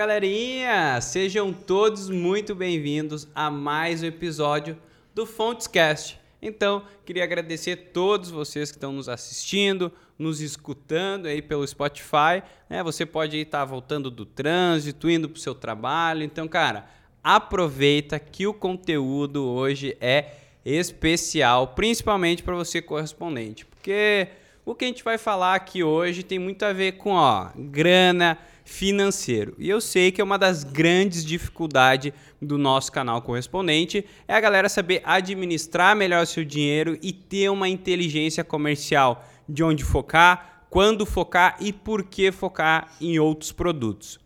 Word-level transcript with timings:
galerinha! 0.00 0.98
Sejam 1.02 1.52
todos 1.52 2.08
muito 2.08 2.54
bem-vindos 2.54 3.28
a 3.34 3.50
mais 3.50 4.02
um 4.02 4.06
episódio 4.06 4.74
do 5.14 5.26
Fontescast. 5.26 6.18
Então, 6.40 6.82
queria 7.04 7.22
agradecer 7.22 7.72
a 7.72 7.92
todos 7.92 8.30
vocês 8.30 8.70
que 8.70 8.78
estão 8.78 8.92
nos 8.92 9.10
assistindo, 9.10 9.92
nos 10.18 10.40
escutando 10.40 11.26
aí 11.26 11.42
pelo 11.42 11.66
Spotify. 11.66 12.42
Né? 12.66 12.82
Você 12.82 13.04
pode 13.04 13.36
estar 13.36 13.58
tá 13.58 13.64
voltando 13.66 14.10
do 14.10 14.24
trânsito, 14.24 15.10
indo 15.10 15.28
para 15.28 15.36
o 15.36 15.40
seu 15.40 15.54
trabalho. 15.54 16.22
Então, 16.22 16.48
cara, 16.48 16.86
aproveita 17.22 18.18
que 18.18 18.46
o 18.46 18.54
conteúdo 18.54 19.44
hoje 19.44 19.98
é 20.00 20.30
especial, 20.64 21.74
principalmente 21.74 22.42
para 22.42 22.54
você 22.54 22.80
correspondente, 22.80 23.66
porque 23.66 24.28
o 24.64 24.74
que 24.74 24.86
a 24.86 24.88
gente 24.88 25.04
vai 25.04 25.18
falar 25.18 25.56
aqui 25.56 25.84
hoje 25.84 26.22
tem 26.22 26.38
muito 26.38 26.62
a 26.64 26.72
ver 26.72 26.92
com 26.92 27.10
ó, 27.10 27.50
grana, 27.54 28.38
financeiro. 28.70 29.52
E 29.58 29.68
eu 29.68 29.80
sei 29.80 30.12
que 30.12 30.20
é 30.20 30.24
uma 30.24 30.38
das 30.38 30.62
grandes 30.62 31.24
dificuldades 31.24 32.12
do 32.40 32.56
nosso 32.56 32.92
canal 32.92 33.20
correspondente 33.20 34.06
é 34.28 34.34
a 34.34 34.40
galera 34.40 34.68
saber 34.68 35.02
administrar 35.04 35.96
melhor 35.96 36.24
seu 36.24 36.44
dinheiro 36.44 36.96
e 37.02 37.12
ter 37.12 37.48
uma 37.50 37.68
inteligência 37.68 38.44
comercial 38.44 39.28
de 39.48 39.64
onde 39.64 39.82
focar, 39.82 40.66
quando 40.70 41.04
focar 41.04 41.56
e 41.58 41.72
por 41.72 42.04
que 42.04 42.30
focar 42.30 42.88
em 43.00 43.18
outros 43.18 43.50
produtos. 43.50 44.19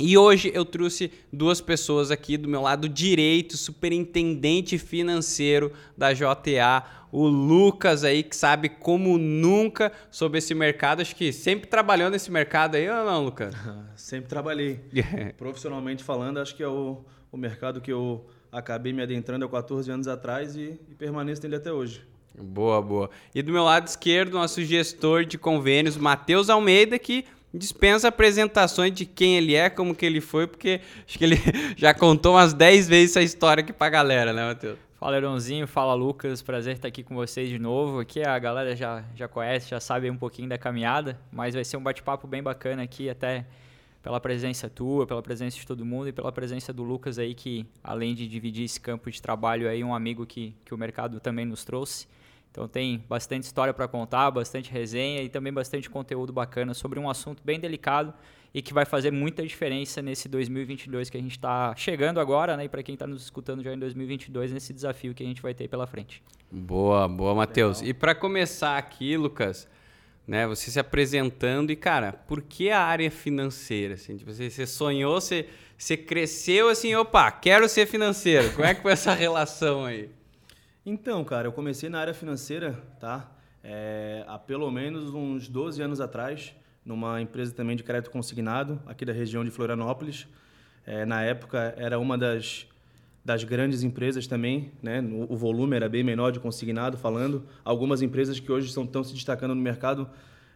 E 0.00 0.16
hoje 0.16 0.50
eu 0.54 0.64
trouxe 0.64 1.12
duas 1.30 1.60
pessoas 1.60 2.10
aqui 2.10 2.38
do 2.38 2.48
meu 2.48 2.62
lado 2.62 2.88
direito, 2.88 3.58
superintendente 3.58 4.78
financeiro 4.78 5.72
da 5.94 6.14
JTA, 6.14 6.82
o 7.12 7.26
Lucas 7.26 8.02
aí, 8.02 8.22
que 8.22 8.34
sabe 8.34 8.70
como 8.70 9.18
nunca 9.18 9.92
sobre 10.10 10.38
esse 10.38 10.54
mercado. 10.54 11.02
Acho 11.02 11.14
que 11.14 11.30
sempre 11.34 11.68
trabalhou 11.68 12.08
nesse 12.08 12.30
mercado 12.30 12.76
aí, 12.76 12.88
ou 12.88 13.04
não, 13.04 13.24
Lucas? 13.24 13.54
sempre 13.94 14.30
trabalhei. 14.30 14.80
Profissionalmente 15.36 16.02
falando, 16.02 16.38
acho 16.38 16.56
que 16.56 16.62
é 16.62 16.68
o, 16.68 17.04
o 17.30 17.36
mercado 17.36 17.78
que 17.78 17.92
eu 17.92 18.24
acabei 18.50 18.94
me 18.94 19.02
adentrando 19.02 19.44
há 19.44 19.48
14 19.50 19.90
anos 19.90 20.08
atrás 20.08 20.56
e, 20.56 20.80
e 20.88 20.94
permaneço 20.94 21.42
nele 21.42 21.56
até 21.56 21.70
hoje. 21.70 22.02
Boa, 22.34 22.80
boa. 22.80 23.10
E 23.34 23.42
do 23.42 23.52
meu 23.52 23.64
lado 23.64 23.86
esquerdo, 23.86 24.32
nosso 24.32 24.64
gestor 24.64 25.26
de 25.26 25.36
convênios, 25.36 25.98
Matheus 25.98 26.48
Almeida, 26.48 26.98
que 26.98 27.26
dispensa 27.52 28.08
apresentações 28.08 28.92
de 28.92 29.04
quem 29.04 29.36
ele 29.36 29.54
é, 29.54 29.68
como 29.68 29.94
que 29.94 30.06
ele 30.06 30.20
foi, 30.20 30.46
porque 30.46 30.80
acho 31.06 31.18
que 31.18 31.24
ele 31.24 31.36
já 31.76 31.92
contou 31.92 32.34
umas 32.34 32.52
10 32.54 32.88
vezes 32.88 33.16
essa 33.16 33.22
história 33.22 33.62
aqui 33.62 33.72
pra 33.72 33.88
galera, 33.88 34.32
né, 34.32 34.46
Matheus? 34.46 34.78
Fala, 35.00 35.16
Eronzinho. 35.16 35.66
Fala, 35.66 35.94
Lucas. 35.94 36.42
Prazer 36.42 36.74
estar 36.74 36.88
aqui 36.88 37.02
com 37.02 37.14
vocês 37.14 37.48
de 37.48 37.58
novo. 37.58 38.00
Aqui 38.00 38.22
a 38.22 38.38
galera 38.38 38.76
já, 38.76 39.02
já 39.16 39.26
conhece, 39.26 39.70
já 39.70 39.80
sabe 39.80 40.10
um 40.10 40.16
pouquinho 40.16 40.46
da 40.46 40.58
caminhada, 40.58 41.18
mas 41.32 41.54
vai 41.54 41.64
ser 41.64 41.78
um 41.78 41.82
bate-papo 41.82 42.26
bem 42.26 42.42
bacana 42.42 42.82
aqui, 42.82 43.08
até 43.08 43.46
pela 44.02 44.20
presença 44.20 44.68
tua, 44.68 45.06
pela 45.06 45.22
presença 45.22 45.56
de 45.56 45.66
todo 45.66 45.86
mundo 45.86 46.08
e 46.08 46.12
pela 46.12 46.30
presença 46.30 46.70
do 46.70 46.82
Lucas 46.82 47.18
aí, 47.18 47.34
que 47.34 47.66
além 47.82 48.14
de 48.14 48.28
dividir 48.28 48.64
esse 48.64 48.78
campo 48.78 49.10
de 49.10 49.22
trabalho 49.22 49.70
aí, 49.70 49.82
um 49.82 49.94
amigo 49.94 50.26
que, 50.26 50.54
que 50.66 50.74
o 50.74 50.76
mercado 50.76 51.18
também 51.18 51.46
nos 51.46 51.64
trouxe. 51.64 52.06
Então 52.50 52.66
tem 52.66 53.04
bastante 53.08 53.44
história 53.44 53.72
para 53.72 53.86
contar, 53.86 54.30
bastante 54.30 54.70
resenha 54.70 55.22
e 55.22 55.28
também 55.28 55.52
bastante 55.52 55.88
conteúdo 55.88 56.32
bacana 56.32 56.74
sobre 56.74 56.98
um 56.98 57.08
assunto 57.08 57.42
bem 57.44 57.60
delicado 57.60 58.12
e 58.52 58.60
que 58.60 58.74
vai 58.74 58.84
fazer 58.84 59.12
muita 59.12 59.46
diferença 59.46 60.02
nesse 60.02 60.28
2022 60.28 61.08
que 61.08 61.16
a 61.16 61.20
gente 61.20 61.32
está 61.32 61.74
chegando 61.76 62.18
agora, 62.18 62.56
né? 62.56 62.64
E 62.64 62.68
para 62.68 62.82
quem 62.82 62.94
está 62.94 63.06
nos 63.06 63.22
escutando 63.22 63.62
já 63.62 63.72
em 63.72 63.78
2022, 63.78 64.52
nesse 64.52 64.72
desafio 64.72 65.14
que 65.14 65.22
a 65.22 65.26
gente 65.26 65.40
vai 65.40 65.54
ter 65.54 65.68
pela 65.68 65.86
frente. 65.86 66.22
Boa, 66.50 67.06
boa, 67.06 67.34
Matheus. 67.34 67.80
E 67.80 67.94
para 67.94 68.12
começar 68.12 68.76
aqui, 68.76 69.16
Lucas, 69.16 69.68
né? 70.26 70.48
Você 70.48 70.70
se 70.72 70.80
apresentando 70.80 71.70
e, 71.70 71.76
cara, 71.76 72.12
por 72.12 72.42
que 72.42 72.70
a 72.70 72.80
área 72.80 73.10
financeira? 73.10 73.94
Assim, 73.94 74.16
tipo, 74.16 74.32
você, 74.32 74.50
você 74.50 74.66
sonhou, 74.66 75.20
você, 75.20 75.48
você 75.78 75.96
cresceu 75.96 76.68
assim, 76.68 76.92
opa, 76.96 77.30
quero 77.30 77.68
ser 77.68 77.86
financeiro. 77.86 78.52
Como 78.52 78.64
é 78.64 78.74
que 78.74 78.82
foi 78.82 78.92
essa 78.92 79.14
relação 79.14 79.84
aí? 79.84 80.10
Então, 80.92 81.22
cara, 81.22 81.46
eu 81.46 81.52
comecei 81.52 81.88
na 81.88 82.00
área 82.00 82.12
financeira, 82.12 82.76
tá? 82.98 83.30
É, 83.62 84.24
há 84.26 84.36
pelo 84.36 84.68
menos 84.72 85.14
uns 85.14 85.46
12 85.46 85.80
anos 85.80 86.00
atrás, 86.00 86.52
numa 86.84 87.22
empresa 87.22 87.54
também 87.54 87.76
de 87.76 87.84
crédito 87.84 88.10
consignado, 88.10 88.82
aqui 88.84 89.04
da 89.04 89.12
região 89.12 89.44
de 89.44 89.52
Florianópolis. 89.52 90.26
É, 90.84 91.04
na 91.04 91.22
época, 91.22 91.72
era 91.76 91.96
uma 91.96 92.18
das, 92.18 92.66
das 93.24 93.44
grandes 93.44 93.84
empresas 93.84 94.26
também, 94.26 94.72
né? 94.82 95.00
O 95.28 95.36
volume 95.36 95.76
era 95.76 95.88
bem 95.88 96.02
menor 96.02 96.32
de 96.32 96.40
consignado, 96.40 96.98
falando. 96.98 97.46
Algumas 97.64 98.02
empresas 98.02 98.40
que 98.40 98.50
hoje 98.50 98.66
estão 98.66 99.04
se 99.04 99.14
destacando 99.14 99.54
no 99.54 99.62
mercado 99.62 100.10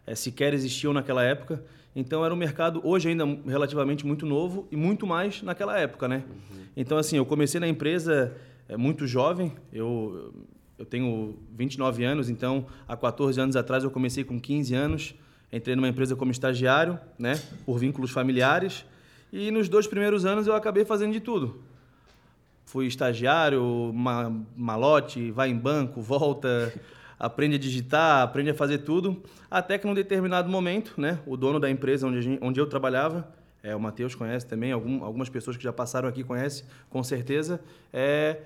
é, 0.05 0.17
sequer 0.17 0.53
existiam 0.53 0.93
naquela 0.93 1.23
época. 1.23 1.63
Então, 1.95 2.25
era 2.25 2.35
um 2.35 2.37
mercado, 2.37 2.81
hoje 2.83 3.09
ainda 3.09 3.25
relativamente 3.47 4.05
muito 4.05 4.27
novo 4.27 4.67
e 4.69 4.75
muito 4.75 5.07
mais 5.07 5.45
naquela 5.45 5.79
época, 5.79 6.09
né? 6.09 6.25
Uhum. 6.29 6.65
Então, 6.77 6.99
assim, 6.99 7.19
eu 7.19 7.25
comecei 7.25 7.61
na 7.61 7.69
empresa 7.69 8.35
é 8.69 8.77
muito 8.77 9.07
jovem. 9.07 9.53
Eu, 9.73 10.33
eu 10.79 10.85
tenho 10.85 11.39
29 11.53 12.05
anos, 12.05 12.29
então 12.29 12.67
há 12.87 12.97
14 12.97 13.41
anos 13.41 13.57
atrás 13.57 13.85
eu 13.85 13.91
comecei 13.91 14.25
com 14.25 14.41
15 14.41 14.75
anos. 14.75 15.15
Entrei 15.53 15.77
numa 15.77 15.89
empresa 15.89 16.17
como 16.17 16.33
estagiário, 16.33 16.99
né, 17.19 17.41
por 17.65 17.79
vínculos 17.79 18.11
familiares. 18.11 18.85
E 19.33 19.51
nos 19.51 19.69
dois 19.69 19.87
primeiros 19.87 20.25
anos 20.25 20.47
eu 20.47 20.55
acabei 20.55 20.85
fazendo 20.85 21.13
de 21.13 21.21
tudo. 21.21 21.63
Fui 22.65 22.87
estagiário, 22.87 23.93
ma 23.95 24.33
malote, 24.57 25.31
vai 25.31 25.51
em 25.51 25.57
banco, 25.57 26.01
volta, 26.01 26.73
aprende 27.19 27.57
a 27.57 27.59
digitar, 27.59 28.23
aprende 28.23 28.51
a 28.51 28.55
fazer 28.55 28.79
tudo. 28.79 29.23
Até 29.51 29.79
que 29.79 29.87
num 29.87 29.95
determinado 29.95 30.49
momento, 30.49 31.01
né, 31.01 31.21
o 31.27 31.37
dono 31.37 31.61
da 31.61 31.71
empresa 31.71 32.07
onde, 32.07 32.23
gente, 32.23 32.43
onde 32.43 32.59
eu 32.59 32.67
trabalhava, 32.67 33.33
é, 33.63 33.75
o 33.75 33.81
Matheus 33.81 34.15
conhece 34.15 34.47
também, 34.47 34.73
algum, 34.73 35.03
algumas 35.03 35.29
pessoas 35.29 35.57
que 35.57 35.65
já 35.65 35.73
passaram 35.73 36.09
aqui 36.09 36.23
conhecem, 36.23 36.67
com 36.91 37.03
certeza, 37.03 37.61
é, 37.93 38.43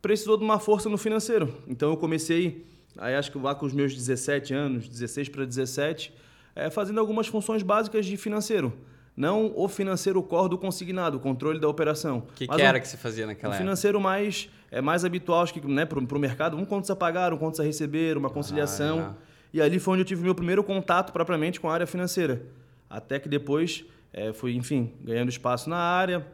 precisou 0.00 0.36
de 0.36 0.44
uma 0.44 0.58
força 0.58 0.88
no 0.88 0.96
financeiro. 0.96 1.54
Então 1.66 1.90
eu 1.90 1.96
comecei, 1.96 2.66
aí 2.96 3.14
acho 3.14 3.30
que 3.30 3.38
lá 3.38 3.54
com 3.54 3.66
os 3.66 3.72
meus 3.72 3.94
17 3.94 4.54
anos, 4.54 4.88
16 4.88 5.28
para 5.28 5.44
17, 5.44 6.12
é, 6.54 6.70
fazendo 6.70 7.00
algumas 7.00 7.26
funções 7.26 7.62
básicas 7.62 8.06
de 8.06 8.16
financeiro. 8.16 8.72
Não 9.16 9.52
o 9.54 9.68
financeiro 9.68 10.22
core 10.22 10.50
do 10.50 10.58
consignado, 10.58 11.18
o 11.18 11.20
controle 11.20 11.58
da 11.58 11.68
operação. 11.68 12.18
O 12.18 12.32
que, 12.34 12.46
que, 12.46 12.62
era 12.62 12.78
um, 12.78 12.80
que 12.80 12.88
você 12.88 12.96
fazia 12.96 13.26
naquela 13.26 13.52
um 13.52 13.54
época? 13.54 13.64
financeiro 13.64 14.00
mais, 14.00 14.48
é, 14.70 14.80
mais 14.80 15.04
habitual 15.04 15.42
acho 15.42 15.52
que, 15.52 15.66
né, 15.66 15.84
para 15.84 15.98
o 15.98 16.18
mercado, 16.18 16.56
um 16.56 16.64
contas 16.64 16.90
a 16.90 16.96
pagar, 16.96 17.32
um 17.32 17.36
contas 17.36 17.60
a 17.60 17.62
receber, 17.62 18.16
uma 18.16 18.30
conciliação. 18.30 19.00
Ah, 19.00 19.14
e 19.52 19.60
ali 19.60 19.78
foi 19.78 19.94
onde 19.94 20.02
eu 20.02 20.06
tive 20.06 20.22
meu 20.22 20.34
primeiro 20.34 20.62
contato 20.62 21.12
propriamente 21.12 21.60
com 21.60 21.68
a 21.68 21.74
área 21.74 21.86
financeira. 21.86 22.42
Até 22.88 23.18
que 23.18 23.28
depois 23.28 23.84
é, 24.12 24.32
fui, 24.32 24.54
enfim, 24.54 24.92
ganhando 25.02 25.28
espaço 25.28 25.68
na 25.68 25.76
área, 25.76 26.24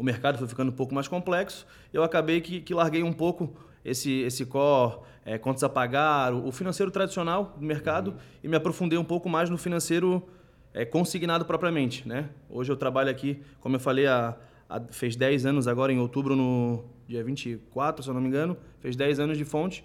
o 0.00 0.02
mercado 0.02 0.38
foi 0.38 0.48
ficando 0.48 0.70
um 0.70 0.74
pouco 0.74 0.94
mais 0.94 1.06
complexo, 1.06 1.66
eu 1.92 2.02
acabei 2.02 2.40
que, 2.40 2.62
que 2.62 2.72
larguei 2.72 3.02
um 3.02 3.12
pouco 3.12 3.54
esse, 3.84 4.20
esse 4.20 4.46
core, 4.46 4.96
é, 5.26 5.36
contas 5.36 5.62
a 5.62 5.68
pagar, 5.68 6.32
o, 6.32 6.50
financeiro 6.50 6.90
tradicional 6.90 7.54
do 7.58 7.66
mercado 7.66 8.12
uhum. 8.12 8.16
e 8.42 8.48
me 8.48 8.56
aprofundei 8.56 8.98
um 8.98 9.04
pouco 9.04 9.28
mais 9.28 9.50
no 9.50 9.58
financeiro 9.58 10.26
é, 10.72 10.86
consignado 10.86 11.44
propriamente. 11.44 12.08
Né? 12.08 12.30
Hoje 12.48 12.72
eu 12.72 12.78
trabalho 12.78 13.10
aqui, 13.10 13.42
como 13.60 13.76
eu 13.76 13.80
falei, 13.80 14.06
há, 14.06 14.34
há, 14.70 14.80
fez 14.90 15.16
10 15.16 15.44
anos 15.44 15.68
agora, 15.68 15.92
em 15.92 15.98
outubro, 15.98 16.34
no 16.34 16.82
dia 17.06 17.22
24, 17.22 18.02
se 18.02 18.08
eu 18.08 18.14
não 18.14 18.22
me 18.22 18.28
engano, 18.28 18.56
fez 18.80 18.96
10 18.96 19.20
anos 19.20 19.36
de 19.36 19.44
fonte. 19.44 19.84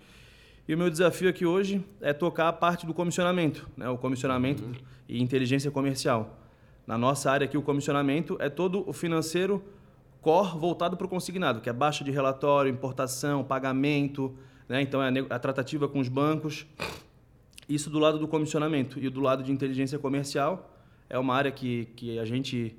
E 0.66 0.74
o 0.74 0.78
meu 0.78 0.90
desafio 0.90 1.30
aqui 1.30 1.46
hoje 1.46 1.86
é 2.00 2.14
tocar 2.14 2.48
a 2.48 2.54
parte 2.54 2.86
do 2.86 2.94
comissionamento, 2.94 3.70
né? 3.76 3.90
o 3.90 3.98
comissionamento 3.98 4.64
uhum. 4.64 4.72
e 5.10 5.22
inteligência 5.22 5.70
comercial. 5.70 6.40
Na 6.88 6.98
nossa 6.98 7.30
área 7.30 7.44
aqui, 7.44 7.58
o 7.58 7.62
comissionamento 7.62 8.38
é 8.40 8.48
todo 8.48 8.88
o 8.88 8.94
financeiro 8.94 9.62
core 10.26 10.58
voltado 10.58 10.98
para 10.98 11.06
o 11.06 11.08
consignado, 11.08 11.62
que 11.62 11.70
é 11.70 11.74
baixa 11.74 12.04
de 12.04 12.10
relatório, 12.10 12.72
importação, 12.72 13.44
pagamento, 13.44 14.36
né? 14.68 14.82
então 14.82 15.00
é 15.04 15.12
a 15.30 15.38
tratativa 15.38 15.88
com 15.88 16.00
os 16.00 16.10
bancos. 16.10 16.66
Isso 17.70 17.92
do 17.92 18.00
lado 18.00 18.18
do 18.18 18.28
comissionamento. 18.28 19.00
E 19.00 19.08
do 19.08 19.22
lado 19.22 19.44
de 19.44 19.52
inteligência 19.52 20.00
comercial, 20.00 20.76
é 21.08 21.20
uma 21.20 21.36
área 21.36 21.52
que, 21.52 21.86
que 21.96 22.18
a 22.18 22.26
gente 22.26 22.76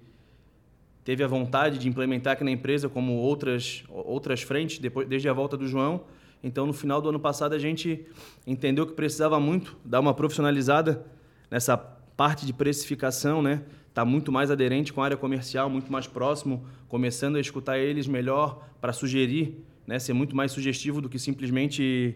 teve 1.05 1.23
a 1.23 1.29
vontade 1.29 1.79
de 1.79 1.89
implementar 1.89 2.33
aqui 2.33 2.43
na 2.43 2.51
empresa, 2.51 2.89
como 2.89 3.13
outras, 3.13 3.85
outras 3.89 4.43
frentes, 4.43 4.81
depois, 4.81 5.07
desde 5.07 5.29
a 5.29 5.33
volta 5.33 5.57
do 5.57 5.69
João. 5.69 6.01
Então, 6.43 6.67
no 6.67 6.73
final 6.73 7.01
do 7.01 7.11
ano 7.11 7.21
passado, 7.21 7.55
a 7.55 7.61
gente 7.61 8.07
entendeu 8.45 8.85
que 8.89 8.93
precisava 8.93 9.39
muito 9.39 9.77
dar 9.85 10.01
uma 10.01 10.13
profissionalizada 10.13 11.07
nessa 11.49 11.96
parte 12.17 12.47
de 12.47 12.53
precificação, 12.53 13.43
né? 13.43 13.63
está 13.97 14.05
muito 14.05 14.31
mais 14.31 14.51
aderente 14.51 14.93
com 14.93 15.01
a 15.01 15.07
área 15.07 15.17
comercial, 15.17 15.71
muito 15.71 15.91
mais 15.91 16.07
próximo, 16.07 16.67
começando 16.87 17.37
a 17.37 17.41
escutar 17.41 17.79
eles 17.79 18.07
melhor 18.07 18.69
para 18.79 18.93
sugerir, 18.93 19.65
né, 19.87 19.99
ser 19.99 20.13
muito 20.13 20.37
mais 20.37 20.53
sugestivo 20.53 21.01
do 21.01 21.09
que 21.09 21.19
simplesmente 21.19 22.15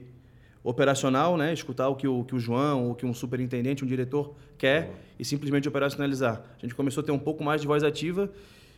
operacional, 0.63 1.39
né, 1.39 1.55
escutar 1.55 1.89
o 1.89 1.97
que 1.97 2.07
o, 2.07 2.23
que 2.23 2.35
o 2.35 2.39
João, 2.39 2.91
o 2.91 2.95
que 2.95 3.07
um 3.07 3.15
superintendente, 3.15 3.83
um 3.83 3.87
diretor 3.87 4.35
quer 4.59 4.93
e 5.19 5.25
simplesmente 5.25 5.67
operacionalizar. 5.69 6.43
A 6.59 6.61
gente 6.61 6.75
começou 6.75 7.01
a 7.01 7.05
ter 7.05 7.13
um 7.13 7.19
pouco 7.19 7.43
mais 7.43 7.63
de 7.63 7.67
voz 7.67 7.83
ativa 7.83 8.31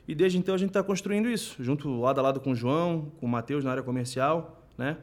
e 0.06 0.14
desde 0.14 0.38
então 0.38 0.54
a 0.54 0.58
gente 0.58 0.70
está 0.70 0.80
construindo 0.80 1.28
isso, 1.28 1.56
junto 1.58 2.00
lado 2.00 2.20
a 2.20 2.22
lado 2.22 2.38
com 2.38 2.52
o 2.52 2.54
João, 2.54 3.10
com 3.18 3.26
o 3.26 3.28
Matheus 3.28 3.64
na 3.64 3.72
área 3.72 3.82
comercial, 3.82 4.64
né? 4.78 4.96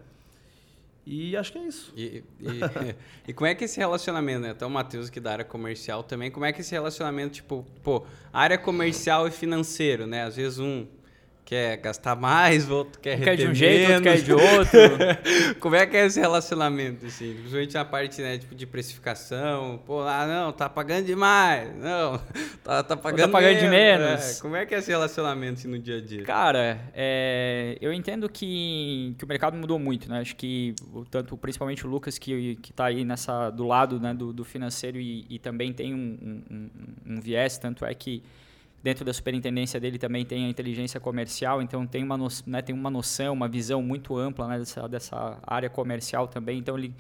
E 1.12 1.36
acho 1.36 1.52
que 1.52 1.58
é 1.58 1.64
isso. 1.64 1.92
E, 1.98 2.24
e, 2.40 2.60
e 3.30 3.34
como 3.34 3.48
é 3.48 3.56
que 3.56 3.66
esse 3.66 3.80
relacionamento, 3.80 4.42
né? 4.42 4.52
Até 4.52 4.64
o 4.64 4.70
Matheus 4.70 5.10
que 5.10 5.20
da 5.20 5.32
área 5.32 5.44
comercial 5.44 6.04
também, 6.04 6.30
como 6.30 6.46
é 6.46 6.54
que 6.54 6.62
esse 6.62 6.72
relacionamento, 6.72 7.34
tipo, 7.34 7.66
pô, 7.82 8.06
área 8.32 8.60
comercial 8.60 9.28
e 9.28 9.32
financeiro, 9.32 10.06
né? 10.06 10.26
Às 10.26 10.36
vezes 10.36 10.60
um 10.60 10.86
quer 11.50 11.78
gastar 11.78 12.16
mais, 12.16 12.70
o 12.70 12.76
outro 12.76 13.02
quer 13.02 13.18
um 13.18 13.24
quer 13.24 13.36
de 13.36 13.42
um 13.42 13.46
menos. 13.46 13.58
jeito, 13.58 13.90
outro 13.90 14.04
quer 14.04 14.22
de 14.22 14.34
outro. 14.34 14.80
Como 15.60 15.76
é 15.76 15.88
que 15.88 15.98
é 15.98 16.06
esse 16.06 16.20
relacionamento, 16.20 17.08
assim? 17.08 17.34
Principalmente 17.34 17.74
na 17.74 17.84
parte, 17.84 18.22
né, 18.22 18.38
tipo, 18.38 18.54
de 18.54 18.68
precificação. 18.68 19.82
Pô, 19.84 20.04
ah, 20.04 20.28
não, 20.28 20.52
tá 20.54 20.70
pagando 20.70 21.08
demais. 21.08 21.76
Não, 21.76 22.22
tá, 22.64 22.84
tá 22.84 22.96
pagando, 22.96 23.22
tá 23.22 23.28
pagando 23.30 23.62
menos. 23.62 23.64
de 23.64 23.68
menos. 23.68 24.38
É, 24.38 24.42
como 24.42 24.56
é 24.56 24.64
que 24.64 24.76
é 24.76 24.78
esse 24.78 24.92
relacionamento 24.92 25.54
assim, 25.54 25.68
no 25.68 25.80
dia 25.80 25.98
a 25.98 26.02
dia? 26.02 26.22
Cara, 26.22 26.80
é, 26.94 27.76
eu 27.82 27.92
entendo 27.92 28.30
que, 28.30 29.16
que 29.18 29.26
o 29.26 29.28
mercado 29.28 29.58
mudou 29.58 29.80
muito, 29.80 30.08
né? 30.08 30.20
Acho 30.20 30.36
que, 30.36 30.76
tanto, 31.10 31.36
principalmente 31.36 31.84
o 31.84 31.90
Lucas, 31.90 32.20
que, 32.20 32.58
que 32.58 32.72
tá 32.72 32.86
aí 32.86 33.04
nessa, 33.04 33.50
do 33.50 33.66
lado 33.66 34.00
né, 34.00 34.14
do, 34.14 34.32
do 34.32 34.46
financeiro 34.46 35.00
e, 35.00 35.26
e 35.28 35.40
também 35.40 35.74
tem 35.74 35.96
um, 35.96 36.44
um, 36.52 36.70
um 37.08 37.20
viés, 37.20 37.58
tanto 37.58 37.84
é 37.86 37.94
que 37.96 38.22
dentro 38.82 39.04
da 39.04 39.14
superintendência 39.14 39.80
dele 39.80 39.98
também 39.98 40.26
tem 40.26 40.46
a 40.46 40.50
inteligência 40.50 41.00
comercial, 41.00 41.62
então 41.62 41.86
tem 41.86 42.04
uma, 42.04 42.18
no, 42.18 42.28
né, 42.48 42.62
tem 42.62 42.74
uma 42.74 42.90
noção, 42.90 43.34
uma 43.34 43.48
visão 43.48 43.82
muito 43.82 44.18
ampla 44.18 44.48
né, 44.48 44.60
dessa, 44.60 44.88
dessa 44.88 45.38
área 45.46 45.70
comercial 45.70 46.28
também, 46.28 46.60
então 46.60 46.78
ele 46.78 46.94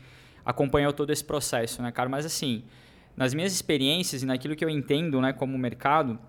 acompanhou 0.45 0.91
todo 0.91 1.11
esse 1.11 1.23
processo, 1.23 1.81
né, 1.81 1.91
cara? 1.91 2.09
Mas 2.09 2.25
assim, 2.25 2.63
nas 3.15 3.33
minhas 3.33 3.53
experiências 3.53 4.23
e 4.23 4.25
naquilo 4.25 4.55
que 4.55 4.63
eu 4.63 4.69
entendo, 4.69 5.21
né, 5.21 5.31
como 5.31 5.57
mercado, 5.57 6.19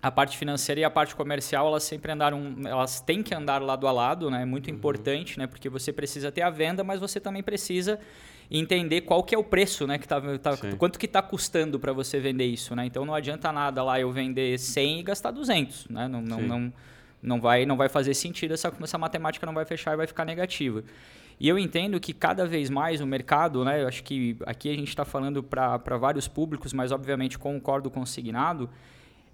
a 0.00 0.10
parte 0.10 0.38
financeira 0.38 0.80
e 0.80 0.84
a 0.84 0.90
parte 0.90 1.14
comercial, 1.14 1.66
elas 1.66 1.82
sempre 1.82 2.12
andaram, 2.12 2.54
elas 2.64 3.00
têm 3.00 3.22
que 3.22 3.34
andar 3.34 3.60
lado 3.60 3.86
a 3.86 3.92
lado, 3.92 4.30
né? 4.30 4.42
É 4.42 4.44
muito 4.44 4.68
uhum. 4.70 4.76
importante, 4.76 5.36
né? 5.36 5.48
Porque 5.48 5.68
você 5.68 5.92
precisa 5.92 6.30
ter 6.30 6.42
a 6.42 6.50
venda, 6.50 6.84
mas 6.84 7.00
você 7.00 7.18
também 7.18 7.42
precisa 7.42 7.98
entender 8.50 9.02
qual 9.02 9.22
que 9.22 9.34
é 9.34 9.38
o 9.38 9.44
preço, 9.44 9.86
né? 9.86 9.98
Que 9.98 10.08
tá, 10.08 10.20
tá 10.38 10.56
quanto 10.78 10.98
que 10.98 11.06
está 11.06 11.20
custando 11.20 11.78
para 11.78 11.92
você 11.92 12.18
vender 12.18 12.46
isso, 12.46 12.74
né? 12.74 12.86
Então 12.86 13.04
não 13.04 13.14
adianta 13.14 13.52
nada 13.52 13.82
lá 13.82 14.00
eu 14.00 14.10
vender 14.10 14.58
100 14.58 15.00
e 15.00 15.02
gastar 15.02 15.30
200, 15.30 15.88
né? 15.88 16.08
Não, 16.08 16.22
não, 16.22 16.40
não, 16.40 16.72
não, 17.22 17.40
vai, 17.40 17.66
não 17.66 17.76
vai 17.76 17.88
fazer 17.88 18.14
sentido, 18.14 18.54
essa, 18.54 18.72
essa 18.82 18.98
matemática 18.98 19.44
não 19.44 19.54
vai 19.54 19.64
fechar 19.64 19.92
e 19.92 19.96
vai 19.96 20.06
ficar 20.06 20.24
negativa. 20.24 20.82
E 21.40 21.48
eu 21.48 21.58
entendo 21.58 22.00
que 22.00 22.12
cada 22.12 22.46
vez 22.46 22.68
mais 22.68 23.00
o 23.00 23.06
mercado, 23.06 23.64
né? 23.64 23.82
Eu 23.82 23.88
acho 23.88 24.02
que 24.02 24.36
aqui 24.44 24.70
a 24.70 24.74
gente 24.74 24.88
está 24.88 25.04
falando 25.04 25.42
para 25.42 25.96
vários 25.96 26.26
públicos, 26.26 26.72
mas 26.72 26.90
obviamente 26.90 27.38
concordo 27.38 27.90
com 27.90 28.00
o 28.00 28.02
consignado, 28.02 28.68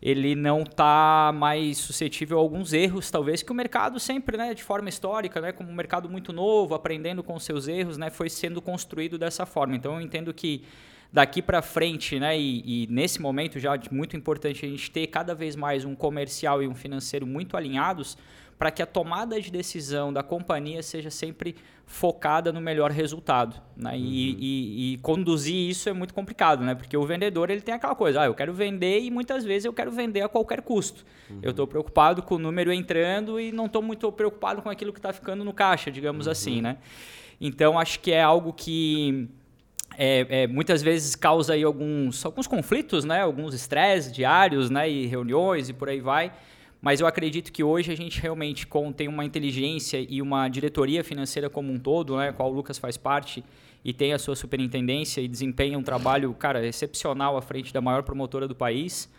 ele 0.03 0.35
não 0.35 0.63
está 0.63 1.33
mais 1.35 1.79
suscetível 1.79 2.39
a 2.39 2.41
alguns 2.41 2.73
erros, 2.73 3.11
talvez 3.11 3.43
que 3.43 3.51
o 3.51 3.55
mercado 3.55 3.99
sempre, 3.99 4.37
né, 4.37 4.53
de 4.55 4.63
forma 4.63 4.89
histórica, 4.89 5.41
né, 5.41 5.53
como 5.53 5.71
um 5.71 5.75
mercado 5.75 6.09
muito 6.09 6.33
novo, 6.33 6.75
aprendendo 6.75 7.23
com 7.23 7.39
seus 7.39 7.69
erros, 7.69 7.97
né, 7.97 8.11
foi 8.11 8.29
sendo 8.29 8.61
construído 8.61 9.19
dessa 9.19 9.47
forma. 9.47 9.75
Então 9.77 9.95
eu 9.95 10.01
entendo 10.01 10.33
que 10.35 10.63
daqui 11.13 11.41
para 11.41 11.63
frente, 11.63 12.19
né, 12.19 12.39
e, 12.39 12.85
e, 12.85 12.87
nesse 12.89 13.23
momento 13.23 13.61
já 13.61 13.75
é 13.75 13.81
muito 13.91 14.17
importante 14.17 14.67
a 14.67 14.69
gente 14.69 14.91
ter 14.91 15.07
cada 15.07 15.35
vez 15.35 15.55
mais 15.55 15.85
um 15.85 15.95
comercial 15.95 16.63
e 16.63 16.67
um 16.67 16.75
financeiro 16.75 17.27
muito 17.27 17.57
alinhados 17.57 18.19
para 18.59 18.71
que 18.71 18.83
a 18.83 18.87
tomada 18.87 19.41
de 19.41 19.51
decisão 19.51 20.13
da 20.13 20.23
companhia 20.23 20.83
seja 20.83 21.11
sempre 21.11 21.57
focada 21.87 22.53
no 22.53 22.61
melhor 22.61 22.91
resultado. 22.91 23.61
Né? 23.77 23.91
Uhum. 23.91 23.97
E, 23.97 24.37
e, 24.41 24.95
e, 24.95 24.99
conduzir 24.99 25.69
isso 25.69 25.89
é 25.89 25.93
muito 25.93 26.15
complicado, 26.15 26.65
né? 26.65 26.75
porque 26.75 26.97
o 26.97 27.05
vendedor 27.05 27.51
ele 27.51 27.61
tem 27.61 27.75
aquela 27.75 27.95
coisa, 27.95 28.23
ah, 28.23 28.27
eu 28.27 28.35
quero 28.35 28.53
vender 28.53 29.01
e 29.01 29.11
muitas 29.11 29.45
vezes 29.45 29.65
eu 29.65 29.73
quero 29.73 29.91
vender 29.91 30.23
a 30.23 30.29
qualquer 30.29 30.63
custo. 30.63 31.05
Uhum. 31.29 31.41
Eu 31.43 31.51
estou 31.51 31.67
preocupado 31.67 32.23
com 32.23 32.37
o 32.37 32.39
número 32.39 32.73
entrando 32.73 33.39
e 33.39 33.53
não 33.53 33.67
estou 33.67 33.83
muito 33.83 34.11
preocupado 34.13 34.63
com 34.63 34.71
aquilo 34.71 34.93
que 34.93 34.99
está 34.99 35.13
ficando 35.13 35.45
no 35.45 35.53
caixa, 35.53 35.91
digamos 35.91 36.27
uhum. 36.27 36.33
assim. 36.33 36.63
Né? 36.63 36.79
Então, 37.41 37.79
acho 37.79 38.01
que 38.01 38.13
é 38.13 38.23
algo 38.23 38.53
que... 38.53 39.29
É, 39.97 40.43
é, 40.43 40.47
muitas 40.49 40.83
vezes 40.83 41.15
causa 41.15 41.53
aí 41.53 41.63
alguns, 41.63 42.27
alguns 42.27 42.49
conflitos, 42.49 43.05
né? 43.05 43.21
alguns 43.21 43.55
estresses 43.55 44.13
diários 44.13 44.69
né? 44.69 44.91
e 44.91 45.07
reuniões 45.07 45.69
e 45.69 45.73
por 45.73 45.89
aí 45.89 46.01
vai, 46.01 46.33
mas 46.85 47.01
eu 47.01 47.07
acredito 47.07 47.51
que 47.51 47.65
hoje 47.65 47.91
a 47.91 47.97
gente 47.97 48.21
realmente 48.21 48.69
tem 48.95 49.09
uma 49.09 49.25
inteligência 49.25 50.07
e 50.07 50.21
uma 50.21 50.47
diretoria 50.51 51.03
financeira 51.03 51.49
como 51.49 51.73
um 51.73 51.79
todo, 51.79 52.15
né, 52.19 52.31
qual 52.31 52.53
o 52.53 52.55
Lucas 52.55 52.77
faz 52.77 52.99
parte 52.99 53.43
e 53.83 53.91
tem 53.91 54.13
a 54.13 54.19
sua 54.19 54.37
superintendência 54.37 55.23
e 55.23 55.27
desempenha 55.27 55.79
um 55.79 55.83
trabalho, 55.83 56.35
cara, 56.35 56.65
excepcional 56.67 57.39
à 57.39 57.41
frente 57.41 57.73
da 57.73 57.81
maior 57.81 58.03
promotora 58.03 58.47
do 58.47 58.55
país, 58.55 59.11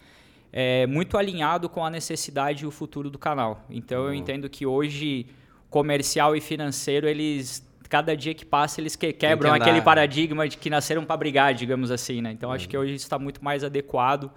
é, 0.53 0.85
muito 0.85 1.17
alinhado 1.17 1.67
com 1.67 1.83
a 1.83 1.89
necessidade 1.89 2.65
e 2.65 2.67
o 2.67 2.71
futuro 2.71 3.09
do 3.09 3.17
canal. 3.17 3.65
Então 3.67 4.03
uhum. 4.03 4.07
eu 4.09 4.13
entendo 4.13 4.47
que 4.47 4.63
hoje 4.63 5.25
comercial 5.67 6.35
e 6.35 6.41
financeiro 6.41 7.07
eles 7.07 7.67
cada 7.89 8.15
dia 8.15 8.35
que 8.35 8.45
passa 8.45 8.79
eles 8.79 8.95
que, 8.95 9.11
quebram 9.11 9.53
que 9.53 9.61
aquele 9.61 9.81
paradigma 9.81 10.47
de 10.47 10.55
que 10.55 10.69
nasceram 10.69 11.03
para 11.03 11.17
brigar, 11.17 11.55
digamos 11.55 11.89
assim, 11.89 12.21
né? 12.21 12.31
Então 12.31 12.49
uhum. 12.49 12.55
acho 12.55 12.69
que 12.69 12.77
hoje 12.77 12.93
está 12.93 13.17
muito 13.17 13.43
mais 13.43 13.63
adequado 13.63 14.29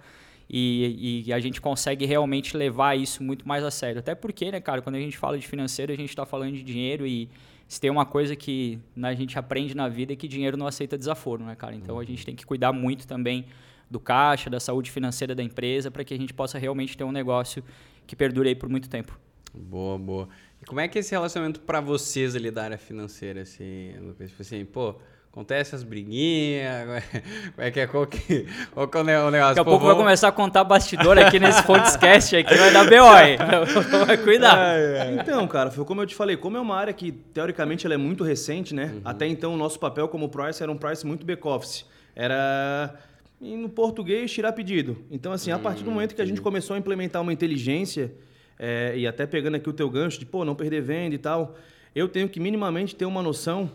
e, 0.49 1.23
e, 1.27 1.33
a 1.33 1.39
gente 1.39 1.61
consegue 1.61 2.05
realmente 2.05 2.57
levar 2.57 2.97
isso 2.97 3.21
muito 3.23 3.47
mais 3.47 3.63
a 3.63 3.69
sério. 3.69 3.99
Até 3.99 4.15
porque, 4.15 4.51
né, 4.51 4.59
cara, 4.59 4.81
quando 4.81 4.95
a 4.95 4.99
gente 4.99 5.15
fala 5.15 5.37
de 5.37 5.47
financeiro, 5.47 5.91
a 5.91 5.95
gente 5.95 6.09
está 6.09 6.25
falando 6.25 6.53
de 6.53 6.63
dinheiro 6.63 7.05
e 7.05 7.29
se 7.67 7.79
tem 7.79 7.91
uma 7.91 8.05
coisa 8.05 8.35
que 8.35 8.79
né, 8.95 9.09
a 9.09 9.13
gente 9.13 9.37
aprende 9.37 9.75
na 9.75 9.87
vida 9.87 10.13
é 10.13 10.15
que 10.15 10.27
dinheiro 10.27 10.57
não 10.57 10.65
aceita 10.65 10.97
desaforo, 10.97 11.43
né, 11.43 11.55
cara? 11.55 11.75
Então 11.75 11.99
a 11.99 12.03
gente 12.03 12.25
tem 12.25 12.35
que 12.35 12.43
cuidar 12.43 12.73
muito 12.73 13.05
também 13.05 13.45
do 13.91 13.99
caixa, 13.99 14.49
da 14.49 14.59
saúde 14.59 14.89
financeira 14.89 15.35
da 15.35 15.43
empresa, 15.43 15.91
para 15.91 16.03
que 16.03 16.15
a 16.15 16.17
gente 16.17 16.33
possa 16.33 16.57
realmente 16.57 16.97
ter 16.97 17.03
um 17.03 17.11
negócio 17.11 17.63
que 18.07 18.15
perdure 18.15 18.49
aí 18.49 18.55
por 18.55 18.69
muito 18.69 18.89
tempo. 18.89 19.19
Boa, 19.53 19.99
boa. 19.99 20.29
E 20.59 20.65
como 20.65 20.79
é 20.79 20.87
que 20.87 20.97
é 20.97 21.01
esse 21.01 21.11
relacionamento 21.11 21.59
para 21.61 21.79
vocês 21.79 22.35
ali 22.35 22.49
da 22.49 22.63
área 22.63 22.77
financeira, 22.77 23.41
assim, 23.41 23.93
Lucas? 23.99 24.31
Tipo 24.31 24.41
assim, 24.41 24.65
pô, 24.65 24.95
Acontece 25.39 25.73
as 25.73 25.83
briguinhas, 25.83 27.01
como 27.55 27.65
é 27.65 27.71
que 27.71 27.79
é, 27.79 27.87
qual 27.87 28.05
que, 28.05 28.45
qual 28.73 28.89
que 28.89 28.97
é 28.97 29.01
o 29.01 29.31
negócio? 29.31 29.31
Daqui 29.31 29.59
a 29.61 29.63
pouco 29.63 29.85
vou... 29.85 29.87
vai 29.87 29.95
começar 29.95 30.27
a 30.27 30.33
contar 30.33 30.65
bastidor 30.65 31.17
aqui 31.17 31.39
nesse 31.39 31.63
podcast 31.63 32.35
aí, 32.35 32.43
que 32.43 32.55
vai 32.55 32.73
dar 32.73 32.83
BO 32.83 33.07
aí. 33.07 33.37
Vai 34.05 34.17
cuidar. 34.17 34.75
Então, 35.13 35.47
cara, 35.47 35.71
foi 35.71 35.85
como 35.85 36.01
eu 36.01 36.05
te 36.05 36.13
falei, 36.13 36.35
como 36.35 36.57
é 36.57 36.59
uma 36.59 36.75
área 36.75 36.91
que, 36.91 37.13
teoricamente, 37.13 37.85
ela 37.85 37.93
é 37.93 37.97
muito 37.97 38.21
recente, 38.21 38.75
né? 38.75 38.91
Uhum. 38.93 39.01
Até 39.05 39.27
então, 39.27 39.53
o 39.53 39.57
nosso 39.57 39.79
papel 39.79 40.09
como 40.09 40.27
price 40.27 40.61
era 40.61 40.69
um 40.69 40.75
price 40.75 41.07
muito 41.07 41.25
back-office. 41.25 41.85
Era, 42.13 42.95
no 43.39 43.69
português, 43.69 44.29
tirar 44.29 44.51
pedido. 44.51 45.05
Então, 45.09 45.31
assim, 45.31 45.51
a 45.51 45.59
partir 45.59 45.85
do 45.85 45.91
momento 45.91 46.15
que 46.15 46.21
a 46.21 46.25
gente 46.25 46.41
começou 46.41 46.75
a 46.75 46.79
implementar 46.79 47.21
uma 47.21 47.31
inteligência, 47.31 48.13
é, 48.59 48.93
e 48.93 49.07
até 49.07 49.25
pegando 49.25 49.55
aqui 49.55 49.69
o 49.69 49.73
teu 49.73 49.89
gancho 49.89 50.19
de, 50.19 50.25
pô, 50.25 50.43
não 50.43 50.53
perder 50.53 50.81
venda 50.81 51.15
e 51.15 51.19
tal, 51.19 51.55
eu 51.95 52.09
tenho 52.09 52.27
que 52.27 52.41
minimamente 52.41 52.93
ter 52.93 53.05
uma 53.05 53.23
noção 53.23 53.71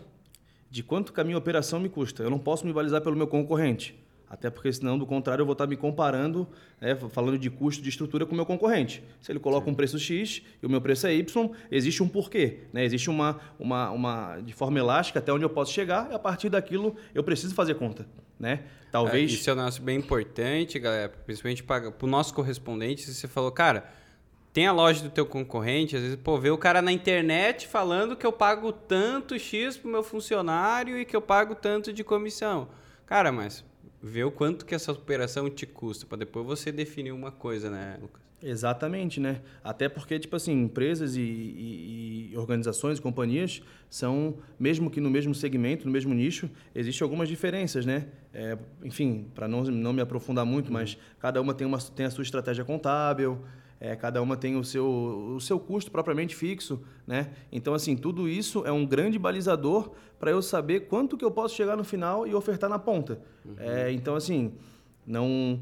de 0.75 0.83
quanto 0.83 1.13
que 1.13 1.21
a 1.21 1.23
minha 1.23 1.37
operação 1.37 1.79
me 1.79 1.87
custa. 1.87 2.21
Eu 2.21 2.29
não 2.29 2.37
posso 2.37 2.65
me 2.65 2.73
balizar 2.73 2.99
pelo 2.99 3.15
meu 3.15 3.27
concorrente. 3.27 3.97
Até 4.29 4.49
porque, 4.49 4.73
senão, 4.73 4.99
do 4.99 5.05
contrário, 5.05 5.41
eu 5.41 5.45
vou 5.45 5.53
estar 5.53 5.65
me 5.65 5.77
comparando, 5.77 6.45
né, 6.81 6.93
falando 7.11 7.39
de 7.39 7.49
custo 7.49 7.81
de 7.81 7.87
estrutura 7.87 8.25
com 8.25 8.33
o 8.33 8.35
meu 8.35 8.45
concorrente. 8.45 9.01
Se 9.21 9.31
ele 9.31 9.39
coloca 9.39 9.67
Sim. 9.67 9.71
um 9.71 9.73
preço 9.73 9.97
X 9.97 10.41
e 10.61 10.65
o 10.65 10.69
meu 10.69 10.81
preço 10.81 11.07
é 11.07 11.15
Y, 11.15 11.49
existe 11.71 12.03
um 12.03 12.09
porquê. 12.09 12.63
Né? 12.73 12.83
Existe 12.83 13.09
uma, 13.09 13.39
uma, 13.57 13.89
uma, 13.91 14.41
de 14.41 14.51
forma 14.51 14.77
elástica 14.77 15.19
até 15.19 15.31
onde 15.31 15.45
eu 15.45 15.49
posso 15.49 15.71
chegar 15.71 16.11
e, 16.11 16.13
a 16.13 16.19
partir 16.19 16.49
daquilo, 16.49 16.97
eu 17.13 17.23
preciso 17.23 17.55
fazer 17.55 17.75
conta. 17.75 18.05
Né? 18.37 18.65
Talvez... 18.91 19.31
É, 19.31 19.33
isso 19.33 19.49
é 19.49 19.53
um 19.53 19.55
negócio 19.55 19.81
bem 19.81 19.97
importante, 19.97 20.77
galera, 20.77 21.07
principalmente 21.07 21.63
para 21.63 21.93
o 22.01 22.07
nosso 22.07 22.33
correspondente. 22.33 23.09
Você 23.09 23.29
falou, 23.29 23.49
cara 23.49 24.03
tem 24.55 24.67
a 24.67 24.71
loja 24.71 25.03
do 25.03 25.09
teu 25.09 25.25
concorrente, 25.25 25.97
às 25.97 26.01
vezes, 26.01 26.15
pô, 26.15 26.39
vê 26.39 26.49
o 26.49 26.57
cara 26.57 26.81
na 26.81 26.89
internet 26.89 27.67
falando 27.67 28.15
que 28.15 28.25
eu 28.25 28.31
pago 28.31 28.71
tanto 28.71 29.37
X 29.37 29.75
pro 29.75 29.91
meu 29.91 30.01
funcionário 30.01 30.97
e 30.97 31.03
que 31.03 31.13
eu 31.13 31.21
pago 31.21 31.53
tanto 31.53 31.91
de 31.91 32.05
comissão. 32.05 32.69
Cara, 33.05 33.33
mas 33.33 33.65
vê 34.01 34.23
o 34.23 34.31
quanto 34.31 34.65
que 34.65 34.73
essa 34.73 34.93
operação 34.93 35.49
te 35.49 35.65
custa, 35.65 36.05
para 36.05 36.19
depois 36.19 36.45
você 36.45 36.71
definir 36.71 37.11
uma 37.11 37.33
coisa, 37.33 37.69
né, 37.69 37.97
Lucas? 38.01 38.21
Exatamente, 38.41 39.19
né? 39.19 39.41
Até 39.61 39.89
porque, 39.89 40.17
tipo 40.17 40.37
assim, 40.37 40.53
empresas 40.53 41.17
e, 41.17 41.21
e, 41.21 42.29
e, 42.31 42.37
organizações, 42.37 42.97
companhias, 42.97 43.61
são, 43.89 44.37
mesmo 44.57 44.89
que 44.89 45.01
no 45.01 45.09
mesmo 45.09 45.35
segmento, 45.35 45.85
no 45.85 45.91
mesmo 45.91 46.13
nicho, 46.13 46.49
existem 46.73 47.03
algumas 47.03 47.27
diferenças, 47.27 47.85
né? 47.85 48.07
É, 48.33 48.57
enfim, 48.85 49.27
para 49.35 49.49
não, 49.49 49.63
não 49.63 49.91
me 49.91 49.99
aprofundar 49.99 50.45
muito, 50.45 50.67
uhum. 50.67 50.73
mas 50.75 50.97
cada 51.19 51.41
uma 51.41 51.53
tem, 51.53 51.67
uma 51.67 51.77
tem 51.77 52.05
a 52.05 52.09
sua 52.09 52.21
estratégia 52.21 52.63
contábil, 52.63 53.43
é, 53.79 53.95
cada 53.95 54.21
uma 54.21 54.37
tem 54.37 54.55
o 54.55 54.63
seu, 54.63 54.85
o 55.35 55.39
seu 55.39 55.59
custo 55.59 55.91
propriamente 55.91 56.35
fixo, 56.35 56.81
né? 57.05 57.31
Então, 57.51 57.73
assim, 57.73 57.95
tudo 57.95 58.27
isso 58.27 58.65
é 58.65 58.71
um 58.71 58.85
grande 58.85 59.19
balizador 59.19 59.91
para 60.17 60.31
eu 60.31 60.41
saber 60.41 60.81
quanto 60.81 61.17
que 61.17 61.25
eu 61.25 61.31
posso 61.31 61.55
chegar 61.55 61.75
no 61.75 61.83
final 61.83 62.25
e 62.25 62.33
ofertar 62.33 62.69
na 62.69 62.79
ponta. 62.79 63.21
Uhum. 63.43 63.55
É, 63.57 63.91
então, 63.91 64.15
assim, 64.15 64.53
não... 65.05 65.61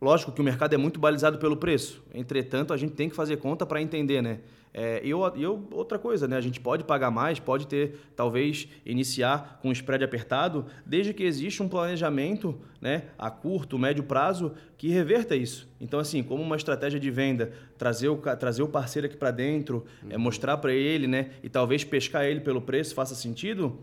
Lógico 0.00 0.32
que 0.32 0.40
o 0.40 0.44
mercado 0.44 0.74
é 0.74 0.76
muito 0.76 0.98
balizado 0.98 1.38
pelo 1.38 1.56
preço. 1.56 2.02
Entretanto, 2.12 2.72
a 2.72 2.76
gente 2.76 2.92
tem 2.92 3.08
que 3.08 3.14
fazer 3.14 3.36
conta 3.36 3.64
para 3.64 3.80
entender, 3.80 4.20
né? 4.20 4.40
É, 4.74 5.02
eu, 5.04 5.20
eu, 5.36 5.68
outra 5.70 5.98
coisa, 5.98 6.26
né? 6.26 6.36
A 6.36 6.40
gente 6.40 6.58
pode 6.58 6.84
pagar 6.84 7.10
mais, 7.10 7.38
pode 7.38 7.66
ter, 7.66 7.98
talvez, 8.16 8.66
iniciar 8.86 9.58
com 9.60 9.68
um 9.68 9.72
spread 9.72 10.02
apertado, 10.02 10.64
desde 10.86 11.12
que 11.12 11.22
exista 11.22 11.62
um 11.62 11.68
planejamento 11.68 12.58
né, 12.80 13.04
a 13.18 13.30
curto, 13.30 13.78
médio 13.78 14.02
prazo 14.02 14.54
que 14.78 14.88
reverta 14.88 15.36
isso. 15.36 15.68
Então, 15.78 16.00
assim, 16.00 16.22
como 16.22 16.42
uma 16.42 16.56
estratégia 16.56 16.98
de 16.98 17.10
venda, 17.10 17.52
trazer 17.76 18.08
o, 18.08 18.16
trazer 18.16 18.62
o 18.62 18.68
parceiro 18.68 19.06
aqui 19.06 19.16
para 19.16 19.30
dentro, 19.30 19.84
é, 20.02 20.06
uhum. 20.06 20.12
é, 20.12 20.16
mostrar 20.16 20.56
para 20.56 20.72
ele, 20.72 21.06
né? 21.06 21.32
E 21.42 21.50
talvez 21.50 21.84
pescar 21.84 22.24
ele 22.24 22.40
pelo 22.40 22.62
preço 22.62 22.94
faça 22.94 23.14
sentido, 23.14 23.78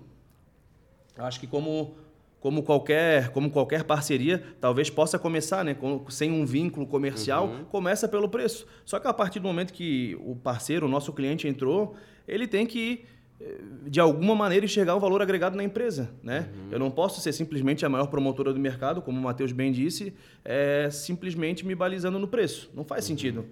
acho 1.18 1.40
que 1.40 1.46
como 1.46 1.96
como 2.40 2.64
qualquer, 2.64 3.30
como 3.30 3.50
qualquer 3.52 3.84
parceria, 3.84 4.42
talvez 4.62 4.90
possa 4.90 5.20
começar, 5.20 5.64
né? 5.64 5.76
sem 6.10 6.32
um 6.32 6.46
vínculo 6.46 6.88
comercial, 6.88 7.48
uhum. 7.48 7.66
começa 7.66 8.08
pelo 8.08 8.30
preço. 8.30 8.66
Só 8.86 9.00
que 9.00 9.08
a 9.08 9.14
partir 9.14 9.40
do 9.40 9.48
momento 9.48 9.74
que 9.74 10.18
o 10.22 10.36
parceiro, 10.36 10.86
o 10.86 10.90
nosso 10.90 11.12
cliente 11.12 11.48
entrou, 11.48 11.96
ele 12.28 12.48
tem 12.48 12.66
que 12.66 13.04
eh, 13.42 13.58
de 13.88 14.00
alguma 14.00 14.36
maneira 14.36 14.66
enxergar 14.66 14.96
o 14.96 15.00
valor 15.00 15.22
agregado 15.22 15.58
na 15.58 15.64
empresa, 15.64 16.12
né? 16.24 16.50
Uhum. 16.54 16.68
Eu 16.72 16.80
não 16.80 16.90
posso 16.90 17.20
ser 17.20 17.34
simplesmente 17.34 17.86
a 17.86 17.90
maior 17.90 18.08
promotora 18.08 18.54
do 18.54 18.60
mercado, 18.60 19.02
como 19.02 19.20
o 19.20 19.22
Matheus 19.22 19.52
bem 19.52 19.72
disse, 19.72 20.14
é, 20.46 20.90
simplesmente 20.90 21.66
me 21.66 21.76
balizando 21.76 22.18
no 22.18 22.28
preço. 22.28 22.72
Não 22.74 22.86
faz 22.86 23.04
uhum. 23.04 23.08
sentido. 23.10 23.46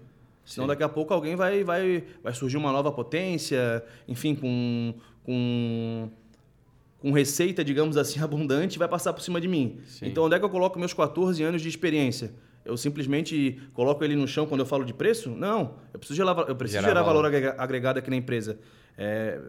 Senão 0.46 0.66
Sim. 0.66 0.70
daqui 0.70 0.84
a 0.84 0.88
pouco 0.88 1.14
alguém 1.14 1.36
vai, 1.36 1.62
vai, 1.66 2.06
vai 2.24 2.34
surgir 2.34 2.56
uma 2.56 2.72
nova 2.72 2.90
potência, 2.90 3.84
enfim, 4.08 4.34
com, 4.34 4.94
com 5.26 6.10
com 7.00 7.12
receita, 7.12 7.64
digamos 7.64 7.98
assim, 7.98 8.20
abundante, 8.24 8.80
vai 8.80 8.88
passar 8.88 9.14
por 9.14 9.22
cima 9.22 9.40
de 9.40 9.48
mim. 9.48 9.80
Sim. 9.86 10.08
Então, 10.08 10.26
onde 10.26 10.36
é 10.36 10.40
que 10.40 10.46
eu 10.46 10.50
coloco 10.50 10.80
meus 10.80 10.94
14 10.94 11.42
anos 11.44 11.62
de 11.62 11.70
experiência? 11.70 12.34
Eu 12.66 12.76
simplesmente 12.76 13.62
coloco 13.74 14.04
ele 14.04 14.16
no 14.16 14.28
chão 14.28 14.46
quando 14.46 14.60
eu 14.60 14.66
falo 14.66 14.84
de 14.84 14.94
preço? 14.94 15.30
Não. 15.30 15.76
Eu 15.94 16.00
preciso 16.00 16.18
gerar, 16.18 16.38
eu 16.50 16.56
preciso 16.56 16.82
gerar, 16.82 16.90
gerar 16.90 17.04
valor 17.04 17.26
agregado 17.58 18.00
aqui 18.00 18.10
na 18.10 18.18
empresa. 18.18 18.60
É, 18.98 19.40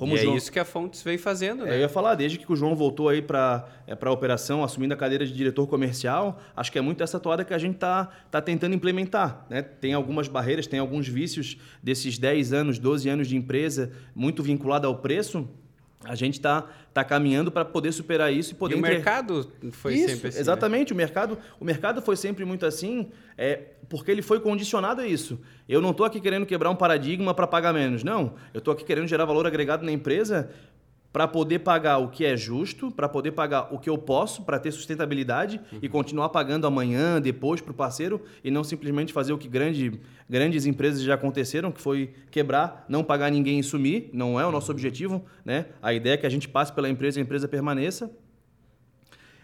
como 0.00 0.14
e 0.14 0.18
é 0.18 0.22
João... 0.22 0.34
é 0.34 0.36
isso 0.38 0.50
que 0.50 0.58
a 0.58 0.64
Fontes 0.64 1.02
vem 1.02 1.18
fazendo, 1.18 1.64
né? 1.64 1.72
É, 1.72 1.76
eu 1.76 1.80
ia 1.80 1.88
falar, 1.88 2.14
desde 2.14 2.38
que 2.38 2.50
o 2.50 2.56
João 2.56 2.74
voltou 2.74 3.10
aí 3.10 3.20
para 3.20 3.68
é, 3.86 3.94
a 4.00 4.10
operação, 4.10 4.64
assumindo 4.64 4.94
a 4.94 4.96
cadeira 4.96 5.26
de 5.26 5.32
diretor 5.32 5.66
comercial, 5.66 6.40
acho 6.56 6.72
que 6.72 6.78
é 6.78 6.80
muito 6.80 7.02
essa 7.02 7.20
toada 7.20 7.44
que 7.44 7.52
a 7.52 7.58
gente 7.58 7.74
está 7.74 8.08
tá 8.30 8.40
tentando 8.40 8.74
implementar. 8.74 9.44
Né? 9.50 9.60
Tem 9.60 9.92
algumas 9.92 10.26
barreiras, 10.26 10.66
tem 10.66 10.80
alguns 10.80 11.06
vícios 11.06 11.58
desses 11.82 12.16
10 12.16 12.54
anos, 12.54 12.78
12 12.78 13.10
anos 13.10 13.28
de 13.28 13.36
empresa, 13.36 13.92
muito 14.14 14.42
vinculado 14.42 14.86
ao 14.86 14.96
preço, 14.96 15.46
a 16.04 16.14
gente 16.14 16.34
está 16.34 16.66
tá 16.94 17.04
caminhando 17.04 17.52
para 17.52 17.64
poder 17.64 17.92
superar 17.92 18.32
isso 18.32 18.52
e 18.52 18.54
poder. 18.54 18.74
E 18.74 18.78
o 18.78 18.80
mercado 18.80 19.52
foi 19.72 19.94
isso, 19.94 20.08
sempre 20.08 20.28
assim. 20.28 20.38
Né? 20.38 20.40
Exatamente, 20.40 20.90
né? 20.92 20.94
o 20.94 20.96
mercado, 20.96 21.38
o 21.60 21.64
mercado 21.64 22.00
foi 22.00 22.16
sempre 22.16 22.44
muito 22.44 22.64
assim, 22.64 23.10
é 23.36 23.60
porque 23.88 24.10
ele 24.10 24.22
foi 24.22 24.40
condicionado 24.40 25.02
a 25.02 25.06
isso. 25.06 25.38
Eu 25.68 25.82
não 25.82 25.90
estou 25.90 26.06
aqui 26.06 26.18
querendo 26.18 26.46
quebrar 26.46 26.70
um 26.70 26.76
paradigma 26.76 27.34
para 27.34 27.46
pagar 27.46 27.74
menos, 27.74 28.02
não. 28.02 28.34
Eu 28.54 28.58
estou 28.58 28.72
aqui 28.72 28.84
querendo 28.84 29.08
gerar 29.08 29.26
valor 29.26 29.46
agregado 29.46 29.84
na 29.84 29.92
empresa 29.92 30.50
para 31.12 31.26
poder 31.26 31.60
pagar 31.60 31.98
o 31.98 32.08
que 32.08 32.24
é 32.24 32.36
justo, 32.36 32.90
para 32.90 33.08
poder 33.08 33.32
pagar 33.32 33.74
o 33.74 33.78
que 33.78 33.90
eu 33.90 33.98
posso, 33.98 34.42
para 34.42 34.58
ter 34.58 34.70
sustentabilidade 34.70 35.60
uhum. 35.72 35.78
e 35.82 35.88
continuar 35.88 36.28
pagando 36.28 36.66
amanhã, 36.66 37.20
depois 37.20 37.60
para 37.60 37.72
o 37.72 37.74
parceiro 37.74 38.22
e 38.44 38.50
não 38.50 38.62
simplesmente 38.62 39.12
fazer 39.12 39.32
o 39.32 39.38
que 39.38 39.48
grande, 39.48 40.00
grandes 40.28 40.66
empresas 40.66 41.02
já 41.02 41.14
aconteceram, 41.14 41.72
que 41.72 41.80
foi 41.80 42.12
quebrar, 42.30 42.84
não 42.88 43.02
pagar 43.02 43.30
ninguém 43.30 43.58
e 43.58 43.62
sumir. 43.62 44.10
Não 44.12 44.40
é 44.40 44.46
o 44.46 44.52
nosso 44.52 44.70
uhum. 44.70 44.76
objetivo, 44.76 45.24
né? 45.44 45.66
A 45.82 45.92
ideia 45.92 46.14
é 46.14 46.16
que 46.16 46.26
a 46.26 46.30
gente 46.30 46.48
passe 46.48 46.72
pela 46.72 46.88
empresa 46.88 47.18
e 47.18 47.20
a 47.20 47.24
empresa 47.24 47.48
permaneça. 47.48 48.10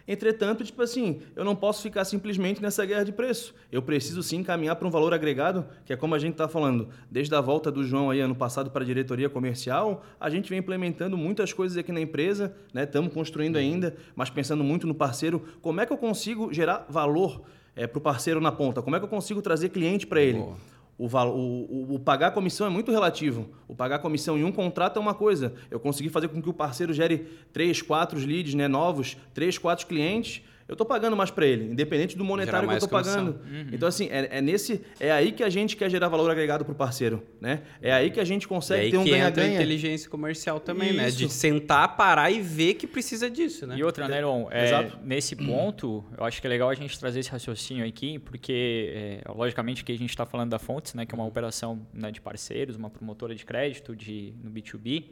Entretanto, 0.09 0.65
tipo 0.65 0.81
assim, 0.83 1.21
eu 1.35 1.45
não 1.45 1.57
posso 1.57 1.83
ficar 1.83 2.05
simplesmente 2.05 2.63
nessa 2.63 2.85
guerra 2.85 3.05
de 3.05 3.13
preço. 3.13 3.55
Eu 3.73 3.83
preciso 3.83 4.23
sim 4.23 4.43
caminhar 4.43 4.77
para 4.77 4.87
um 4.87 4.91
valor 4.91 5.13
agregado, 5.13 5.67
que 5.85 5.93
é 5.93 5.97
como 5.97 6.15
a 6.15 6.19
gente 6.19 6.33
está 6.33 6.47
falando. 6.47 6.89
Desde 7.11 7.35
a 7.35 7.41
volta 7.41 7.71
do 7.71 7.85
João 7.85 8.11
aí 8.11 8.21
ano 8.21 8.35
passado 8.35 8.71
para 8.71 8.83
a 8.83 8.87
diretoria 8.87 9.29
comercial, 9.29 10.05
a 10.21 10.31
gente 10.31 10.49
vem 10.49 10.59
implementando 10.59 11.17
muitas 11.17 11.53
coisas 11.53 11.77
aqui 11.77 11.91
na 11.91 12.01
empresa, 12.01 12.55
né? 12.73 12.85
Estamos 12.85 13.13
construindo 13.13 13.57
ainda, 13.57 13.97
mas 14.15 14.31
pensando 14.31 14.63
muito 14.63 14.87
no 14.87 14.95
parceiro. 14.95 15.43
Como 15.61 15.81
é 15.81 15.87
que 15.87 15.93
eu 15.93 15.99
consigo 15.99 16.53
gerar 16.53 16.87
valor 16.89 17.43
é, 17.75 17.87
para 17.87 17.99
o 17.99 18.01
parceiro 18.01 18.41
na 18.41 18.53
ponta? 18.53 18.81
Como 18.83 18.95
é 18.95 18.99
que 18.99 19.05
eu 19.05 19.09
consigo 19.09 19.43
trazer 19.43 19.71
cliente 19.71 20.07
para 20.07 20.21
ele? 20.21 20.39
Boa. 20.39 20.76
O, 20.99 21.07
o, 21.07 21.95
o, 21.95 21.99
pagar 21.99 22.31
comissão 22.31 22.67
é 22.67 22.71
muito 22.71 22.91
relativo. 22.91 23.51
O 23.69 23.75
pagar 23.75 23.99
comissão 23.99 24.39
em 24.39 24.45
um 24.45 24.53
contrato 24.53 24.99
é 24.99 25.01
uma 25.01 25.15
coisa. 25.15 25.55
Eu 25.71 25.79
consegui 25.79 26.09
fazer 26.09 26.29
com 26.29 26.41
que 26.41 26.49
o 26.49 26.55
parceiro 26.55 26.95
gere 26.95 27.29
três, 27.53 27.83
quatro 27.83 28.19
leads 28.19 28.55
né, 28.55 28.67
novos, 28.67 29.17
três, 29.35 29.59
quatro 29.59 29.87
clientes 29.87 30.43
eu 30.69 30.73
estou 30.73 30.87
pagando 30.87 31.17
mais 31.17 31.31
para 31.31 31.47
ele, 31.47 31.71
independente 31.71 32.17
do 32.17 32.25
monetário 32.25 32.67
que 32.67 32.75
eu 32.75 32.79
estou 32.79 32.91
pagando. 32.91 33.41
Uhum. 33.45 33.69
Então, 33.73 33.89
assim, 33.89 34.09
é, 34.11 34.39
é, 34.39 34.41
nesse, 34.41 34.81
é 34.99 35.13
aí 35.13 35.31
que 35.31 35.45
a 35.45 35.49
gente 35.49 35.77
quer 35.77 35.89
gerar 35.89 36.09
valor 36.09 36.29
agregado 36.29 36.65
para 36.65 36.73
o 36.73 36.75
parceiro. 36.75 37.23
Né? 37.41 37.63
É 37.81 37.93
aí 37.93 38.11
que 38.11 38.19
a 38.19 38.25
gente 38.25 38.49
consegue 38.49 38.91
ter 38.91 38.97
um 38.97 39.05
ganha-ganha. 39.05 39.55
inteligência 39.55 40.11
comercial 40.11 40.59
também, 40.59 40.89
Isso. 40.89 40.97
né? 40.97 41.11
De 41.11 41.29
sentar, 41.29 41.97
parar 41.97 42.33
e 42.33 42.41
ver 42.41 42.75
que 42.75 42.87
precisa 42.87 43.31
disso. 43.31 43.65
Né? 43.65 43.77
E 43.79 43.85
outra, 43.85 44.09
né, 44.09 44.21
Ron? 44.21 44.49
É, 44.51 44.91
nesse 45.05 45.37
ponto, 45.37 46.05
eu 46.19 46.25
acho 46.25 46.41
que 46.41 46.47
é 46.47 46.51
legal 46.51 46.69
a 46.69 46.75
gente 46.75 46.99
trazer 46.99 47.21
esse 47.21 47.31
raciocínio 47.31 47.87
aqui, 47.87 48.19
porque, 48.19 49.23
é, 49.25 49.33
logicamente, 49.33 49.85
que 49.85 49.93
a 49.93 49.99
gente 49.99 50.11
está 50.11 50.27
falando 50.27 50.51
da 50.51 50.59
Fontes, 50.59 50.95
né, 50.95 51.07
que 51.07 51.15
é 51.15 51.17
uma 51.17 51.27
operação 51.27 51.87
né, 51.95 52.11
de 52.11 52.21
parceiros, 52.21 52.75
uma 52.75 52.91
promotora 52.91 53.37
de 53.37 53.45
crédito 53.45 53.95
de, 53.95 54.35
no 54.43 54.51
B2B. 54.51 55.05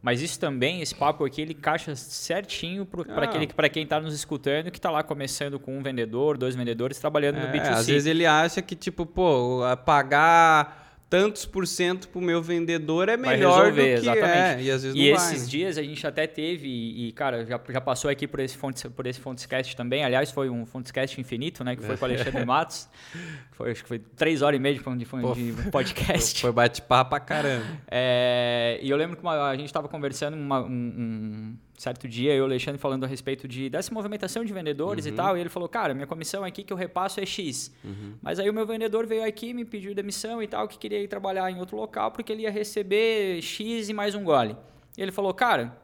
Mas 0.00 0.22
isso 0.22 0.38
também, 0.38 0.80
esse 0.80 0.94
papo 0.94 1.24
aqui, 1.24 1.42
ele 1.42 1.54
caixa 1.54 1.94
certinho 1.96 2.86
para 2.86 3.24
ah. 3.24 3.68
quem 3.68 3.82
está 3.82 4.00
nos 4.00 4.14
escutando, 4.14 4.70
que 4.70 4.78
está 4.78 4.90
lá 4.90 5.02
começando 5.02 5.58
com 5.58 5.76
um 5.76 5.82
vendedor, 5.82 6.38
dois 6.38 6.54
vendedores, 6.54 6.98
trabalhando 6.98 7.38
é, 7.38 7.46
no 7.46 7.52
B2C. 7.52 7.68
Às 7.72 7.86
vezes 7.86 8.06
ele 8.06 8.24
acha 8.24 8.62
que, 8.62 8.76
tipo, 8.76 9.04
pô, 9.04 9.60
pagar 9.84 10.87
tantos 11.08 11.46
por 11.46 11.66
cento 11.66 12.08
para 12.08 12.18
o 12.18 12.22
meu 12.22 12.42
vendedor 12.42 13.08
é 13.08 13.16
melhor 13.16 13.64
resolver, 13.64 13.96
do 13.96 14.02
que 14.02 14.08
exatamente. 14.08 14.60
É, 14.60 14.62
e 14.62 14.70
às 14.70 14.82
vezes 14.82 14.96
e 14.96 15.08
esses 15.08 15.40
vai. 15.40 15.48
dias 15.48 15.78
a 15.78 15.82
gente 15.82 16.06
até 16.06 16.26
teve 16.26 16.68
e, 16.68 17.12
cara 17.12 17.46
já, 17.46 17.60
já 17.68 17.80
passou 17.80 18.10
aqui 18.10 18.28
por 18.28 18.40
esse 18.40 18.56
fonte 18.56 18.88
por 18.90 19.06
esse 19.06 19.18
Fontescast 19.18 19.74
também 19.74 20.04
aliás 20.04 20.30
foi 20.30 20.50
um 20.50 20.66
Fontescast 20.66 21.18
infinito 21.18 21.64
né 21.64 21.76
que 21.76 21.82
foi 21.82 21.96
com 21.96 22.04
o 22.04 22.08
Alexandre 22.08 22.44
Matos 22.46 22.88
foi 23.52 23.70
acho 23.70 23.82
que 23.82 23.88
foi 23.88 23.98
três 23.98 24.42
horas 24.42 24.58
e 24.58 24.62
meia 24.62 24.74
de, 24.74 24.80
de, 24.80 25.06
Pô, 25.06 25.34
de 25.34 25.54
podcast 25.70 26.40
foi 26.40 26.52
bate-papo 26.52 27.10
pra 27.10 27.20
caramba 27.20 27.66
é, 27.90 28.78
e 28.82 28.90
eu 28.90 28.96
lembro 28.96 29.16
que 29.16 29.22
uma, 29.22 29.48
a 29.48 29.56
gente 29.56 29.66
estava 29.66 29.88
conversando 29.88 30.36
uma, 30.36 30.60
um, 30.60 30.68
um 30.68 31.56
certo 31.78 32.08
dia 32.08 32.32
eu 32.32 32.38
e 32.38 32.40
o 32.40 32.44
Alexandre 32.44 32.78
falando 32.78 33.04
a 33.04 33.06
respeito 33.06 33.46
de 33.46 33.70
dessa 33.70 33.94
movimentação 33.94 34.44
de 34.44 34.52
vendedores 34.52 35.06
uhum. 35.06 35.12
e 35.12 35.14
tal, 35.14 35.36
e 35.36 35.40
ele 35.40 35.48
falou, 35.48 35.68
cara, 35.68 35.94
minha 35.94 36.06
comissão 36.06 36.44
aqui 36.44 36.64
que 36.64 36.72
eu 36.72 36.76
repasso 36.76 37.20
é 37.20 37.24
X. 37.24 37.72
Uhum. 37.84 38.14
Mas 38.20 38.38
aí 38.38 38.50
o 38.50 38.52
meu 38.52 38.66
vendedor 38.66 39.06
veio 39.06 39.24
aqui, 39.24 39.54
me 39.54 39.64
pediu 39.64 39.94
demissão 39.94 40.42
e 40.42 40.46
tal, 40.46 40.66
que 40.66 40.76
queria 40.76 41.00
ir 41.00 41.08
trabalhar 41.08 41.50
em 41.50 41.58
outro 41.60 41.76
local 41.76 42.10
porque 42.10 42.32
ele 42.32 42.42
ia 42.42 42.50
receber 42.50 43.40
X 43.40 43.88
e 43.88 43.94
mais 43.94 44.14
um 44.14 44.24
gole. 44.24 44.56
E 44.96 45.02
ele 45.02 45.12
falou, 45.12 45.32
cara, 45.32 45.76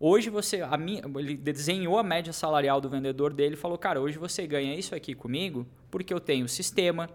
Hoje 0.00 0.30
você, 0.30 0.62
a 0.62 0.76
minha, 0.76 1.02
ele 1.16 1.36
desenhou 1.36 1.98
a 1.98 2.04
média 2.04 2.32
salarial 2.32 2.80
do 2.80 2.88
vendedor 2.88 3.32
dele 3.32 3.54
e 3.54 3.56
falou, 3.56 3.76
cara, 3.76 4.00
hoje 4.00 4.16
você 4.16 4.46
ganha 4.46 4.76
isso 4.76 4.94
aqui 4.94 5.12
comigo 5.12 5.66
porque 5.90 6.12
eu 6.12 6.20
tenho 6.20 6.48
sistema, 6.48 7.08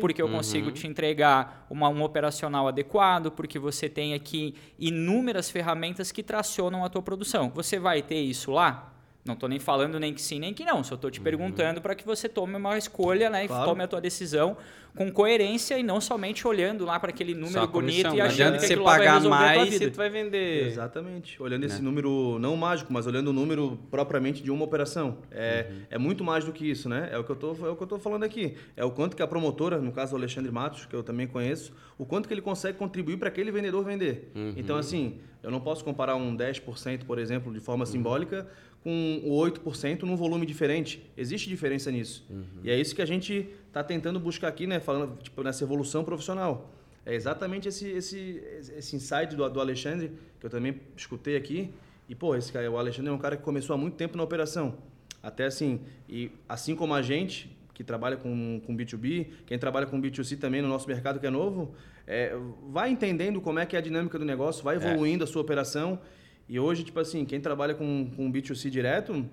porque 0.00 0.20
eu 0.20 0.26
uhum. 0.26 0.32
consigo 0.32 0.70
te 0.70 0.86
entregar 0.86 1.66
uma, 1.70 1.88
um 1.88 2.02
operacional 2.02 2.68
adequado, 2.68 3.30
porque 3.30 3.58
você 3.58 3.88
tem 3.88 4.14
aqui 4.14 4.54
inúmeras 4.78 5.50
ferramentas 5.50 6.12
que 6.12 6.22
tracionam 6.22 6.84
a 6.84 6.88
tua 6.88 7.02
produção. 7.02 7.50
Você 7.54 7.78
vai 7.78 8.02
ter 8.02 8.20
isso 8.20 8.50
lá? 8.50 8.92
Não 9.24 9.34
estou 9.34 9.48
nem 9.48 9.58
falando 9.58 9.98
nem 10.00 10.14
que 10.14 10.22
sim, 10.22 10.38
nem 10.38 10.54
que 10.54 10.64
não. 10.64 10.82
Só 10.82 10.94
estou 10.94 11.10
te 11.10 11.18
uhum. 11.18 11.24
perguntando 11.24 11.80
para 11.80 11.94
que 11.94 12.04
você 12.04 12.28
tome 12.28 12.56
uma 12.56 12.78
escolha 12.78 13.28
né, 13.28 13.46
claro. 13.46 13.62
e 13.62 13.66
tome 13.66 13.84
a 13.84 13.88
tua 13.88 14.00
decisão 14.00 14.56
com 14.94 15.10
coerência 15.10 15.78
e 15.78 15.82
não 15.82 16.00
somente 16.00 16.46
olhando 16.46 16.84
lá 16.84 16.98
para 16.98 17.10
aquele 17.10 17.34
número 17.34 17.66
bonito 17.68 18.14
e 18.14 18.20
achando 18.20 18.58
que 18.58 18.66
você 18.66 18.76
pagar 18.76 19.20
mais 19.22 19.80
e 19.80 19.90
tu 19.90 19.96
vai 19.96 20.10
vender. 20.10 20.66
Exatamente. 20.66 21.40
Olhando 21.42 21.64
esse 21.64 21.76
né? 21.76 21.82
número 21.82 22.38
não 22.38 22.56
mágico, 22.56 22.92
mas 22.92 23.06
olhando 23.06 23.28
o 23.28 23.32
número 23.32 23.78
propriamente 23.90 24.42
de 24.42 24.50
uma 24.50 24.64
operação. 24.64 25.18
É, 25.30 25.66
uhum. 25.70 25.82
é 25.90 25.98
muito 25.98 26.24
mais 26.24 26.44
do 26.44 26.52
que 26.52 26.68
isso, 26.68 26.88
né? 26.88 27.08
É 27.12 27.18
o 27.18 27.24
que 27.24 27.30
eu 27.30 27.36
tô, 27.36 27.50
é 27.66 27.70
o 27.70 27.76
que 27.76 27.82
eu 27.82 27.86
tô 27.86 27.98
falando 27.98 28.24
aqui. 28.24 28.56
É 28.76 28.84
o 28.84 28.90
quanto 28.90 29.16
que 29.16 29.22
a 29.22 29.26
promotora, 29.26 29.78
no 29.78 29.92
caso 29.92 30.14
o 30.14 30.18
Alexandre 30.18 30.50
Matos, 30.50 30.86
que 30.86 30.94
eu 30.94 31.02
também 31.02 31.26
conheço, 31.26 31.72
o 31.96 32.04
quanto 32.04 32.26
que 32.26 32.34
ele 32.34 32.42
consegue 32.42 32.76
contribuir 32.76 33.18
para 33.18 33.28
aquele 33.28 33.50
vendedor 33.50 33.84
vender. 33.84 34.30
Uhum. 34.34 34.54
Então 34.56 34.76
assim, 34.76 35.20
eu 35.42 35.50
não 35.50 35.60
posso 35.60 35.84
comparar 35.84 36.16
um 36.16 36.36
10%, 36.36 37.04
por 37.04 37.18
exemplo, 37.18 37.52
de 37.52 37.60
forma 37.60 37.84
uhum. 37.84 37.90
simbólica 37.90 38.46
com 38.82 39.20
o 39.24 39.30
8% 39.44 40.02
num 40.02 40.16
volume 40.16 40.46
diferente. 40.46 41.02
Existe 41.16 41.48
diferença 41.48 41.90
nisso. 41.90 42.26
Uhum. 42.30 42.44
E 42.62 42.70
é 42.70 42.78
isso 42.78 42.94
que 42.94 43.02
a 43.02 43.06
gente 43.06 43.48
está 43.68 43.84
tentando 43.84 44.18
buscar 44.18 44.48
aqui, 44.48 44.66
né? 44.66 44.80
Falando 44.80 45.16
tipo, 45.22 45.42
nessa 45.42 45.64
evolução 45.64 46.04
profissional. 46.04 46.70
É 47.06 47.14
exatamente 47.14 47.68
esse, 47.68 47.88
esse, 47.88 48.42
esse 48.76 48.96
insight 48.96 49.34
do, 49.34 49.48
do 49.48 49.60
Alexandre, 49.60 50.12
que 50.38 50.44
eu 50.44 50.50
também 50.50 50.80
escutei 50.96 51.36
aqui. 51.36 51.72
E, 52.08 52.14
pô, 52.14 52.34
esse 52.34 52.52
cara, 52.52 52.70
o 52.70 52.76
Alexandre 52.76 53.10
é 53.10 53.14
um 53.14 53.18
cara 53.18 53.36
que 53.36 53.42
começou 53.42 53.74
há 53.74 53.78
muito 53.78 53.94
tempo 53.94 54.16
na 54.16 54.22
operação. 54.22 54.76
Até 55.22 55.46
assim, 55.46 55.80
e 56.08 56.30
assim 56.48 56.74
como 56.74 56.94
a 56.94 57.02
gente, 57.02 57.56
que 57.74 57.84
trabalha 57.84 58.16
com, 58.16 58.60
com 58.66 58.76
B2B, 58.76 59.28
quem 59.46 59.58
trabalha 59.58 59.86
com 59.86 60.00
B2C 60.00 60.38
também 60.38 60.60
no 60.60 60.68
nosso 60.68 60.88
mercado 60.88 61.20
que 61.20 61.26
é 61.26 61.30
novo, 61.30 61.74
é, 62.06 62.34
vai 62.70 62.90
entendendo 62.90 63.40
como 63.40 63.58
é 63.58 63.66
que 63.66 63.76
é 63.76 63.78
a 63.78 63.82
dinâmica 63.82 64.18
do 64.18 64.24
negócio, 64.24 64.64
vai 64.64 64.76
é. 64.76 64.78
evoluindo 64.78 65.22
é. 65.22 65.24
a 65.24 65.26
sua 65.26 65.42
operação 65.42 66.00
e 66.48 66.58
hoje, 66.58 66.82
tipo 66.82 66.98
assim, 66.98 67.26
quem 67.26 67.40
trabalha 67.40 67.74
com, 67.74 68.10
com 68.16 68.32
B2C 68.32 68.70
direto, 68.70 69.28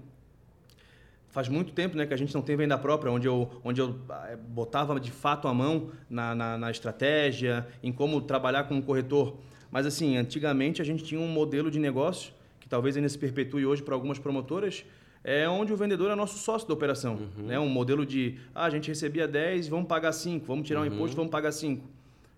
faz 1.36 1.50
muito 1.50 1.74
tempo 1.74 1.98
né, 1.98 2.06
que 2.06 2.14
a 2.14 2.18
gente 2.18 2.34
não 2.34 2.42
tem 2.42 2.56
venda 2.56 2.78
própria, 2.78 3.12
onde 3.12 3.28
eu, 3.28 3.52
onde 3.62 3.82
eu 3.82 3.94
eh, 4.30 4.38
botava 4.38 4.98
de 4.98 5.12
fato 5.12 5.50
a 5.50 5.54
mão 5.54 5.90
na, 6.10 6.34
na, 6.34 6.58
na 6.58 6.72
estratégia, 6.72 7.68
em 7.84 7.92
como 7.92 8.22
trabalhar 8.22 8.64
com 8.64 8.76
um 8.76 8.82
corretor. 8.82 9.36
Mas 9.70 9.86
assim, 9.86 10.16
antigamente 10.16 10.82
a 10.82 10.86
gente 10.86 11.04
tinha 11.04 11.20
um 11.20 11.28
modelo 11.28 11.70
de 11.70 11.78
negócio, 11.78 12.32
que 12.58 12.70
talvez 12.70 12.96
ainda 12.96 13.10
se 13.10 13.18
perpetue 13.18 13.66
hoje 13.66 13.84
para 13.84 13.94
algumas 13.94 14.18
promotoras, 14.18 14.86
é 15.26 15.46
onde 15.50 15.74
o 15.74 15.76
vendedor 15.76 16.10
é 16.10 16.16
nosso 16.16 16.38
sócio 16.38 16.66
da 16.70 16.74
operação. 16.74 17.16
Uhum. 17.16 17.48
Né? 17.48 17.60
Um 17.60 17.68
modelo 17.68 18.06
de, 18.06 18.38
ah, 18.56 18.64
a 18.64 18.70
gente 18.70 18.88
recebia 18.88 19.28
10, 19.28 19.68
vamos 19.68 19.88
pagar 19.88 20.14
5, 20.14 20.46
vamos 20.46 20.66
tirar 20.66 20.80
um 20.80 20.84
uhum. 20.84 20.94
imposto, 20.94 21.18
vamos 21.18 21.32
pagar 21.32 21.52
5. 21.52 21.86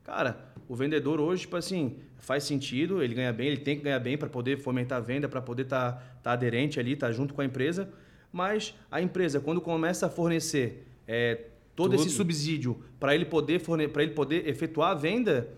Cara, 0.04 0.40
o 0.68 0.76
vendedor 0.76 1.20
hoje, 1.20 1.42
tipo 1.42 1.56
assim, 1.56 1.98
faz 2.18 2.46
sentido, 2.46 3.04
ele 3.04 3.14
ganha 3.14 3.32
bem, 3.32 3.46
ele 3.50 3.58
tem 3.58 3.78
que 3.78 3.84
ganhar 3.84 4.00
bem 4.00 4.18
para 4.18 4.28
poder 4.28 4.58
fomentar 4.58 4.98
a 4.98 5.02
venda, 5.02 5.30
para 5.30 5.40
poder 5.40 5.64
estar 5.64 5.92
tá, 5.92 6.02
tá 6.24 6.32
aderente 6.32 6.80
ali, 6.80 6.94
estar 6.94 7.08
tá 7.08 7.14
junto 7.14 7.36
com 7.36 7.42
a 7.42 7.46
empresa. 7.46 7.88
Mas 8.32 8.74
a 8.92 9.02
empresa, 9.02 9.40
quando 9.40 9.62
começa 9.62 10.08
a 10.08 10.10
fornecer 10.10 10.88
é, 11.08 11.46
todo 11.76 11.92
Tudo. 11.92 12.02
esse 12.02 12.10
subsídio 12.10 12.84
para 13.00 13.14
ele 13.16 13.26
poder 13.26 13.62
para 13.62 14.04
ele 14.04 14.14
poder 14.14 14.48
efetuar 14.48 14.92
a 14.92 14.96
venda, 14.96 15.50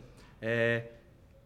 é, 0.42 0.84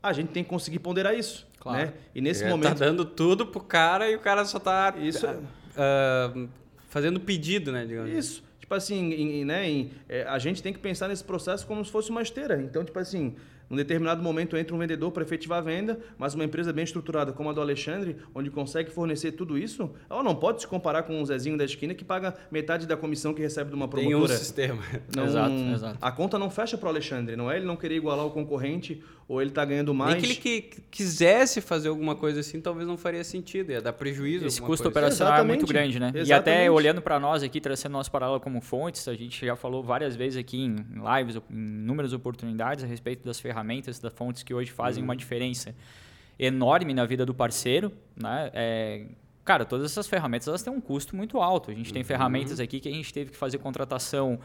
a 0.01 0.11
gente 0.11 0.29
tem 0.29 0.43
que 0.43 0.49
conseguir 0.49 0.79
ponderar 0.79 1.17
isso. 1.17 1.47
Claro. 1.59 1.85
Né? 1.85 1.93
E 2.13 2.19
nesse 2.19 2.43
é, 2.43 2.49
momento. 2.49 2.79
Tá 2.79 2.85
dando 2.85 3.05
tudo 3.05 3.47
pro 3.47 3.61
cara 3.61 4.09
e 4.09 4.15
o 4.15 4.19
cara 4.19 4.43
só 4.43 4.59
tá 4.59 4.95
isso, 4.97 5.25
uh, 5.25 6.49
fazendo 6.89 7.19
pedido, 7.21 7.71
né? 7.71 7.85
Digamos. 7.85 8.11
Isso. 8.11 8.43
Tipo 8.59 8.75
assim, 8.75 9.13
em, 9.13 9.45
né, 9.45 9.69
em, 9.69 9.91
é, 10.09 10.23
a 10.23 10.39
gente 10.39 10.61
tem 10.61 10.73
que 10.73 10.79
pensar 10.79 11.07
nesse 11.07 11.23
processo 11.23 11.65
como 11.67 11.83
se 11.85 11.91
fosse 11.91 12.09
uma 12.09 12.21
esteira. 12.21 12.61
Então, 12.61 12.83
tipo 12.83 12.97
assim, 12.99 13.35
num 13.73 13.77
determinado 13.77 14.21
momento 14.21 14.55
entra 14.55 14.75
um 14.75 14.77
vendedor 14.77 15.11
para 15.11 15.23
efetivar 15.23 15.57
a 15.57 15.61
venda, 15.61 15.99
mas 16.15 16.35
uma 16.35 16.43
empresa 16.43 16.71
bem 16.71 16.83
estruturada 16.83 17.33
como 17.33 17.49
a 17.49 17.53
do 17.53 17.59
Alexandre, 17.59 18.17
onde 18.35 18.51
consegue 18.51 18.91
fornecer 18.91 19.31
tudo 19.31 19.57
isso, 19.57 19.89
ela 20.07 20.21
não 20.21 20.35
pode 20.35 20.61
se 20.61 20.67
comparar 20.67 21.01
com 21.01 21.19
um 21.19 21.25
Zezinho 21.25 21.57
da 21.57 21.65
esquina 21.65 21.95
que 21.95 22.05
paga 22.05 22.35
metade 22.51 22.85
da 22.85 22.95
comissão 22.95 23.33
que 23.33 23.41
recebe 23.41 23.71
de 23.71 23.75
uma 23.75 23.87
promotora. 23.87 24.27
Tem 24.27 24.35
um 24.35 24.37
sistema. 24.37 24.83
Não, 25.15 25.25
exato, 25.25 25.55
exato. 25.73 25.97
A 25.99 26.11
conta 26.11 26.37
não 26.37 26.51
fecha 26.51 26.77
para 26.77 26.85
o 26.85 26.89
Alexandre, 26.89 27.35
não 27.35 27.49
é 27.49 27.57
ele 27.57 27.65
não 27.65 27.75
querer 27.75 27.95
igualar 27.95 28.27
o 28.27 28.29
concorrente 28.29 29.03
ou 29.33 29.41
ele 29.41 29.49
está 29.49 29.65
ganhando 29.65 29.93
mais. 29.93 30.13
Nem 30.13 30.21
que 30.21 30.27
ele 30.27 30.61
que 30.61 30.81
quisesse 30.91 31.59
fazer 31.59 31.89
alguma 31.89 32.15
coisa 32.15 32.39
assim, 32.39 32.61
talvez 32.61 32.87
não 32.87 32.97
faria 32.97 33.23
sentido, 33.23 33.71
ia 33.71 33.81
dar 33.81 33.93
prejuízo. 33.93 34.45
Esse 34.45 34.61
custo 34.61 34.87
operacional 34.87 35.39
é 35.39 35.43
muito 35.43 35.65
grande, 35.65 35.99
né? 35.99 36.07
Exatamente. 36.07 36.29
E 36.29 36.33
até 36.33 36.69
olhando 36.69 37.01
para 37.01 37.19
nós 37.19 37.41
aqui, 37.41 37.59
trazendo 37.59 37.93
nosso 37.93 38.11
paralelo 38.11 38.39
como 38.39 38.61
fontes, 38.61 39.07
a 39.07 39.15
gente 39.15 39.43
já 39.43 39.55
falou 39.55 39.83
várias 39.83 40.15
vezes 40.15 40.37
aqui 40.37 40.57
em 40.61 40.75
lives, 40.75 41.35
em 41.49 41.55
inúmeras 41.55 42.13
oportunidades 42.13 42.83
a 42.83 42.87
respeito 42.87 43.25
das 43.25 43.39
ferramentas, 43.39 43.99
das 43.99 44.13
fontes 44.13 44.43
que 44.43 44.53
hoje 44.53 44.71
fazem 44.71 45.01
uhum. 45.01 45.09
uma 45.09 45.15
diferença 45.15 45.73
enorme 46.37 46.93
na 46.93 47.05
vida 47.05 47.25
do 47.25 47.33
parceiro, 47.33 47.91
né? 48.15 48.51
É, 48.53 49.05
cara, 49.43 49.65
todas 49.65 49.91
essas 49.91 50.07
ferramentas 50.07 50.47
elas 50.47 50.61
têm 50.61 50.71
um 50.71 50.81
custo 50.81 51.15
muito 51.15 51.39
alto. 51.39 51.71
A 51.71 51.73
gente 51.73 51.87
uhum. 51.87 51.93
tem 51.93 52.03
ferramentas 52.03 52.59
aqui 52.59 52.79
que 52.79 52.87
a 52.87 52.91
gente 52.91 53.11
teve 53.11 53.31
que 53.31 53.37
fazer 53.37 53.57
contratação 53.57 54.39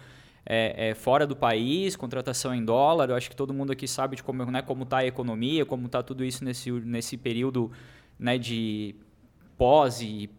é, 0.50 0.88
é, 0.88 0.94
fora 0.94 1.26
do 1.26 1.36
país, 1.36 1.94
contratação 1.94 2.54
em 2.54 2.64
dólar. 2.64 3.10
Eu 3.10 3.16
acho 3.16 3.28
que 3.28 3.36
todo 3.36 3.52
mundo 3.52 3.70
aqui 3.70 3.86
sabe 3.86 4.16
de 4.16 4.22
como 4.22 4.50
né, 4.50 4.62
como 4.62 4.84
está 4.84 4.98
a 4.98 5.06
economia, 5.06 5.66
como 5.66 5.84
está 5.84 6.02
tudo 6.02 6.24
isso 6.24 6.42
nesse, 6.42 6.72
nesse 6.72 7.18
período 7.18 7.70
né, 8.18 8.38
de 8.38 8.94
pós 9.58 10.00
e, 10.00 10.30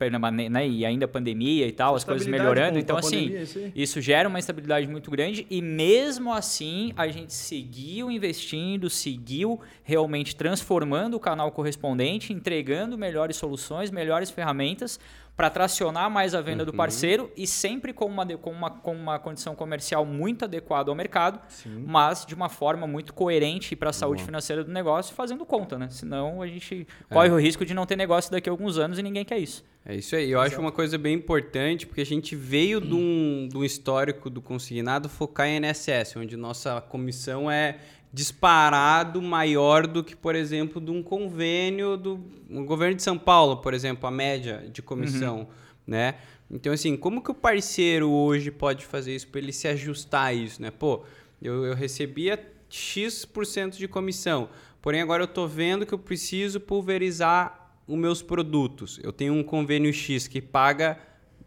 né, 0.49 0.67
e 0.67 0.83
ainda 0.83 1.07
pandemia 1.07 1.67
e 1.67 1.71
tal, 1.71 1.93
as 1.93 2.03
coisas 2.03 2.25
melhorando. 2.25 2.79
Então, 2.79 2.97
assim, 2.97 3.27
pandemia, 3.27 3.71
isso 3.75 4.01
gera 4.01 4.27
uma 4.27 4.39
estabilidade 4.39 4.87
muito 4.87 5.11
grande 5.11 5.45
e 5.47 5.61
mesmo 5.61 6.33
assim 6.33 6.91
a 6.95 7.07
gente 7.09 7.33
seguiu 7.33 8.09
investindo, 8.09 8.89
seguiu 8.89 9.59
realmente 9.83 10.35
transformando 10.35 11.17
o 11.17 11.19
canal 11.19 11.51
correspondente, 11.51 12.33
entregando 12.33 12.97
melhores 12.97 13.35
soluções, 13.35 13.91
melhores 13.91 14.31
ferramentas 14.31 14.99
para 15.39 15.49
tracionar 15.49 16.11
mais 16.11 16.35
a 16.35 16.41
venda 16.41 16.63
uhum. 16.63 16.71
do 16.71 16.73
parceiro 16.73 17.31
e 17.33 17.47
sempre 17.47 17.93
com 17.93 18.03
uma, 18.07 18.25
com, 18.25 18.51
uma, 18.51 18.69
com 18.69 18.91
uma 18.91 19.17
condição 19.17 19.55
comercial 19.55 20.05
muito 20.05 20.43
adequada 20.43 20.91
ao 20.91 20.95
mercado, 20.95 21.39
Sim. 21.47 21.85
mas 21.87 22.25
de 22.25 22.35
uma 22.35 22.49
forma 22.49 22.85
muito 22.85 23.13
coerente 23.13 23.73
para 23.73 23.91
a 23.91 23.93
saúde 23.93 24.21
financeira 24.21 24.65
do 24.65 24.71
negócio, 24.73 25.15
fazendo 25.15 25.45
conta, 25.45 25.77
né? 25.79 25.87
Senão 25.91 26.41
a 26.41 26.47
gente 26.47 26.85
é. 27.09 27.13
corre 27.13 27.29
o 27.29 27.39
risco 27.39 27.63
de 27.63 27.73
não 27.73 27.85
ter 27.85 27.95
negócio 27.95 28.29
daqui 28.29 28.49
a 28.49 28.51
alguns 28.51 28.77
anos 28.77 28.99
e 28.99 29.01
ninguém 29.01 29.23
quer 29.23 29.39
isso. 29.39 29.63
É 29.85 29.95
isso 29.95 30.13
aí. 30.13 30.29
Eu 30.29 30.39
Exato. 30.39 30.47
acho 30.47 30.61
uma 30.61 30.73
coisa 30.73 30.97
bem 30.97 31.15
importante, 31.15 31.87
porque 31.87 32.01
a 32.01 32.05
gente 32.05 32.35
veio 32.35 32.81
de 32.81 32.93
um, 32.93 33.47
de 33.49 33.57
um 33.57 33.63
histórico 33.63 34.29
do 34.29 34.41
consignado 34.41 35.07
focar 35.07 35.47
em 35.47 35.55
NSS, 35.55 36.19
onde 36.19 36.35
nossa 36.35 36.81
comissão 36.81 37.49
é 37.49 37.77
disparado 38.11 39.21
maior 39.21 39.85
do 39.85 40.03
que, 40.03 40.15
por 40.15 40.35
exemplo, 40.35 40.81
de 40.81 40.89
um 40.91 41.03
convênio 41.03 41.95
do 41.95 42.19
um 42.49 42.65
governo 42.65 42.95
de 42.95 43.03
São 43.03 43.17
Paulo, 43.17 43.57
por 43.57 43.73
exemplo, 43.73 44.07
a 44.07 44.11
média 44.11 44.67
de 44.71 44.81
comissão, 44.81 45.39
uhum. 45.39 45.47
né? 45.85 46.15
Então, 46.49 46.73
assim, 46.73 46.97
como 46.97 47.21
que 47.21 47.29
o 47.29 47.35
parceiro 47.35 48.09
hoje 48.09 48.49
pode 48.49 48.83
fazer 48.83 49.15
isso 49.15 49.27
para 49.27 49.39
ele 49.39 49.53
se 49.53 49.67
ajustar 49.67 50.25
a 50.25 50.33
isso, 50.33 50.59
né? 50.59 50.71
Pô, 50.71 51.03
eu, 51.39 51.63
eu 51.63 51.75
recebia 51.75 52.43
X% 52.67 53.77
de 53.77 53.87
comissão, 53.87 54.49
porém 54.81 55.01
agora 55.01 55.21
eu 55.21 55.25
estou 55.25 55.47
vendo 55.47 55.85
que 55.85 55.93
eu 55.93 55.99
preciso 55.99 56.59
pulverizar 56.59 57.71
os 57.87 57.97
meus 57.97 58.23
produtos. 58.23 58.99
Eu 59.03 59.13
tenho 59.13 59.33
um 59.33 59.43
convênio 59.43 59.93
X 59.93 60.27
que 60.27 60.41
paga 60.41 60.97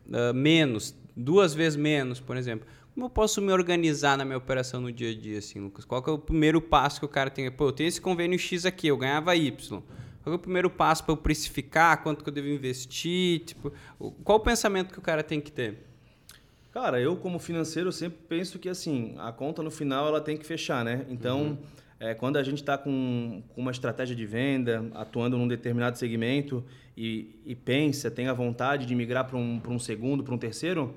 uh, 0.06 0.32
menos, 0.32 0.94
duas 1.16 1.52
vezes 1.52 1.76
menos, 1.76 2.20
por 2.20 2.36
exemplo 2.36 2.66
como 2.94 3.06
eu 3.06 3.10
posso 3.10 3.40
me 3.40 3.52
organizar 3.52 4.18
na 4.18 4.24
minha 4.24 4.36
operação 4.36 4.80
no 4.80 4.92
dia 4.92 5.10
a 5.10 5.14
dia, 5.14 5.38
assim, 5.38 5.60
Lucas? 5.60 5.84
Qual 5.84 6.02
é 6.06 6.10
o 6.10 6.18
primeiro 6.18 6.60
passo 6.60 7.00
que 7.00 7.06
o 7.06 7.08
cara 7.08 7.30
tem? 7.30 7.50
Pô, 7.50 7.68
eu 7.68 7.72
tenho 7.72 7.88
esse 7.88 8.00
convênio 8.00 8.38
X 8.38 8.66
aqui, 8.66 8.88
eu 8.88 8.96
ganhava 8.96 9.34
Y. 9.34 9.82
Qual 10.22 10.32
é 10.32 10.36
o 10.36 10.38
primeiro 10.38 10.70
passo 10.70 11.02
para 11.02 11.12
eu 11.12 11.16
precificar? 11.16 12.02
Quanto 12.02 12.22
que 12.22 12.28
eu 12.28 12.34
devo 12.34 12.48
investir? 12.48 13.40
Tipo, 13.40 13.72
qual 14.22 14.38
o 14.38 14.40
pensamento 14.40 14.92
que 14.92 14.98
o 14.98 15.02
cara 15.02 15.22
tem 15.22 15.40
que 15.40 15.50
ter? 15.50 15.78
Cara, 16.70 17.00
eu 17.00 17.16
como 17.16 17.38
financeiro 17.38 17.90
sempre 17.90 18.18
penso 18.28 18.58
que 18.58 18.68
assim 18.68 19.14
a 19.18 19.32
conta 19.32 19.62
no 19.62 19.70
final 19.70 20.06
ela 20.06 20.20
tem 20.20 20.36
que 20.36 20.46
fechar, 20.46 20.84
né? 20.84 21.04
Então, 21.08 21.42
uhum. 21.42 21.58
é, 21.98 22.14
quando 22.14 22.36
a 22.36 22.42
gente 22.42 22.58
está 22.58 22.78
com, 22.78 23.42
com, 23.48 23.60
uma 23.60 23.70
estratégia 23.70 24.14
de 24.14 24.24
venda, 24.24 24.86
atuando 24.94 25.36
num 25.36 25.48
determinado 25.48 25.98
segmento 25.98 26.64
e, 26.96 27.40
e 27.44 27.54
pensa, 27.54 28.10
tem 28.10 28.28
a 28.28 28.32
vontade 28.32 28.86
de 28.86 28.94
migrar 28.94 29.26
para 29.26 29.36
um, 29.36 29.60
um 29.66 29.78
segundo, 29.78 30.22
para 30.22 30.34
um 30.34 30.38
terceiro, 30.38 30.94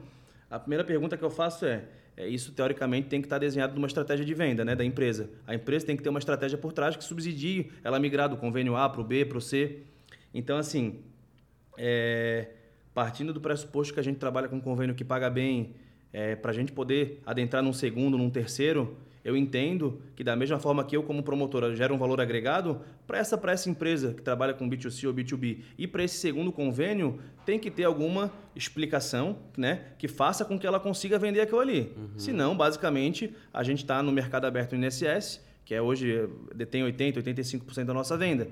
a 0.55 0.59
primeira 0.59 0.83
pergunta 0.83 1.17
que 1.17 1.23
eu 1.23 1.29
faço 1.29 1.65
é, 1.65 1.83
é, 2.15 2.27
isso 2.27 2.53
teoricamente 2.53 3.09
tem 3.09 3.21
que 3.21 3.25
estar 3.25 3.37
desenhado 3.37 3.75
numa 3.75 3.87
estratégia 3.87 4.25
de 4.25 4.33
venda 4.33 4.63
né, 4.63 4.73
da 4.73 4.85
empresa. 4.85 5.29
A 5.45 5.53
empresa 5.53 5.85
tem 5.85 5.97
que 5.97 6.03
ter 6.03 6.09
uma 6.09 6.19
estratégia 6.19 6.57
por 6.57 6.71
trás 6.71 6.95
que 6.95 7.03
subsidie 7.03 7.71
ela 7.83 7.99
migrar 7.99 8.29
do 8.29 8.37
convênio 8.37 8.75
A 8.77 8.89
para 8.89 9.01
o 9.01 9.03
B, 9.03 9.25
para 9.25 9.37
o 9.37 9.41
C. 9.41 9.79
Então, 10.33 10.57
assim, 10.57 11.01
é, 11.77 12.47
partindo 12.93 13.33
do 13.33 13.41
pressuposto 13.41 13.93
que 13.93 13.99
a 13.99 14.03
gente 14.03 14.17
trabalha 14.17 14.47
com 14.47 14.55
um 14.55 14.61
convênio 14.61 14.95
que 14.95 15.03
paga 15.03 15.29
bem, 15.29 15.75
é, 16.13 16.35
para 16.35 16.51
a 16.51 16.53
gente 16.53 16.71
poder 16.71 17.21
adentrar 17.25 17.61
num 17.61 17.73
segundo, 17.73 18.17
num 18.17 18.29
terceiro, 18.29 18.97
eu 19.25 19.35
entendo 19.35 19.99
que 20.15 20.23
da 20.23 20.35
mesma 20.35 20.59
forma 20.59 20.83
que 20.83 20.95
eu 20.95 21.01
como 21.01 21.23
promotora 21.23 21.75
gero 21.75 21.95
um 21.95 21.97
valor 21.97 22.21
agregado, 22.21 22.79
para 23.07 23.17
essa, 23.17 23.41
essa 23.47 23.67
empresa 23.67 24.13
que 24.13 24.21
trabalha 24.21 24.53
com 24.53 24.69
B2C 24.69 25.07
ou 25.07 25.13
B2B 25.15 25.61
e 25.79 25.87
para 25.87 26.03
esse 26.03 26.17
segundo 26.17 26.51
convênio, 26.51 27.19
tem 27.43 27.57
que 27.57 27.71
ter 27.71 27.85
alguma 27.85 28.31
explicação 28.55 29.39
né, 29.57 29.85
que 29.97 30.07
faça 30.07 30.45
com 30.45 30.59
que 30.59 30.67
ela 30.67 30.79
consiga 30.79 31.17
vender 31.17 31.41
aquilo 31.41 31.59
ali. 31.59 31.91
Uhum. 31.97 32.19
Senão, 32.19 32.55
basicamente, 32.55 33.35
a 33.51 33.63
gente 33.63 33.79
está 33.79 34.03
no 34.03 34.11
mercado 34.11 34.45
aberto 34.45 34.77
no 34.77 34.85
INSS, 34.85 35.43
que 35.65 35.73
é 35.73 35.81
hoje 35.81 36.29
detém 36.53 36.83
80%, 36.83 37.15
85% 37.23 37.83
da 37.83 37.95
nossa 37.95 38.15
venda. 38.15 38.47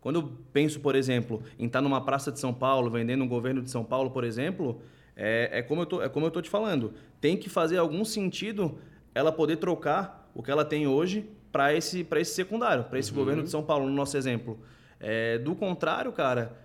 Quando 0.00 0.20
eu 0.20 0.32
penso, 0.52 0.78
por 0.78 0.94
exemplo, 0.94 1.42
em 1.58 1.66
estar 1.66 1.80
tá 1.80 1.82
numa 1.82 2.00
praça 2.00 2.30
de 2.30 2.38
São 2.38 2.54
Paulo, 2.54 2.88
vendendo 2.92 3.24
um 3.24 3.28
governo 3.28 3.60
de 3.60 3.72
São 3.72 3.82
Paulo, 3.82 4.12
por 4.12 4.22
exemplo, 4.22 4.80
é, 5.16 5.58
é 5.58 5.62
como 5.62 5.82
eu 5.82 6.00
é 6.00 6.06
estou 6.28 6.40
te 6.40 6.48
falando. 6.48 6.94
Tem 7.20 7.36
que 7.36 7.50
fazer 7.50 7.78
algum 7.78 8.04
sentido 8.04 8.78
ela 9.18 9.32
poder 9.32 9.56
trocar 9.56 10.30
o 10.34 10.42
que 10.42 10.50
ela 10.50 10.64
tem 10.64 10.86
hoje 10.86 11.28
para 11.50 11.74
esse, 11.74 12.06
esse 12.16 12.34
secundário, 12.34 12.84
para 12.84 12.98
esse 12.98 13.10
uhum. 13.10 13.16
governo 13.16 13.42
de 13.42 13.50
São 13.50 13.62
Paulo, 13.62 13.86
no 13.86 13.92
nosso 13.92 14.16
exemplo. 14.16 14.58
É, 15.00 15.38
do 15.38 15.54
contrário, 15.54 16.12
cara, 16.12 16.56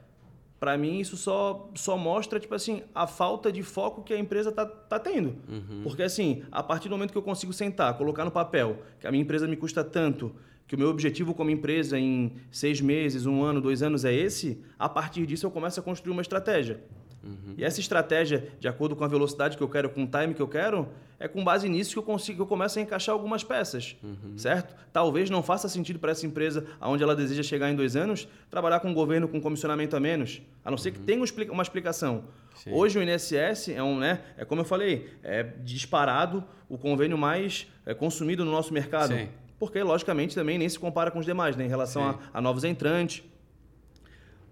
para 0.59 0.77
mim 0.77 0.99
isso 0.99 1.17
só, 1.17 1.69
só 1.75 1.97
mostra 1.97 2.39
tipo 2.39 2.55
assim 2.55 2.83
a 2.95 3.05
falta 3.05 3.51
de 3.51 3.61
foco 3.61 4.01
que 4.01 4.13
a 4.13 4.17
empresa 4.17 4.51
tá, 4.51 4.65
tá 4.65 4.97
tendo. 4.97 5.35
Uhum. 5.49 5.81
Porque 5.83 6.03
assim, 6.03 6.43
a 6.51 6.63
partir 6.63 6.89
do 6.89 6.91
momento 6.91 7.11
que 7.11 7.17
eu 7.17 7.23
consigo 7.23 7.51
sentar, 7.51 7.97
colocar 7.97 8.23
no 8.23 8.31
papel 8.31 8.79
que 8.99 9.05
a 9.05 9.11
minha 9.11 9.21
empresa 9.21 9.47
me 9.47 9.55
custa 9.55 9.83
tanto, 9.83 10.33
que 10.65 10.75
o 10.75 10.79
meu 10.79 10.89
objetivo 10.89 11.33
como 11.33 11.49
empresa 11.49 11.99
em 11.99 12.33
seis 12.49 12.79
meses, 12.79 13.25
um 13.25 13.43
ano, 13.43 13.59
dois 13.59 13.83
anos 13.83 14.05
é 14.05 14.13
esse, 14.13 14.63
a 14.79 14.87
partir 14.87 15.25
disso 15.25 15.45
eu 15.45 15.51
começo 15.51 15.79
a 15.79 15.83
construir 15.83 16.13
uma 16.13 16.21
estratégia. 16.21 16.81
Uhum. 17.23 17.55
E 17.57 17.63
essa 17.63 17.79
estratégia, 17.79 18.49
de 18.59 18.67
acordo 18.67 18.95
com 18.95 19.03
a 19.03 19.07
velocidade 19.07 19.55
que 19.55 19.63
eu 19.63 19.69
quero, 19.69 19.89
com 19.89 20.03
o 20.03 20.07
time 20.07 20.33
que 20.33 20.41
eu 20.41 20.47
quero, 20.47 20.87
é 21.19 21.27
com 21.27 21.43
base 21.43 21.69
nisso 21.69 21.93
que 21.93 21.99
eu 21.99 22.03
consigo, 22.03 22.37
que 22.37 22.41
eu 22.41 22.45
começo 22.45 22.77
a 22.77 22.81
encaixar 22.81 23.13
algumas 23.13 23.43
peças, 23.43 23.95
uhum. 24.03 24.37
certo? 24.37 24.75
Talvez 24.91 25.29
não 25.29 25.41
faça 25.41 25.69
sentido 25.69 25.99
para 25.99 26.11
essa 26.11 26.25
empresa, 26.25 26.65
aonde 26.81 27.01
ela 27.01 27.15
deseja 27.15 27.41
chegar 27.41 27.69
em 27.69 27.75
dois 27.75 27.95
anos, 27.95 28.27
trabalhar 28.49 28.81
com 28.81 28.89
um 28.89 28.93
governo 28.93 29.27
com 29.27 29.39
comissionamento 29.39 29.95
a 29.95 29.99
menos, 29.99 30.41
a 30.65 30.69
não 30.69 30.77
ser 30.77 30.91
que 30.91 30.99
uhum. 30.99 31.05
tenha 31.05 31.23
uma 31.49 31.63
explicação. 31.63 32.25
Sim. 32.55 32.71
Hoje 32.73 32.99
o 32.99 33.01
INSS 33.01 33.69
é 33.69 33.81
um, 33.81 33.97
né? 33.97 34.21
É 34.37 34.45
como 34.45 34.61
eu 34.61 34.65
falei, 34.65 35.09
é 35.23 35.43
disparado 35.43 36.43
o 36.67 36.77
convênio 36.77 37.17
mais 37.17 37.67
é, 37.85 37.93
consumido 37.93 38.43
no 38.43 38.51
nosso 38.51 38.73
mercado. 38.73 39.13
Sim. 39.15 39.29
Porque, 39.59 39.81
logicamente, 39.81 40.35
também 40.35 40.57
nem 40.57 40.67
se 40.67 40.77
compara 40.77 41.09
com 41.09 41.19
os 41.19 41.25
demais, 41.25 41.55
né? 41.55 41.65
Em 41.65 41.69
relação 41.69 42.03
a, 42.03 42.19
a 42.33 42.41
novos 42.41 42.65
entrantes. 42.65 43.23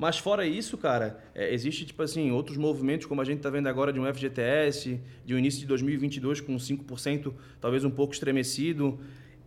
Mas 0.01 0.17
fora 0.17 0.47
isso, 0.47 0.79
cara, 0.79 1.19
é, 1.35 1.53
existe, 1.53 1.85
tipo 1.85 2.01
assim, 2.01 2.31
outros 2.31 2.57
movimentos, 2.57 3.05
como 3.05 3.21
a 3.21 3.23
gente 3.23 3.37
está 3.37 3.51
vendo 3.51 3.67
agora 3.67 3.93
de 3.93 3.99
um 3.99 4.11
FGTS, 4.11 4.99
de 5.23 5.35
um 5.35 5.37
início 5.37 5.59
de 5.59 5.67
2022 5.67 6.41
com 6.41 6.55
5%, 6.55 7.31
talvez 7.61 7.85
um 7.85 7.91
pouco 7.91 8.11
estremecido. 8.11 8.99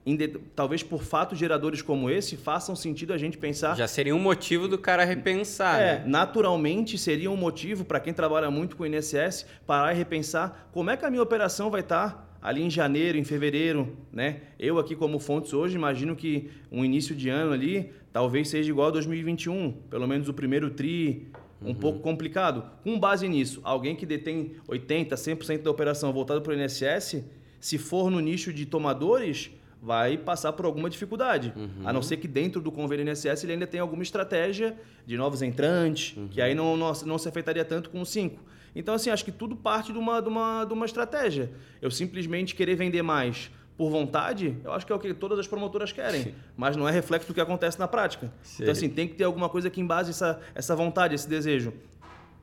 De, 0.06 0.28
talvez 0.54 0.80
por 0.80 1.02
fatos 1.02 1.40
geradores 1.40 1.82
como 1.82 2.08
esse, 2.08 2.36
façam 2.36 2.76
sentido 2.76 3.12
a 3.12 3.18
gente 3.18 3.36
pensar. 3.36 3.74
Já 3.74 3.88
seria 3.88 4.14
um 4.14 4.20
motivo 4.20 4.68
do 4.68 4.78
cara 4.78 5.04
repensar. 5.04 5.80
É, 5.80 5.98
né? 5.98 6.04
naturalmente 6.06 6.96
seria 6.98 7.32
um 7.32 7.36
motivo 7.36 7.84
para 7.84 7.98
quem 7.98 8.12
trabalha 8.12 8.48
muito 8.48 8.76
com 8.76 8.84
o 8.84 8.86
INSS 8.86 9.46
parar 9.66 9.92
e 9.92 9.96
repensar 9.96 10.68
como 10.72 10.88
é 10.88 10.96
que 10.96 11.04
a 11.04 11.10
minha 11.10 11.22
operação 11.22 11.68
vai 11.68 11.80
estar 11.80 12.10
tá 12.10 12.24
ali 12.40 12.62
em 12.62 12.68
janeiro, 12.70 13.16
em 13.16 13.24
fevereiro, 13.24 13.96
né? 14.12 14.42
Eu 14.60 14.78
aqui 14.78 14.94
como 14.94 15.18
Fontes 15.18 15.54
hoje 15.54 15.74
imagino 15.74 16.14
que 16.14 16.50
um 16.70 16.84
início 16.84 17.16
de 17.16 17.30
ano 17.30 17.54
ali 17.54 17.90
talvez 18.14 18.48
seja 18.48 18.70
igual 18.70 18.86
a 18.86 18.90
2021, 18.92 19.72
pelo 19.90 20.06
menos 20.06 20.28
o 20.28 20.32
primeiro 20.32 20.70
tri, 20.70 21.26
um 21.60 21.70
uhum. 21.70 21.74
pouco 21.74 21.98
complicado. 21.98 22.64
Com 22.84 22.96
base 22.96 23.26
nisso, 23.26 23.60
alguém 23.64 23.96
que 23.96 24.06
detém 24.06 24.52
80, 24.68 25.16
100% 25.16 25.62
da 25.62 25.70
operação 25.72 26.12
voltada 26.12 26.40
para 26.40 26.52
o 26.52 26.54
INSS, 26.54 27.24
se 27.58 27.76
for 27.76 28.12
no 28.12 28.20
nicho 28.20 28.52
de 28.52 28.66
tomadores, 28.66 29.50
vai 29.82 30.16
passar 30.16 30.52
por 30.52 30.64
alguma 30.64 30.88
dificuldade. 30.88 31.52
Uhum. 31.56 31.88
A 31.88 31.92
não 31.92 32.02
ser 32.02 32.18
que 32.18 32.28
dentro 32.28 32.60
do 32.60 32.70
convênio 32.70 33.04
INSS 33.10 33.42
ele 33.42 33.54
ainda 33.54 33.66
tenha 33.66 33.82
alguma 33.82 34.04
estratégia 34.04 34.76
de 35.04 35.16
novos 35.16 35.42
entrantes, 35.42 36.16
uhum. 36.16 36.28
que 36.28 36.40
aí 36.40 36.54
não, 36.54 36.76
não, 36.76 36.92
não 37.04 37.18
se 37.18 37.28
afetaria 37.28 37.64
tanto 37.64 37.90
com 37.90 38.00
o 38.00 38.06
5. 38.06 38.40
Então, 38.76 38.94
assim, 38.94 39.10
acho 39.10 39.24
que 39.24 39.32
tudo 39.32 39.56
parte 39.56 39.92
de 39.92 39.98
uma, 39.98 40.20
de, 40.20 40.28
uma, 40.28 40.64
de 40.64 40.72
uma 40.72 40.86
estratégia. 40.86 41.50
Eu 41.82 41.90
simplesmente 41.90 42.54
querer 42.54 42.76
vender 42.76 43.02
mais 43.02 43.50
por 43.76 43.90
vontade, 43.90 44.56
eu 44.62 44.72
acho 44.72 44.86
que 44.86 44.92
é 44.92 44.94
o 44.94 44.98
que 44.98 45.12
todas 45.12 45.38
as 45.38 45.48
promotoras 45.48 45.90
querem, 45.90 46.22
Sim. 46.22 46.34
mas 46.56 46.76
não 46.76 46.88
é 46.88 46.92
reflexo 46.92 47.26
do 47.26 47.34
que 47.34 47.40
acontece 47.40 47.78
na 47.78 47.88
prática. 47.88 48.32
Sim. 48.42 48.62
Então, 48.62 48.72
assim, 48.72 48.88
tem 48.88 49.08
que 49.08 49.14
ter 49.14 49.24
alguma 49.24 49.48
coisa 49.48 49.68
que 49.68 49.80
embase 49.80 50.10
essa, 50.10 50.40
essa 50.54 50.76
vontade, 50.76 51.14
esse 51.14 51.28
desejo. 51.28 51.72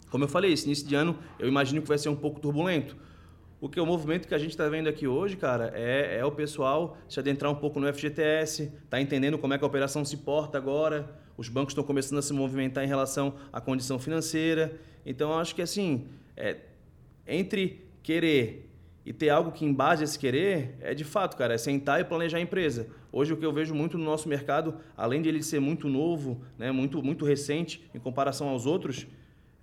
Como 0.10 0.26
eu 0.26 0.28
falei, 0.28 0.52
esse 0.52 0.66
início 0.66 0.86
de 0.86 0.94
ano 0.94 1.18
eu 1.40 1.48
imagino 1.48 1.82
que 1.82 1.88
vai 1.88 1.98
ser 1.98 2.10
um 2.10 2.16
pouco 2.16 2.40
turbulento. 2.40 2.98
O 3.62 3.70
que 3.70 3.80
o 3.80 3.86
movimento 3.86 4.28
que 4.28 4.34
a 4.34 4.38
gente 4.38 4.50
está 4.50 4.68
vendo 4.68 4.90
aqui 4.90 5.08
hoje, 5.08 5.38
cara, 5.38 5.72
é, 5.74 6.18
é 6.18 6.26
o 6.26 6.32
pessoal 6.32 6.98
se 7.08 7.20
adentrar 7.20 7.50
um 7.50 7.56
pouco 7.56 7.80
no 7.80 7.92
FGTS, 7.94 8.72
tá 8.90 9.00
entendendo 9.00 9.38
como 9.38 9.54
é 9.54 9.58
que 9.58 9.64
a 9.64 9.68
operação 9.68 10.04
se 10.04 10.18
porta 10.18 10.58
agora. 10.58 11.16
Os 11.38 11.48
bancos 11.48 11.72
estão 11.72 11.84
começando 11.84 12.18
a 12.18 12.22
se 12.22 12.34
movimentar 12.34 12.84
em 12.84 12.88
relação 12.88 13.36
à 13.54 13.62
condição 13.62 13.98
financeira. 14.00 14.78
Então, 15.06 15.38
acho 15.40 15.56
que 15.56 15.62
assim, 15.62 16.08
é, 16.36 16.58
entre 17.26 17.86
querer 18.04 18.71
e 19.06 19.12
ter 19.12 19.30
algo 19.30 19.52
que 19.52 19.66
embase 19.66 20.04
esse 20.04 20.18
querer, 20.18 20.76
é 20.80 20.94
de 20.94 21.04
fato, 21.04 21.36
cara, 21.36 21.56
é 21.56 21.58
sentar 21.58 22.00
e 22.00 22.04
planejar 22.04 22.38
a 22.38 22.42
empresa. 22.42 22.88
Hoje 23.12 23.34
o 23.34 23.38
que 23.38 23.46
eu 23.46 23.52
vejo 23.52 23.74
muito 23.74 23.98
no 23.98 24.06
nosso 24.06 24.30
mercado, 24.30 24.76
além 24.96 25.22
de 25.22 25.30
ele 25.30 25.42
ser 25.42 25.60
muito 25.60 25.90
novo, 25.90 26.42
né, 26.58 26.72
muito, 26.72 27.02
muito 27.02 27.26
recente 27.26 27.84
em 27.94 28.00
comparação 28.00 28.50
aos 28.50 28.66
outros, 28.66 29.08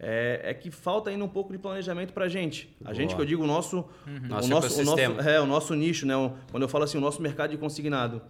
é, 0.00 0.40
é, 0.44 0.54
que 0.54 0.70
falta 0.70 1.10
ainda 1.10 1.24
um 1.24 1.28
pouco 1.28 1.52
de 1.52 1.58
planejamento 1.58 2.12
para 2.12 2.26
a 2.26 2.28
gente. 2.28 2.74
A 2.84 2.92
gente, 2.92 3.14
que 3.14 3.20
eu 3.20 3.24
digo, 3.24 3.42
o 3.42 3.46
nosso, 3.46 3.78
uhum. 4.06 4.16
o 4.16 4.28
nosso, 4.28 4.48
nosso, 4.48 4.80
o 4.80 4.84
nosso, 4.84 5.00
é, 5.28 5.40
o 5.40 5.46
nosso 5.46 5.74
nicho, 5.74 6.06
né? 6.06 6.14
quando 6.50 6.62
eu 6.62 6.68
falo 6.68 6.84
assim, 6.84 6.98
o 6.98 7.00
nosso 7.00 7.20
mercado 7.20 7.50
de 7.50 7.56
consignado. 7.56 8.22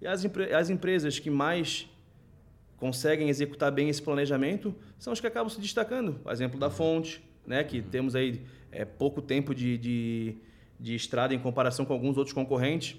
E 0.00 0.06
as, 0.06 0.24
as 0.54 0.70
empresas 0.70 1.18
que 1.18 1.30
mais 1.30 1.88
conseguem 2.76 3.28
executar 3.28 3.70
bem 3.72 3.88
esse 3.88 4.02
planejamento 4.02 4.74
são 4.98 5.12
as 5.12 5.20
que 5.20 5.26
acabam 5.26 5.48
se 5.48 5.60
destacando. 5.60 6.20
O 6.24 6.30
exemplo 6.30 6.58
da 6.58 6.68
Fonte, 6.68 7.22
né? 7.46 7.64
que 7.64 7.78
uhum. 7.78 7.84
temos 7.90 8.14
aí 8.14 8.42
é, 8.70 8.84
pouco 8.84 9.22
tempo 9.22 9.54
de, 9.54 9.78
de, 9.78 10.36
de 10.84 10.94
estrada 10.94 11.34
em 11.34 11.38
comparação 11.38 11.86
com 11.86 11.94
alguns 11.94 12.18
outros 12.18 12.34
concorrentes. 12.34 12.94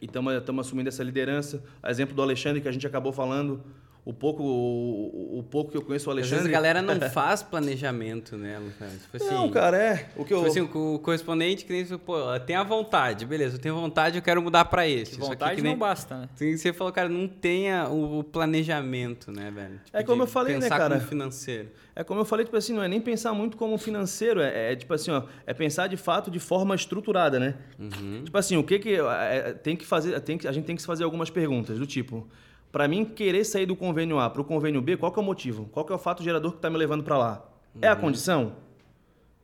E 0.00 0.06
estamos 0.06 0.60
assumindo 0.60 0.88
essa 0.88 1.02
liderança. 1.02 1.60
O 1.82 1.88
exemplo 1.88 2.14
do 2.14 2.22
Alexandre, 2.22 2.60
que 2.60 2.68
a 2.68 2.72
gente 2.72 2.86
acabou 2.86 3.12
falando, 3.12 3.60
o 4.04 4.12
pouco, 4.12 4.42
o, 4.42 5.38
o, 5.38 5.42
pouco 5.44 5.70
que 5.70 5.76
eu 5.76 5.82
conheço 5.82 6.08
o 6.08 6.12
Alexandre. 6.12 6.36
Às 6.36 6.42
vezes 6.42 6.52
a 6.52 6.60
galera 6.60 6.82
não 6.82 7.00
faz 7.10 7.40
planejamento, 7.40 8.36
né, 8.36 8.60
Tipo 9.00 9.16
assim, 9.16 9.32
não, 9.32 9.48
cara, 9.48 9.76
é. 9.76 10.08
O 10.16 10.24
que 10.24 10.34
eu... 10.34 10.38
Tipo 10.38 10.50
assim, 10.50 10.60
o 10.60 10.98
correspondente 10.98 11.64
que 11.64 11.72
nem 11.72 11.86
pô, 11.98 12.16
tem 12.40 12.56
a 12.56 12.64
vontade, 12.64 13.24
beleza, 13.24 13.56
eu 13.56 13.60
tenho 13.60 13.76
vontade, 13.76 14.16
eu 14.18 14.22
quero 14.22 14.42
mudar 14.42 14.64
para 14.64 14.88
esse. 14.88 15.16
vontade 15.16 15.56
que 15.56 15.62
nem... 15.62 15.72
não 15.72 15.78
basta, 15.78 16.18
né? 16.18 16.28
Você 16.34 16.72
falou, 16.72 16.92
cara, 16.92 17.08
não 17.08 17.28
tenha 17.28 17.88
o 17.88 18.24
planejamento, 18.24 19.30
né, 19.30 19.52
velho? 19.52 19.80
Tipo, 19.84 19.96
é 19.96 20.02
como 20.02 20.24
eu 20.24 20.26
falei, 20.26 20.58
né, 20.58 20.68
cara? 20.68 20.96
Como 20.96 21.08
financeiro. 21.08 21.68
É 21.94 22.02
como 22.02 22.20
eu 22.20 22.24
falei, 22.24 22.44
tipo 22.44 22.56
assim, 22.56 22.72
não 22.72 22.82
é 22.82 22.88
nem 22.88 23.00
pensar 23.00 23.32
muito 23.34 23.56
como 23.56 23.78
financeiro, 23.78 24.40
é, 24.40 24.72
é 24.72 24.76
tipo 24.76 24.92
assim, 24.94 25.12
ó, 25.12 25.24
é 25.46 25.54
pensar 25.54 25.86
de 25.86 25.96
fato 25.96 26.28
de 26.28 26.40
forma 26.40 26.74
estruturada, 26.74 27.38
né? 27.38 27.54
Uhum. 27.78 28.22
Tipo 28.24 28.36
assim, 28.36 28.56
o 28.56 28.64
que 28.64 28.78
que 28.78 28.94
é, 28.94 29.36
é 29.36 29.52
tem 29.52 29.76
que 29.76 29.84
fazer, 29.84 30.18
tem 30.20 30.38
que, 30.38 30.48
a 30.48 30.52
gente 30.52 30.64
tem 30.64 30.74
que 30.74 30.82
se 30.82 30.86
fazer 30.88 31.04
algumas 31.04 31.30
perguntas 31.30 31.78
do 31.78 31.86
tipo, 31.86 32.26
para 32.72 32.88
mim 32.88 33.04
querer 33.04 33.44
sair 33.44 33.66
do 33.66 33.76
convênio 33.76 34.18
A 34.18 34.30
para 34.30 34.40
o 34.40 34.44
convênio 34.44 34.80
B, 34.80 34.96
qual 34.96 35.12
que 35.12 35.18
é 35.18 35.22
o 35.22 35.24
motivo? 35.24 35.68
Qual 35.70 35.84
que 35.84 35.92
é 35.92 35.94
o 35.94 35.98
fato 35.98 36.22
gerador 36.22 36.52
que 36.52 36.58
está 36.58 36.70
me 36.70 36.78
levando 36.78 37.04
para 37.04 37.18
lá? 37.18 37.48
Uhum. 37.74 37.80
É 37.82 37.88
a 37.88 37.94
uhum. 37.94 38.00
condição? 38.00 38.52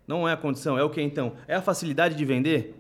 Não 0.07 0.27
é 0.27 0.33
a 0.33 0.37
condição, 0.37 0.79
é 0.79 0.83
o 0.83 0.89
que 0.89 1.03
então? 1.03 1.35
É 1.47 1.55
a 1.55 1.61
facilidade 1.61 2.15
de 2.15 2.25
vender? 2.25 2.75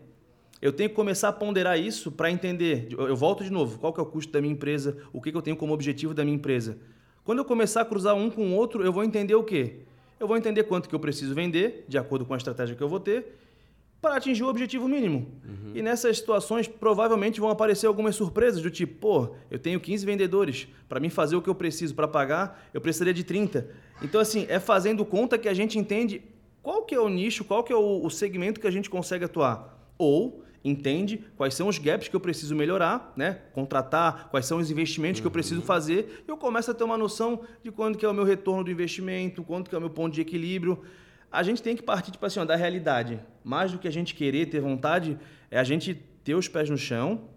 Eu 0.61 0.73
tenho 0.73 0.89
que 0.89 0.97
começar 0.97 1.29
a 1.29 1.33
ponderar 1.33 1.79
isso 1.79 2.11
para 2.11 2.31
entender. 2.31 2.89
Eu 2.91 3.15
volto 3.15 3.45
de 3.45 3.51
novo. 3.51 3.79
Qual 3.79 3.93
que 3.93 4.01
é 4.01 4.03
o 4.03 4.07
custo 4.07 4.33
da 4.33 4.41
minha 4.41 4.53
empresa? 4.53 4.97
O 5.13 5.21
que, 5.21 5.31
que 5.31 5.37
eu 5.37 5.43
tenho 5.43 5.57
como 5.57 5.73
objetivo 5.73 6.13
da 6.13 6.25
minha 6.25 6.35
empresa? 6.35 6.79
Quando 7.23 7.39
eu 7.39 7.45
começar 7.45 7.83
a 7.83 7.85
cruzar 7.85 8.15
um 8.17 8.31
com 8.31 8.49
o 8.49 8.55
outro, 8.55 8.83
eu 8.83 8.93
vou 8.93 9.05
entender 9.05 9.35
o 9.35 9.45
quê? 9.45 9.81
Eu 10.19 10.27
vou 10.27 10.37
entender 10.37 10.65
quanto 10.65 10.89
que 10.89 10.95
eu 10.95 10.99
preciso 10.99 11.35
vender, 11.35 11.85
de 11.87 11.97
acordo 11.97 12.25
com 12.25 12.35
a 12.35 12.37
estratégia 12.37 12.75
que 12.75 12.83
eu 12.83 12.89
vou 12.89 12.99
ter, 12.99 13.39
para 14.01 14.17
atingir 14.17 14.45
o 14.45 14.49
objetivo 14.49 14.89
mínimo. 14.89 15.27
Uhum. 15.45 15.73
E 15.75 15.83
nessas 15.83 16.19
situações, 16.19 16.69
provavelmente 16.69 17.41
vão 17.41 17.51
aparecer 17.51 17.87
algumas 17.87 18.15
surpresas, 18.15 18.63
do 18.63 18.71
tipo, 18.71 18.95
pô, 18.95 19.35
eu 19.51 19.59
tenho 19.59 19.81
15 19.81 20.07
vendedores, 20.07 20.69
para 20.89 21.01
mim 21.01 21.11
fazer 21.11 21.37
o 21.37 21.43
que 21.43 21.51
eu 21.51 21.55
preciso 21.55 21.95
para 21.95 22.07
pagar, 22.07 22.69
eu 22.73 22.81
precisaria 22.81 23.15
de 23.15 23.25
30. 23.25 23.69
Então, 24.03 24.21
assim, 24.21 24.47
é 24.49 24.61
fazendo 24.61 25.05
conta 25.05 25.37
que 25.37 25.49
a 25.49 25.55
gente 25.55 25.79
entende 25.79 26.23
qual 26.63 26.83
que 26.83 26.95
é 26.95 27.01
o 27.01 27.09
nicho, 27.09 27.45
qual 27.45 27.65
que 27.65 27.73
é 27.73 27.77
o, 27.77 28.05
o 28.05 28.11
segmento 28.11 28.61
que 28.61 28.67
a 28.67 28.71
gente 28.71 28.89
consegue 28.89 29.25
atuar. 29.25 29.77
Ou 29.99 30.45
entende 30.65 31.25
quais 31.37 31.55
são 31.55 31.69
os 31.69 31.79
gaps 31.79 32.09
que 32.09 32.15
eu 32.15 32.21
preciso 32.21 32.55
melhorar, 32.55 33.13
né? 33.17 33.39
contratar, 33.53 34.29
quais 34.31 34.47
são 34.47 34.59
os 34.59 34.71
investimentos 34.71 35.19
uhum. 35.19 35.23
que 35.23 35.27
eu 35.27 35.33
preciso 35.33 35.61
uhum. 35.61 35.67
fazer, 35.67 36.25
e 36.27 36.31
eu 36.31 36.37
começo 36.37 36.71
a 36.71 36.75
ter 36.75 36.85
uma 36.85 36.99
noção 36.99 37.41
de 37.65 37.73
quando 37.73 37.99
que 37.99 38.05
é 38.05 38.09
o 38.09 38.15
meu 38.15 38.25
retorno 38.25 38.63
do 38.63 38.71
investimento, 38.71 39.43
quanto 39.43 39.69
que 39.69 39.75
é 39.75 39.79
o 39.79 39.81
meu 39.81 39.91
ponto 39.91 40.15
de 40.15 40.21
equilíbrio 40.21 40.83
a 41.31 41.43
gente 41.43 41.63
tem 41.63 41.77
que 41.77 41.83
partir 41.83 42.11
tipo 42.11 42.25
assim, 42.25 42.41
ó, 42.41 42.45
da 42.45 42.57
realidade. 42.57 43.21
Mais 43.45 43.73
do 43.73 43.79
que 43.79 43.87
a 43.87 43.91
gente 43.91 44.15
querer, 44.15 44.47
ter 44.47 44.61
vontade, 44.61 45.19
é 45.51 45.59
a 45.59 45.65
gente 45.65 45.95
ter 46.25 46.35
os 46.35 46.49
pés 46.49 46.69
no 46.71 46.77
chão 46.77 47.29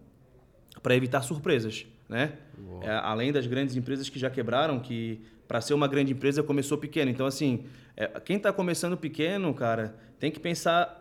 para 0.81 0.95
evitar 0.95 1.21
surpresas. 1.21 1.85
Né? 2.07 2.33
É, 2.81 2.91
além 2.91 3.31
das 3.31 3.47
grandes 3.47 3.75
empresas 3.75 4.09
que 4.09 4.19
já 4.19 4.29
quebraram, 4.29 4.79
que 4.79 5.21
para 5.47 5.59
ser 5.61 5.73
uma 5.73 5.87
grande 5.87 6.13
empresa 6.13 6.41
começou 6.41 6.77
pequeno. 6.77 7.11
Então, 7.11 7.25
assim, 7.25 7.65
é, 7.95 8.07
quem 8.19 8.37
está 8.37 8.53
começando 8.53 8.97
pequeno, 8.97 9.53
cara, 9.53 9.95
tem 10.19 10.31
que 10.31 10.39
pensar 10.39 10.97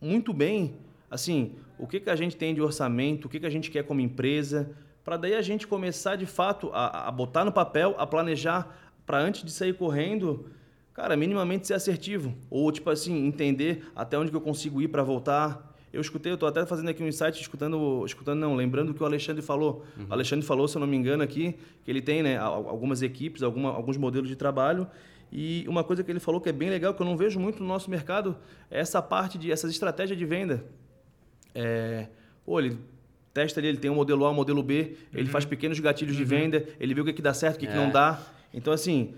muito 0.00 0.32
bem, 0.32 0.76
assim, 1.10 1.56
o 1.78 1.86
que, 1.86 2.00
que 2.00 2.10
a 2.10 2.16
gente 2.16 2.36
tem 2.36 2.54
de 2.54 2.60
orçamento, 2.60 3.26
o 3.26 3.28
que, 3.28 3.40
que 3.40 3.46
a 3.46 3.50
gente 3.50 3.70
quer 3.70 3.84
como 3.84 4.00
empresa, 4.00 4.70
para 5.04 5.16
daí 5.16 5.34
a 5.34 5.42
gente 5.42 5.66
começar, 5.66 6.16
de 6.16 6.26
fato, 6.26 6.70
a, 6.72 7.08
a 7.08 7.10
botar 7.10 7.44
no 7.44 7.52
papel, 7.52 7.94
a 7.98 8.06
planejar, 8.06 8.76
para 9.06 9.18
antes 9.18 9.42
de 9.42 9.50
sair 9.50 9.72
correndo, 9.72 10.50
cara, 10.98 11.16
minimamente 11.16 11.64
ser 11.64 11.74
assertivo. 11.74 12.34
Ou, 12.50 12.72
tipo 12.72 12.90
assim, 12.90 13.24
entender 13.24 13.84
até 13.94 14.18
onde 14.18 14.32
que 14.32 14.36
eu 14.36 14.40
consigo 14.40 14.82
ir 14.82 14.88
para 14.88 15.04
voltar. 15.04 15.72
Eu 15.92 16.00
escutei, 16.00 16.32
eu 16.32 16.34
estou 16.34 16.48
até 16.48 16.66
fazendo 16.66 16.88
aqui 16.88 17.00
um 17.04 17.06
insight, 17.06 17.40
escutando, 17.40 18.04
escutando 18.04 18.40
não, 18.40 18.56
lembrando 18.56 18.90
o 18.90 18.94
que 18.94 19.00
o 19.00 19.06
Alexandre 19.06 19.40
falou. 19.40 19.84
Uhum. 19.96 20.06
O 20.10 20.12
Alexandre 20.12 20.44
falou, 20.44 20.66
se 20.66 20.76
eu 20.76 20.80
não 20.80 20.88
me 20.88 20.96
engano 20.96 21.22
aqui, 21.22 21.54
que 21.84 21.90
ele 21.90 22.02
tem 22.02 22.24
né, 22.24 22.36
algumas 22.36 23.00
equipes, 23.00 23.44
alguma, 23.44 23.70
alguns 23.70 23.96
modelos 23.96 24.28
de 24.28 24.34
trabalho. 24.34 24.88
E 25.30 25.64
uma 25.68 25.84
coisa 25.84 26.02
que 26.02 26.10
ele 26.10 26.18
falou 26.18 26.40
que 26.40 26.48
é 26.48 26.52
bem 26.52 26.68
legal, 26.68 26.92
que 26.92 27.00
eu 27.00 27.06
não 27.06 27.16
vejo 27.16 27.38
muito 27.38 27.62
no 27.62 27.68
nosso 27.68 27.88
mercado, 27.88 28.36
é 28.68 28.80
essa 28.80 29.00
parte 29.00 29.38
de 29.38 29.52
essas 29.52 29.70
estratégias 29.70 30.18
de 30.18 30.24
venda. 30.24 30.64
É, 31.54 32.08
pô, 32.44 32.58
ele 32.58 32.76
testa 33.32 33.60
ali, 33.60 33.68
ele 33.68 33.78
tem 33.78 33.88
um 33.88 33.94
modelo 33.94 34.24
A, 34.24 34.32
um 34.32 34.34
modelo 34.34 34.64
B, 34.64 34.96
ele 35.14 35.26
uhum. 35.26 35.28
faz 35.28 35.44
pequenos 35.44 35.78
gatilhos 35.78 36.16
uhum. 36.16 36.18
de 36.18 36.24
venda, 36.24 36.66
ele 36.80 36.92
vê 36.92 37.02
o 37.02 37.04
que, 37.04 37.12
que 37.12 37.22
dá 37.22 37.32
certo, 37.32 37.54
o 37.54 37.60
que, 37.60 37.66
é. 37.66 37.70
que 37.70 37.76
não 37.76 37.88
dá. 37.88 38.20
Então, 38.52 38.72
assim, 38.72 39.14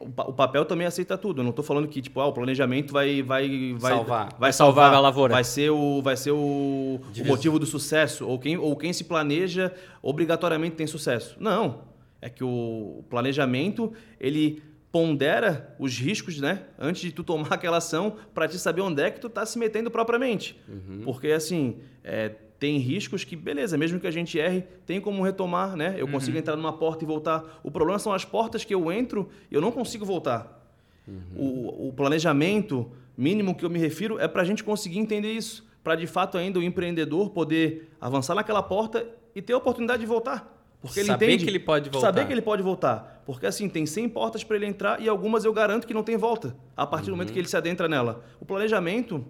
o 0.00 0.32
papel 0.32 0.64
também 0.64 0.86
aceita 0.86 1.16
tudo. 1.16 1.40
Eu 1.40 1.44
não 1.44 1.50
estou 1.50 1.64
falando 1.64 1.88
que 1.88 2.00
tipo, 2.00 2.20
ah, 2.20 2.26
o 2.26 2.32
planejamento 2.32 2.92
vai 2.92 3.22
vai 3.22 3.74
vai 3.78 3.92
salvar, 3.92 4.28
vai, 4.38 4.52
salvar, 4.52 4.94
a 4.94 5.00
lavoura. 5.00 5.34
Vai 5.34 5.44
ser 5.44 5.70
o 5.70 6.02
vai 6.02 6.16
ser 6.16 6.32
o, 6.32 6.36
o, 6.36 7.24
motivo 7.24 7.58
do 7.58 7.66
sucesso 7.66 8.26
ou 8.26 8.38
quem 8.38 8.56
ou 8.56 8.76
quem 8.76 8.92
se 8.92 9.04
planeja 9.04 9.72
obrigatoriamente 10.02 10.76
tem 10.76 10.86
sucesso. 10.86 11.36
Não. 11.38 11.82
É 12.20 12.28
que 12.28 12.42
o 12.42 13.04
planejamento 13.10 13.92
ele 14.18 14.62
pondera 14.90 15.74
os 15.78 15.98
riscos, 15.98 16.40
né? 16.40 16.62
Antes 16.78 17.02
de 17.02 17.12
tu 17.12 17.24
tomar 17.24 17.48
aquela 17.54 17.78
ação 17.78 18.16
para 18.32 18.46
te 18.46 18.58
saber 18.58 18.80
onde 18.80 19.02
é 19.02 19.10
que 19.10 19.20
tu 19.20 19.26
está 19.26 19.44
se 19.44 19.58
metendo 19.58 19.90
propriamente. 19.90 20.56
Uhum. 20.68 21.02
Porque 21.04 21.28
assim, 21.28 21.78
é, 22.02 22.32
tem 22.58 22.78
riscos 22.78 23.24
que, 23.24 23.36
beleza, 23.36 23.76
mesmo 23.76 24.00
que 24.00 24.06
a 24.06 24.10
gente 24.10 24.38
erre, 24.38 24.64
tem 24.86 25.00
como 25.00 25.22
retomar, 25.22 25.76
né? 25.76 25.94
Eu 25.98 26.06
uhum. 26.06 26.12
consigo 26.12 26.38
entrar 26.38 26.56
numa 26.56 26.72
porta 26.72 27.04
e 27.04 27.06
voltar. 27.06 27.60
O 27.62 27.70
problema 27.70 27.98
são 27.98 28.12
as 28.12 28.24
portas 28.24 28.64
que 28.64 28.74
eu 28.74 28.90
entro 28.90 29.28
e 29.50 29.54
eu 29.54 29.60
não 29.60 29.72
consigo 29.72 30.04
voltar. 30.04 30.62
Uhum. 31.06 31.22
O, 31.36 31.88
o, 31.88 31.92
planejamento 31.92 32.90
mínimo 33.16 33.54
que 33.54 33.64
eu 33.64 33.70
me 33.70 33.78
refiro 33.78 34.18
é 34.18 34.26
para 34.26 34.42
a 34.42 34.44
gente 34.44 34.64
conseguir 34.64 34.98
entender 34.98 35.32
isso. 35.32 35.66
Para, 35.82 35.94
de 35.96 36.06
fato, 36.06 36.38
ainda 36.38 36.58
o 36.58 36.62
empreendedor 36.62 37.30
poder 37.30 37.90
avançar 38.00 38.34
naquela 38.34 38.62
porta 38.62 39.06
e 39.34 39.42
ter 39.42 39.52
a 39.52 39.58
oportunidade 39.58 40.00
de 40.00 40.06
voltar. 40.06 40.50
Porque 40.80 41.00
ele 41.00 41.06
saber 41.06 41.26
entende, 41.26 41.44
que 41.44 41.50
ele 41.50 41.58
pode 41.58 41.90
voltar. 41.90 42.06
Saber 42.06 42.26
que 42.26 42.32
ele 42.32 42.42
pode 42.42 42.62
voltar. 42.62 43.22
Porque 43.26 43.46
assim, 43.46 43.68
tem 43.68 43.86
100 43.86 44.08
portas 44.10 44.44
para 44.44 44.56
ele 44.56 44.66
entrar 44.66 45.00
e 45.00 45.08
algumas 45.08 45.44
eu 45.44 45.52
garanto 45.52 45.86
que 45.86 45.94
não 45.94 46.02
tem 46.02 46.16
volta 46.16 46.56
a 46.76 46.86
partir 46.86 47.06
uhum. 47.06 47.12
do 47.12 47.16
momento 47.16 47.32
que 47.32 47.38
ele 47.38 47.48
se 47.48 47.56
adentra 47.56 47.88
nela. 47.88 48.24
O 48.40 48.44
planejamento, 48.44 49.24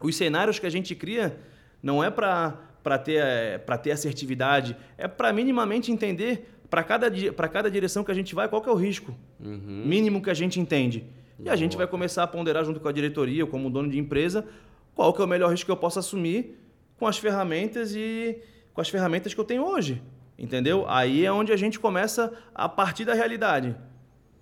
os 0.00 0.16
cenários 0.16 0.58
que 0.58 0.66
a 0.66 0.70
gente 0.70 0.94
cria, 0.94 1.38
não 1.86 2.02
é 2.02 2.10
para 2.10 2.62
para 2.82 2.98
ter, 2.98 3.20
eh, 3.20 3.58
ter 3.82 3.90
assertividade, 3.90 4.76
é 4.96 5.08
para 5.08 5.32
minimamente 5.32 5.90
entender 5.90 6.56
para 6.70 6.84
cada, 6.84 7.10
cada 7.48 7.68
direção 7.68 8.04
que 8.04 8.12
a 8.12 8.14
gente 8.14 8.32
vai 8.32 8.48
qual 8.48 8.62
é 8.64 8.70
o 8.70 8.76
risco 8.76 9.12
uhum. 9.40 9.82
mínimo 9.84 10.22
que 10.22 10.30
a 10.30 10.34
gente 10.34 10.60
entende. 10.60 11.04
E 11.36 11.42
Boa. 11.42 11.52
a 11.52 11.56
gente 11.56 11.76
vai 11.76 11.88
começar 11.88 12.22
a 12.22 12.28
ponderar 12.28 12.64
junto 12.64 12.78
com 12.78 12.86
a 12.86 12.92
diretoria, 12.92 13.44
como 13.44 13.68
dono 13.70 13.90
de 13.90 13.98
empresa, 13.98 14.46
qual 14.94 15.12
que 15.12 15.20
é 15.20 15.24
o 15.24 15.26
melhor 15.26 15.50
risco 15.50 15.66
que 15.66 15.72
eu 15.72 15.76
posso 15.76 15.98
assumir 15.98 16.60
com 16.96 17.08
as 17.08 17.18
ferramentas 17.18 17.92
e 17.96 18.38
com 18.72 18.80
as 18.80 18.88
ferramentas 18.88 19.34
que 19.34 19.40
eu 19.40 19.44
tenho 19.44 19.64
hoje. 19.64 20.00
Entendeu? 20.38 20.84
Aí 20.88 21.26
é 21.26 21.32
onde 21.32 21.52
a 21.52 21.56
gente 21.56 21.80
começa 21.80 22.32
a 22.54 22.68
partir 22.68 23.04
da 23.04 23.14
realidade. 23.14 23.74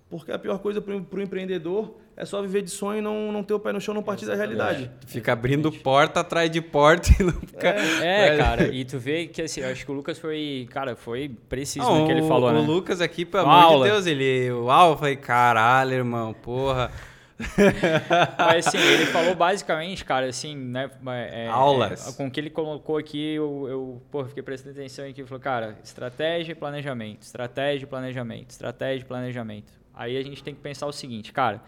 Porque 0.09 0.31
a 0.31 0.37
pior 0.37 0.59
coisa 0.59 0.79
para 0.81 0.93
o 0.93 1.21
empreendedor 1.21 1.95
é 2.15 2.23
só 2.25 2.41
viver 2.41 2.61
de 2.61 2.69
sonho 2.69 2.99
e 2.99 3.01
não, 3.01 3.31
não 3.31 3.43
ter 3.43 3.53
o 3.53 3.59
pé 3.59 3.73
no 3.73 3.81
chão, 3.81 3.93
não 3.93 4.03
partir 4.03 4.25
Exatamente. 4.25 4.55
da 4.55 4.65
realidade. 4.65 4.91
Fica 5.07 5.33
abrindo 5.33 5.71
porta 5.71 6.19
atrás 6.19 6.49
de 6.49 6.61
porta 6.61 7.09
e 7.19 7.23
não 7.23 7.33
fica... 7.33 7.69
É, 7.69 8.27
é 8.27 8.37
cara, 8.37 8.67
e 8.71 8.85
tu 8.85 8.99
vê 8.99 9.25
que 9.25 9.41
assim, 9.41 9.61
eu 9.61 9.69
acho 9.69 9.83
que 9.83 9.91
o 9.91 9.95
Lucas 9.95 10.19
foi, 10.19 10.67
cara, 10.69 10.95
foi 10.95 11.29
preciso 11.49 11.85
não, 11.85 12.01
no 12.01 12.05
que 12.05 12.11
ele 12.11 12.21
falou, 12.21 12.49
o, 12.49 12.53
né? 12.53 12.59
O 12.59 12.63
Lucas 12.63 13.01
aqui, 13.01 13.25
pelo 13.25 13.49
amor 13.49 13.63
aula. 13.63 13.85
de 13.85 13.91
Deus, 13.91 14.05
ele... 14.05 14.51
Uau, 14.51 14.91
eu 14.91 14.97
falei, 14.97 15.15
caralho, 15.15 15.93
irmão, 15.93 16.33
porra... 16.33 16.91
Mas 18.37 18.67
assim, 18.67 18.77
ele 18.77 19.07
falou 19.07 19.35
basicamente, 19.35 20.05
cara, 20.05 20.25
assim, 20.27 20.55
né? 20.55 20.89
É, 21.31 21.49
Aulas. 21.49 22.07
É, 22.07 22.13
com 22.13 22.27
o 22.27 22.31
que 22.31 22.39
ele 22.39 22.49
colocou 22.49 22.97
aqui, 22.97 23.33
eu, 23.33 23.67
eu 23.67 24.01
pô, 24.09 24.23
fiquei 24.23 24.41
prestando 24.41 24.79
atenção 24.79 25.05
aqui. 25.05 25.19
Ele 25.19 25.27
falou, 25.27 25.41
cara, 25.41 25.77
estratégia 25.83 26.53
e 26.53 26.55
planejamento, 26.55 27.23
estratégia 27.23 27.83
e 27.83 27.87
planejamento, 27.87 28.51
estratégia 28.51 29.03
e 29.03 29.05
planejamento. 29.05 29.84
Aí 29.95 30.17
a 30.17 30.23
gente 30.23 30.43
tem 30.43 30.53
que 30.53 30.61
pensar 30.61 30.85
o 30.87 30.91
seguinte, 30.91 31.31
cara. 31.31 31.61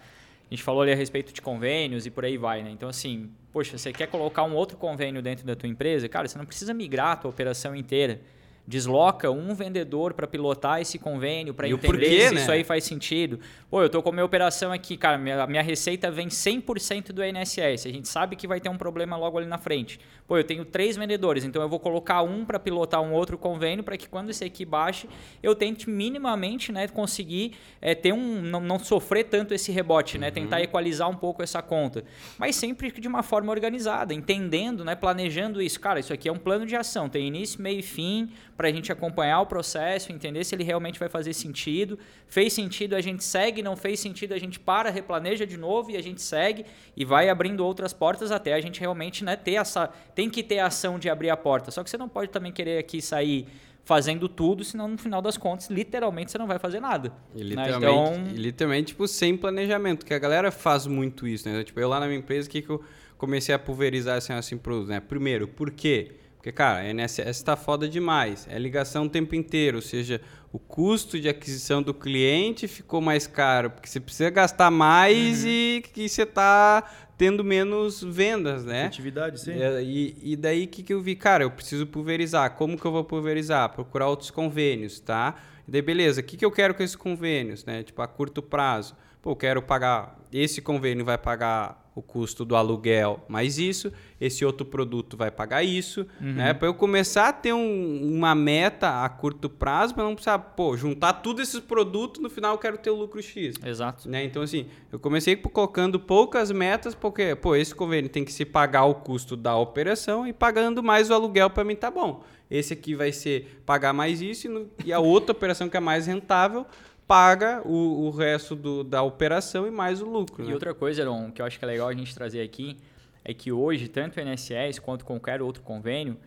A 0.49 0.53
gente 0.53 0.63
falou 0.63 0.81
ali 0.81 0.91
a 0.91 0.95
respeito 0.95 1.33
de 1.33 1.41
convênios 1.41 2.05
e 2.05 2.11
por 2.11 2.23
aí 2.23 2.37
vai, 2.37 2.63
né? 2.63 2.69
Então, 2.71 2.87
assim, 2.87 3.29
poxa, 3.51 3.77
você 3.77 3.91
quer 3.91 4.07
colocar 4.07 4.43
um 4.43 4.55
outro 4.55 4.77
convênio 4.77 5.21
dentro 5.21 5.45
da 5.45 5.55
tua 5.55 5.67
empresa? 5.67 6.07
Cara, 6.07 6.27
você 6.27 6.37
não 6.37 6.45
precisa 6.45 6.73
migrar 6.73 7.11
a 7.11 7.15
tua 7.17 7.29
operação 7.29 7.75
inteira 7.75 8.21
desloca 8.67 9.31
um 9.31 9.55
vendedor 9.55 10.13
para 10.13 10.27
pilotar 10.27 10.81
esse 10.81 10.99
convênio, 10.99 11.53
para 11.53 11.69
entender 11.69 11.87
porquê, 11.87 12.27
se 12.27 12.35
né? 12.35 12.41
isso 12.41 12.51
aí 12.51 12.63
faz 12.65 12.83
sentido. 12.83 13.39
Pô, 13.69 13.81
eu 13.81 13.89
tô 13.89 14.03
com 14.03 14.09
a 14.09 14.11
minha 14.11 14.25
operação 14.25 14.73
aqui, 14.73 14.97
cara, 14.97 15.17
minha, 15.17 15.47
minha 15.47 15.61
receita 15.61 16.11
vem 16.11 16.27
100% 16.27 17.13
do 17.13 17.23
INSS. 17.23 17.85
A 17.85 17.89
gente 17.89 18.09
sabe 18.09 18.35
que 18.35 18.45
vai 18.45 18.59
ter 18.59 18.67
um 18.67 18.77
problema 18.77 19.15
logo 19.15 19.37
ali 19.37 19.47
na 19.47 19.57
frente. 19.57 19.99
Pô, 20.27 20.37
eu 20.37 20.43
tenho 20.43 20.65
três 20.65 20.97
vendedores, 20.97 21.45
então 21.45 21.61
eu 21.61 21.69
vou 21.69 21.79
colocar 21.79 22.21
um 22.23 22.43
para 22.43 22.59
pilotar 22.59 23.01
um 23.01 23.13
outro 23.13 23.37
convênio 23.37 23.85
para 23.85 23.95
que 23.95 24.09
quando 24.09 24.31
esse 24.31 24.43
aqui 24.43 24.65
baixe, 24.65 25.07
eu 25.41 25.55
tente 25.55 25.89
minimamente, 25.89 26.69
né, 26.69 26.89
conseguir 26.89 27.53
é, 27.79 27.95
ter 27.95 28.11
um 28.11 28.41
não, 28.41 28.59
não, 28.59 28.77
sofrer 28.77 29.23
tanto 29.23 29.53
esse 29.53 29.71
rebote, 29.71 30.17
né, 30.17 30.27
uhum. 30.27 30.33
tentar 30.33 30.61
equalizar 30.61 31.09
um 31.09 31.15
pouco 31.15 31.41
essa 31.41 31.61
conta, 31.61 32.03
mas 32.37 32.57
sempre 32.57 32.91
de 32.91 33.07
uma 33.07 33.23
forma 33.23 33.49
organizada, 33.51 34.13
entendendo, 34.13 34.83
né, 34.83 34.95
planejando 34.95 35.61
isso. 35.61 35.79
Cara, 35.79 36.01
isso 36.01 36.11
aqui 36.11 36.27
é 36.27 36.31
um 36.31 36.37
plano 36.37 36.65
de 36.65 36.75
ação, 36.75 37.07
tem 37.07 37.25
início, 37.25 37.61
meio 37.61 37.79
e 37.79 37.83
fim 37.83 38.29
para 38.57 38.67
a 38.69 38.71
gente 38.71 38.91
acompanhar 38.91 39.39
o 39.39 39.45
processo, 39.45 40.11
entender 40.11 40.43
se 40.43 40.55
ele 40.55 40.63
realmente 40.63 40.99
vai 40.99 41.07
fazer 41.07 41.31
sentido. 41.31 41.99
Fez 42.25 42.51
sentido, 42.51 42.95
a 42.95 43.01
gente 43.01 43.23
segue, 43.23 43.61
não 43.61 43.75
fez 43.75 43.99
sentido, 43.99 44.33
a 44.33 44.39
gente 44.39 44.59
para, 44.59 44.89
replaneja 44.89 45.45
de 45.45 45.55
novo 45.55 45.91
e 45.91 45.95
a 45.95 46.01
gente 46.01 46.21
segue 46.21 46.65
e 46.95 47.05
vai 47.05 47.29
abrindo 47.29 47.63
outras 47.63 47.93
portas 47.93 48.31
até 48.31 48.55
a 48.55 48.59
gente 48.59 48.79
realmente 48.79 49.23
né, 49.23 49.35
ter 49.35 49.53
essa. 49.53 49.87
Tem 50.15 50.27
que 50.27 50.41
ter 50.41 50.57
a 50.57 50.65
ação 50.65 50.97
de 50.97 51.07
abrir 51.07 51.29
a 51.29 51.37
porta. 51.37 51.69
Só 51.69 51.83
que 51.83 51.89
você 51.89 51.97
não 51.97 52.09
pode 52.09 52.31
também 52.31 52.51
querer 52.51 52.79
aqui 52.79 52.99
sair 52.99 53.47
fazendo 53.85 54.27
tudo, 54.27 54.65
senão 54.65 54.87
no 54.87 54.97
final 54.97 55.21
das 55.21 55.37
contas, 55.37 55.69
literalmente, 55.69 56.29
você 56.29 56.37
não 56.37 56.45
vai 56.45 56.59
fazer 56.59 56.81
nada. 56.81 57.13
E 57.33 57.41
né? 57.41 57.49
literalmente, 57.49 58.19
né? 58.19 58.25
então... 58.25 58.35
literalmente 58.35 58.87
tipo, 58.87 59.07
sem 59.07 59.37
planejamento, 59.37 60.05
que 60.05 60.13
a 60.13 60.19
galera 60.19 60.51
faz 60.51 60.85
muito 60.85 61.25
isso, 61.25 61.47
né? 61.47 61.63
Tipo, 61.63 61.79
eu 61.79 61.87
lá 61.87 61.99
na 61.99 62.05
minha 62.05 62.19
empresa, 62.19 62.49
o 62.49 62.51
que, 62.51 62.61
que 62.61 62.69
eu 62.69 62.83
comecei 63.17 63.55
a 63.55 63.59
pulverizar 63.59 64.17
assim, 64.17 64.33
assim 64.33 64.57
produtos, 64.57 64.89
né? 64.89 64.99
Primeiro, 64.99 65.47
por 65.47 65.71
quê? 65.71 66.15
Porque, 66.47 66.55
cara, 66.55 66.79
a 66.79 66.89
INSS 66.89 67.27
está 67.27 67.57
foda 67.57 67.89
demais. 67.89 68.47
É 68.49 68.57
ligação 68.57 69.03
o 69.03 69.09
tempo 69.09 69.35
inteiro, 69.35 69.79
ou 69.79 69.81
seja, 69.81 70.21
o 70.49 70.57
custo 70.57 71.19
de 71.19 71.27
aquisição 71.27 71.83
do 71.83 71.93
cliente 71.93 72.69
ficou 72.69 73.01
mais 73.01 73.27
caro, 73.27 73.69
porque 73.69 73.89
você 73.89 73.99
precisa 73.99 74.29
gastar 74.29 74.71
mais 74.71 75.43
uhum. 75.43 75.49
e 75.49 75.83
que 75.91 76.07
você 76.07 76.21
está 76.21 76.89
tendo 77.17 77.43
menos 77.43 78.01
vendas, 78.01 78.63
né? 78.63 78.85
Atividade, 78.85 79.41
sim. 79.41 79.61
É, 79.61 79.83
e, 79.83 80.15
e 80.23 80.35
daí 80.37 80.63
o 80.63 80.67
que, 80.69 80.83
que 80.83 80.93
eu 80.93 81.01
vi? 81.01 81.17
Cara, 81.17 81.43
eu 81.43 81.51
preciso 81.51 81.85
pulverizar. 81.85 82.55
Como 82.55 82.79
que 82.79 82.85
eu 82.85 82.93
vou 82.93 83.03
pulverizar? 83.03 83.67
Procurar 83.73 84.07
outros 84.07 84.31
convênios, 84.31 85.01
tá? 85.01 85.35
E 85.67 85.71
daí, 85.71 85.81
beleza, 85.81 86.21
o 86.21 86.23
que, 86.23 86.37
que 86.37 86.45
eu 86.45 86.51
quero 86.51 86.73
com 86.73 86.81
esses 86.81 86.95
convênios, 86.95 87.65
né? 87.65 87.83
Tipo, 87.83 88.01
a 88.01 88.07
curto 88.07 88.41
prazo. 88.41 88.95
Pô, 89.21 89.31
eu 89.31 89.35
quero 89.35 89.61
pagar, 89.61 90.17
esse 90.31 90.61
convênio 90.61 91.03
vai 91.03 91.17
pagar 91.17 91.86
o 91.97 92.01
custo 92.03 92.45
do 92.45 92.55
aluguel 92.55 93.25
mais 93.27 93.57
isso, 93.57 93.91
esse 94.21 94.45
outro 94.45 94.63
produto 94.63 95.17
vai 95.17 95.31
pagar 95.31 95.63
isso, 95.63 96.05
uhum. 96.21 96.33
né? 96.33 96.53
Para 96.53 96.67
eu 96.67 96.73
começar 96.75 97.29
a 97.29 97.33
ter 97.33 97.53
um, 97.53 98.15
uma 98.15 98.35
meta 98.35 99.03
a 99.03 99.09
curto 99.09 99.49
prazo, 99.49 99.95
para 99.95 100.03
não 100.03 100.13
precisar, 100.13 100.37
pô, 100.37 100.77
juntar 100.77 101.13
tudo 101.13 101.41
esses 101.41 101.59
produtos, 101.59 102.21
no 102.21 102.29
final 102.29 102.53
eu 102.53 102.59
quero 102.59 102.77
ter 102.77 102.91
o 102.91 102.95
lucro 102.95 103.19
X. 103.19 103.55
Exato. 103.65 104.07
Né? 104.07 104.23
Então, 104.23 104.43
assim, 104.43 104.67
eu 104.91 104.99
comecei 104.99 105.35
colocando 105.35 105.99
poucas 105.99 106.51
metas, 106.51 106.93
porque, 106.93 107.35
pô, 107.35 107.55
esse 107.55 107.73
convênio 107.73 108.11
tem 108.11 108.23
que 108.23 108.31
se 108.31 108.45
pagar 108.45 108.85
o 108.85 108.93
custo 108.93 109.35
da 109.35 109.57
operação 109.57 110.27
e 110.27 110.31
pagando 110.31 110.83
mais 110.83 111.09
o 111.09 111.15
aluguel 111.15 111.49
para 111.49 111.63
mim 111.63 111.75
tá 111.75 111.89
bom. 111.89 112.23
Esse 112.49 112.73
aqui 112.73 112.93
vai 112.93 113.11
ser 113.11 113.59
pagar 113.65 113.91
mais 113.91 114.21
isso 114.21 114.45
e, 114.45 114.49
no, 114.51 114.69
e 114.85 114.93
a 114.93 114.99
outra 114.99 115.31
operação 115.31 115.67
que 115.67 115.75
é 115.75 115.79
mais 115.79 116.05
rentável 116.05 116.63
paga 117.07 117.61
o, 117.65 118.05
o 118.05 118.09
resto 118.09 118.55
do, 118.55 118.83
da 118.83 119.01
operação 119.01 119.65
e 119.65 119.71
mais 119.71 120.01
o 120.01 120.05
lucro. 120.05 120.43
E 120.43 120.47
né? 120.47 120.53
outra 120.53 120.73
coisa, 120.73 121.01
Aaron, 121.01 121.31
que 121.31 121.41
eu 121.41 121.45
acho 121.45 121.57
que 121.57 121.63
é 121.63 121.67
legal 121.67 121.87
a 121.87 121.93
gente 121.93 122.13
trazer 122.13 122.41
aqui, 122.41 122.77
é 123.23 123.33
que 123.33 123.51
hoje, 123.51 123.87
tanto 123.87 124.19
o 124.19 124.21
INSS 124.21 124.79
quanto 124.79 125.05
qualquer 125.05 125.41
outro 125.41 125.63
convênio, 125.63 126.17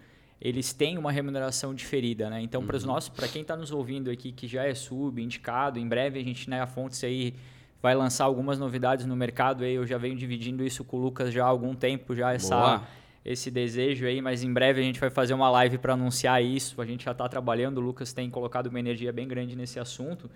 eles 0.41 0.73
têm 0.73 0.97
uma 0.97 1.13
remuneração 1.13 1.75
diferida, 1.75 2.31
né? 2.31 2.41
Então, 2.41 2.63
uhum. 2.63 2.67
para 2.67 2.77
os 2.77 2.85
nossos, 2.85 3.11
para 3.11 3.29
quem 3.29 3.43
está 3.43 3.55
nos 3.55 3.71
ouvindo 3.71 4.11
aqui 4.11 4.33
que 4.33 4.49
já 4.49 4.65
é 4.65 4.75
sub, 4.75 5.23
indicado, 5.23 5.79
em 5.79 5.87
breve 5.87 6.19
a 6.19 6.25
gente, 6.25 6.49
né, 6.49 6.63
a 6.63 6.67
Fontes 6.67 7.05
aí 7.05 7.35
vai 7.83 7.95
lançar 7.95 8.25
algumas 8.25 8.59
novidades 8.59 9.05
no 9.05 9.15
mercado 9.15 9.65
aí, 9.65 9.75
eu 9.75 9.87
já 9.87 9.99
venho 9.99 10.17
dividindo 10.17 10.65
isso 10.65 10.83
com 10.83 10.97
o 10.97 11.01
Lucas 11.01 11.33
já 11.33 11.45
há 11.45 11.49
algum 11.49 11.75
tempo, 11.75 12.15
já 12.15 12.33
essa 12.33 12.57
Boa. 12.57 12.83
esse 13.23 13.51
desejo 13.51 14.07
aí, 14.07 14.23
mas 14.23 14.43
em 14.43 14.53
breve 14.53 14.81
a 14.81 14.85
gente 14.85 14.99
vai 14.99 15.11
fazer 15.11 15.35
uma 15.35 15.51
live 15.51 15.77
para 15.77 15.93
anunciar 15.93 16.43
isso. 16.43 16.81
A 16.81 16.87
gente 16.87 17.05
já 17.05 17.13
está 17.13 17.29
trabalhando, 17.29 17.79
o 17.79 17.81
Lucas 17.81 18.13
tem 18.13 18.31
colocado 18.31 18.69
uma 18.69 18.79
energia 18.79 19.13
bem 19.13 19.29
grande 19.29 19.55
nesse 19.55 19.79
assunto 19.79 20.31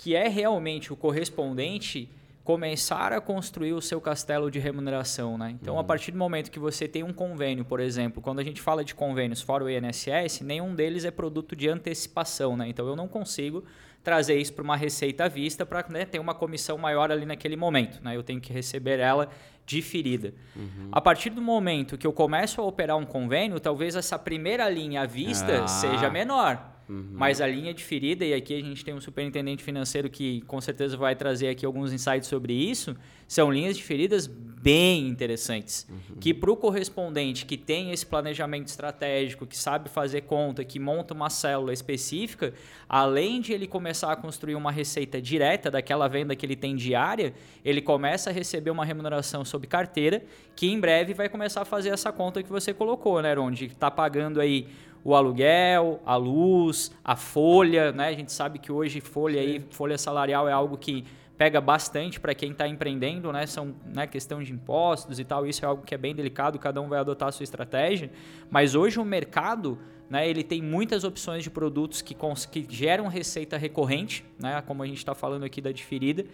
que 0.00 0.16
é 0.16 0.28
realmente 0.28 0.94
o 0.94 0.96
correspondente 0.96 2.08
começar 2.42 3.12
a 3.12 3.20
construir 3.20 3.74
o 3.74 3.82
seu 3.82 4.00
castelo 4.00 4.50
de 4.50 4.58
remuneração, 4.58 5.36
né? 5.36 5.54
Então, 5.60 5.74
uhum. 5.74 5.80
a 5.80 5.84
partir 5.84 6.10
do 6.10 6.16
momento 6.16 6.50
que 6.50 6.58
você 6.58 6.88
tem 6.88 7.02
um 7.02 7.12
convênio, 7.12 7.66
por 7.66 7.80
exemplo, 7.80 8.22
quando 8.22 8.38
a 8.38 8.42
gente 8.42 8.62
fala 8.62 8.82
de 8.82 8.94
convênios 8.94 9.42
fora 9.42 9.62
o 9.62 9.68
INSS, 9.68 10.40
nenhum 10.40 10.74
deles 10.74 11.04
é 11.04 11.10
produto 11.10 11.54
de 11.54 11.68
antecipação, 11.68 12.56
né? 12.56 12.66
Então, 12.66 12.88
eu 12.88 12.96
não 12.96 13.06
consigo 13.06 13.62
trazer 14.02 14.38
isso 14.38 14.54
para 14.54 14.64
uma 14.64 14.74
receita 14.74 15.26
à 15.26 15.28
vista 15.28 15.66
para 15.66 15.84
né, 15.90 16.06
ter 16.06 16.18
uma 16.18 16.34
comissão 16.34 16.78
maior 16.78 17.12
ali 17.12 17.26
naquele 17.26 17.54
momento, 17.54 18.02
né? 18.02 18.16
Eu 18.16 18.22
tenho 18.22 18.40
que 18.40 18.54
receber 18.54 19.00
ela 19.00 19.28
diferida. 19.66 20.32
Uhum. 20.56 20.88
A 20.90 21.00
partir 21.02 21.28
do 21.28 21.42
momento 21.42 21.98
que 21.98 22.06
eu 22.06 22.12
começo 22.12 22.58
a 22.62 22.64
operar 22.64 22.96
um 22.96 23.04
convênio, 23.04 23.60
talvez 23.60 23.94
essa 23.94 24.18
primeira 24.18 24.66
linha 24.70 25.02
à 25.02 25.06
vista 25.06 25.64
ah. 25.64 25.68
seja 25.68 26.08
menor. 26.08 26.79
Uhum. 26.90 27.06
Mas 27.12 27.40
a 27.40 27.46
linha 27.46 27.72
de 27.72 27.84
ferida, 27.84 28.24
e 28.24 28.34
aqui 28.34 28.52
a 28.52 28.60
gente 28.60 28.84
tem 28.84 28.92
um 28.92 29.00
superintendente 29.00 29.62
financeiro 29.62 30.10
que 30.10 30.40
com 30.42 30.60
certeza 30.60 30.96
vai 30.96 31.14
trazer 31.14 31.48
aqui 31.48 31.64
alguns 31.64 31.92
insights 31.92 32.28
sobre 32.28 32.52
isso, 32.52 32.96
são 33.28 33.48
linhas 33.48 33.76
de 33.76 33.84
feridas 33.84 34.26
bem 34.26 35.06
interessantes. 35.06 35.86
Uhum. 35.88 36.16
Que 36.18 36.34
para 36.34 36.50
o 36.50 36.56
correspondente 36.56 37.46
que 37.46 37.56
tem 37.56 37.92
esse 37.92 38.04
planejamento 38.04 38.66
estratégico, 38.66 39.46
que 39.46 39.56
sabe 39.56 39.88
fazer 39.88 40.22
conta, 40.22 40.64
que 40.64 40.80
monta 40.80 41.14
uma 41.14 41.30
célula 41.30 41.72
específica, 41.72 42.52
além 42.88 43.40
de 43.40 43.52
ele 43.52 43.68
começar 43.68 44.10
a 44.10 44.16
construir 44.16 44.56
uma 44.56 44.72
receita 44.72 45.22
direta 45.22 45.70
daquela 45.70 46.08
venda 46.08 46.34
que 46.34 46.44
ele 46.44 46.56
tem 46.56 46.74
diária, 46.74 47.32
ele 47.64 47.80
começa 47.80 48.30
a 48.30 48.32
receber 48.32 48.70
uma 48.70 48.84
remuneração 48.84 49.44
sob 49.44 49.64
carteira, 49.68 50.24
que 50.56 50.66
em 50.66 50.80
breve 50.80 51.14
vai 51.14 51.28
começar 51.28 51.62
a 51.62 51.64
fazer 51.64 51.90
essa 51.90 52.10
conta 52.10 52.42
que 52.42 52.50
você 52.50 52.74
colocou, 52.74 53.22
né? 53.22 53.38
Onde 53.38 53.66
está 53.66 53.90
pagando 53.92 54.40
aí 54.40 54.66
o 55.04 55.14
aluguel, 55.14 56.00
a 56.04 56.16
luz, 56.16 56.92
a 57.04 57.16
folha, 57.16 57.92
né? 57.92 58.08
A 58.08 58.12
gente 58.12 58.32
sabe 58.32 58.58
que 58.58 58.70
hoje 58.70 59.00
folha 59.00 59.40
aí, 59.40 59.64
folha 59.70 59.96
salarial 59.96 60.48
é 60.48 60.52
algo 60.52 60.76
que 60.76 61.04
pega 61.40 61.58
bastante 61.58 62.20
para 62.20 62.34
quem 62.34 62.52
está 62.52 62.68
empreendendo, 62.68 63.32
né? 63.32 63.46
São 63.46 63.74
né, 63.86 64.06
questão 64.06 64.42
de 64.42 64.52
impostos 64.52 65.18
e 65.18 65.24
tal. 65.24 65.46
Isso 65.46 65.64
é 65.64 65.68
algo 65.68 65.82
que 65.82 65.94
é 65.94 65.98
bem 65.98 66.14
delicado. 66.14 66.58
Cada 66.58 66.82
um 66.82 66.88
vai 66.88 66.98
adotar 66.98 67.30
a 67.30 67.32
sua 67.32 67.44
estratégia. 67.44 68.10
Mas 68.50 68.74
hoje 68.74 69.00
o 69.00 69.04
mercado, 69.06 69.78
né? 70.10 70.28
Ele 70.28 70.42
tem 70.42 70.60
muitas 70.60 71.02
opções 71.02 71.42
de 71.42 71.48
produtos 71.48 72.02
que, 72.02 72.14
que 72.50 72.66
geram 72.68 73.06
receita 73.06 73.56
recorrente, 73.56 74.22
né? 74.38 74.62
Como 74.66 74.82
a 74.82 74.86
gente 74.86 74.98
está 74.98 75.14
falando 75.14 75.44
aqui 75.44 75.62
da 75.62 75.72
diferida. 75.72 76.26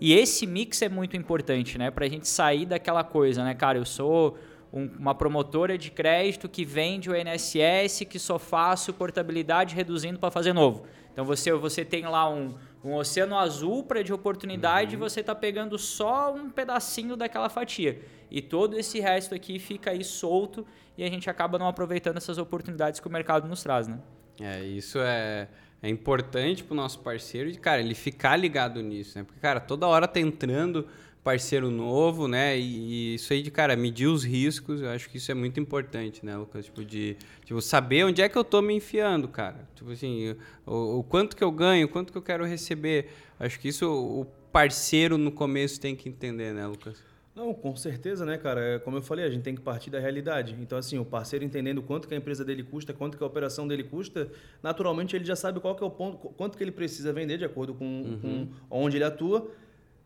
E 0.00 0.14
esse 0.14 0.46
mix 0.46 0.80
é 0.80 0.88
muito 0.88 1.14
importante, 1.14 1.76
né? 1.76 1.90
Para 1.90 2.06
a 2.06 2.08
gente 2.08 2.26
sair 2.26 2.64
daquela 2.64 3.04
coisa, 3.04 3.44
né, 3.44 3.52
cara? 3.52 3.76
Eu 3.76 3.84
sou 3.84 4.38
um, 4.74 4.90
uma 4.98 5.14
promotora 5.14 5.78
de 5.78 5.90
crédito 5.90 6.48
que 6.48 6.64
vende 6.64 7.08
o 7.08 7.14
INSS, 7.14 8.04
que 8.10 8.18
só 8.18 8.40
faço 8.40 8.92
portabilidade 8.92 9.72
reduzindo 9.74 10.18
para 10.18 10.32
fazer 10.32 10.52
novo. 10.52 10.84
Então 11.12 11.24
você, 11.24 11.52
você 11.52 11.84
tem 11.84 12.02
lá 12.02 12.28
um, 12.28 12.56
um 12.84 12.94
oceano 12.94 13.38
azul 13.38 13.84
para 13.84 14.02
de 14.02 14.12
oportunidade 14.12 14.96
uhum. 14.96 15.02
e 15.02 15.08
você 15.08 15.20
está 15.20 15.32
pegando 15.32 15.78
só 15.78 16.34
um 16.34 16.50
pedacinho 16.50 17.16
daquela 17.16 17.48
fatia. 17.48 18.02
E 18.28 18.42
todo 18.42 18.76
esse 18.76 18.98
resto 18.98 19.32
aqui 19.32 19.60
fica 19.60 19.92
aí 19.92 20.02
solto 20.02 20.66
e 20.98 21.04
a 21.04 21.08
gente 21.08 21.30
acaba 21.30 21.56
não 21.56 21.68
aproveitando 21.68 22.16
essas 22.16 22.36
oportunidades 22.36 22.98
que 22.98 23.06
o 23.06 23.10
mercado 23.10 23.46
nos 23.46 23.62
traz, 23.62 23.86
né? 23.86 24.00
É, 24.40 24.60
isso 24.64 24.98
é, 24.98 25.46
é 25.80 25.88
importante 25.88 26.64
para 26.64 26.74
o 26.74 26.76
nosso 26.76 26.98
parceiro, 26.98 27.52
de, 27.52 27.60
cara, 27.60 27.80
ele 27.80 27.94
ficar 27.94 28.34
ligado 28.34 28.82
nisso, 28.82 29.16
né? 29.16 29.22
Porque, 29.22 29.38
cara, 29.38 29.60
toda 29.60 29.86
hora 29.86 30.08
tá 30.08 30.18
entrando 30.18 30.88
parceiro 31.24 31.70
novo, 31.70 32.28
né? 32.28 32.56
E, 32.56 32.62
e, 32.62 33.14
isso 33.14 33.32
aí 33.32 33.42
de, 33.42 33.50
cara, 33.50 33.74
medir 33.74 34.06
os 34.06 34.22
riscos, 34.22 34.82
eu 34.82 34.90
acho 34.90 35.08
que 35.08 35.16
isso 35.16 35.32
é 35.32 35.34
muito 35.34 35.58
importante, 35.58 36.24
né, 36.24 36.36
Lucas? 36.36 36.66
Tipo, 36.66 36.84
de 36.84 37.16
tipo, 37.44 37.60
saber 37.62 38.04
onde 38.04 38.20
é 38.20 38.28
que 38.28 38.36
eu 38.36 38.44
tô 38.44 38.60
me 38.60 38.74
enfiando, 38.74 39.26
cara. 39.26 39.66
Tipo 39.74 39.90
assim, 39.90 40.36
o, 40.66 40.98
o 40.98 41.02
quanto 41.02 41.34
que 41.34 41.42
eu 41.42 41.50
ganho, 41.50 41.88
quanto 41.88 42.12
que 42.12 42.18
eu 42.18 42.22
quero 42.22 42.44
receber. 42.44 43.08
Acho 43.40 43.58
que 43.58 43.68
isso 43.68 43.90
o 43.90 44.26
parceiro 44.52 45.16
no 45.16 45.32
começo 45.32 45.80
tem 45.80 45.96
que 45.96 46.08
entender, 46.08 46.52
né, 46.52 46.66
Lucas? 46.66 47.02
Não, 47.34 47.52
com 47.52 47.74
certeza, 47.74 48.24
né, 48.24 48.38
cara? 48.38 48.60
É, 48.60 48.78
como 48.78 48.98
eu 48.98 49.02
falei, 49.02 49.24
a 49.24 49.28
gente 49.28 49.42
tem 49.42 49.56
que 49.56 49.60
partir 49.60 49.90
da 49.90 49.98
realidade. 49.98 50.56
Então, 50.60 50.78
assim, 50.78 50.98
o 50.98 51.04
parceiro 51.04 51.44
entendendo 51.44 51.82
quanto 51.82 52.06
que 52.06 52.14
a 52.14 52.16
empresa 52.16 52.44
dele 52.44 52.62
custa, 52.62 52.92
quanto 52.92 53.18
que 53.18 53.24
a 53.24 53.26
operação 53.26 53.66
dele 53.66 53.82
custa, 53.82 54.30
naturalmente 54.62 55.16
ele 55.16 55.24
já 55.24 55.34
sabe 55.34 55.58
qual 55.58 55.74
que 55.74 55.82
é 55.82 55.86
o 55.86 55.90
ponto, 55.90 56.28
quanto 56.36 56.56
que 56.56 56.62
ele 56.62 56.70
precisa 56.70 57.12
vender 57.12 57.36
de 57.36 57.44
acordo 57.44 57.74
com, 57.74 57.84
uhum. 57.84 58.48
com 58.68 58.82
onde 58.84 58.98
ele 58.98 59.04
atua, 59.04 59.50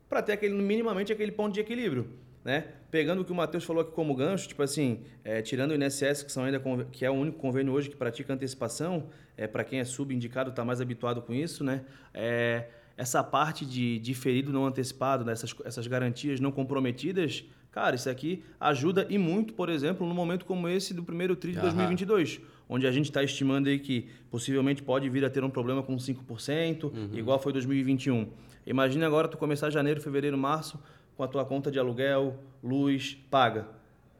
para 0.09 0.23
ter 0.23 0.33
aquele, 0.33 0.55
minimamente 0.55 1.12
aquele 1.12 1.33
ponto 1.33 1.55
de 1.55 1.61
equilíbrio. 1.61 2.09
Né? 2.44 2.64
Pegando 2.90 3.21
o 3.21 3.25
que 3.25 3.33
o 3.33 3.35
Matheus 3.35 3.64
falou 3.64 3.83
aqui 3.83 3.92
como 3.92 4.14
gancho, 4.14 4.49
tipo 4.49 4.62
assim, 4.62 5.01
é, 5.23 5.42
tirando 5.42 5.73
o 5.73 5.75
INSS, 5.75 6.23
que, 6.23 6.33
são 6.33 6.44
ainda, 6.44 6.62
que 6.90 7.05
é 7.05 7.11
o 7.11 7.14
único 7.14 7.38
convênio 7.38 7.73
hoje 7.73 7.90
que 7.90 7.97
pratica 7.97 8.33
antecipação, 8.33 9.09
é, 9.37 9.47
para 9.47 9.64
quem 9.64 9.81
é 9.81 9.85
subindicado, 9.85 10.51
está 10.51 10.64
mais 10.64 10.81
habituado 10.81 11.21
com 11.21 11.35
isso, 11.35 11.62
né? 11.62 11.83
É, 12.14 12.68
essa 12.97 13.23
parte 13.23 13.64
de 13.64 13.99
diferido 14.01 14.53
não 14.53 14.66
antecipado, 14.66 15.25
né? 15.25 15.33
essas, 15.33 15.55
essas 15.64 15.87
garantias 15.87 16.40
não 16.40 16.51
comprometidas, 16.51 17.44
cara, 17.71 17.94
isso 17.94 18.11
aqui 18.11 18.42
ajuda 18.59 19.07
e 19.09 19.16
muito, 19.16 19.55
por 19.55 19.68
exemplo, 19.68 20.05
num 20.05 20.14
momento 20.14 20.44
como 20.44 20.68
esse 20.68 20.92
do 20.92 21.05
primeiro 21.05 21.37
TRI 21.37 21.53
de 21.53 21.59
uhum. 21.59 21.64
2022, 21.64 22.40
onde 22.68 22.88
a 22.88 22.90
gente 22.90 23.05
está 23.05 23.23
estimando 23.23 23.68
aí 23.68 23.79
que 23.79 24.09
possivelmente 24.31 24.83
pode 24.83 25.09
vir 25.09 25.25
a 25.25 25.31
ter 25.31 25.44
um 25.44 25.51
problema 25.51 25.81
com 25.81 25.94
5%, 25.94 26.85
uhum. 26.85 27.11
igual 27.12 27.38
foi 27.38 27.53
2021. 27.53 28.29
Imagina 28.68 29.07
agora 29.07 29.26
tu 29.26 29.38
começar 29.38 29.70
janeiro, 29.70 29.98
fevereiro, 29.98 30.37
março 30.37 30.78
com 31.16 31.22
a 31.22 31.26
tua 31.26 31.42
conta 31.44 31.70
de 31.70 31.78
aluguel, 31.78 32.38
luz, 32.62 33.16
paga. 33.31 33.66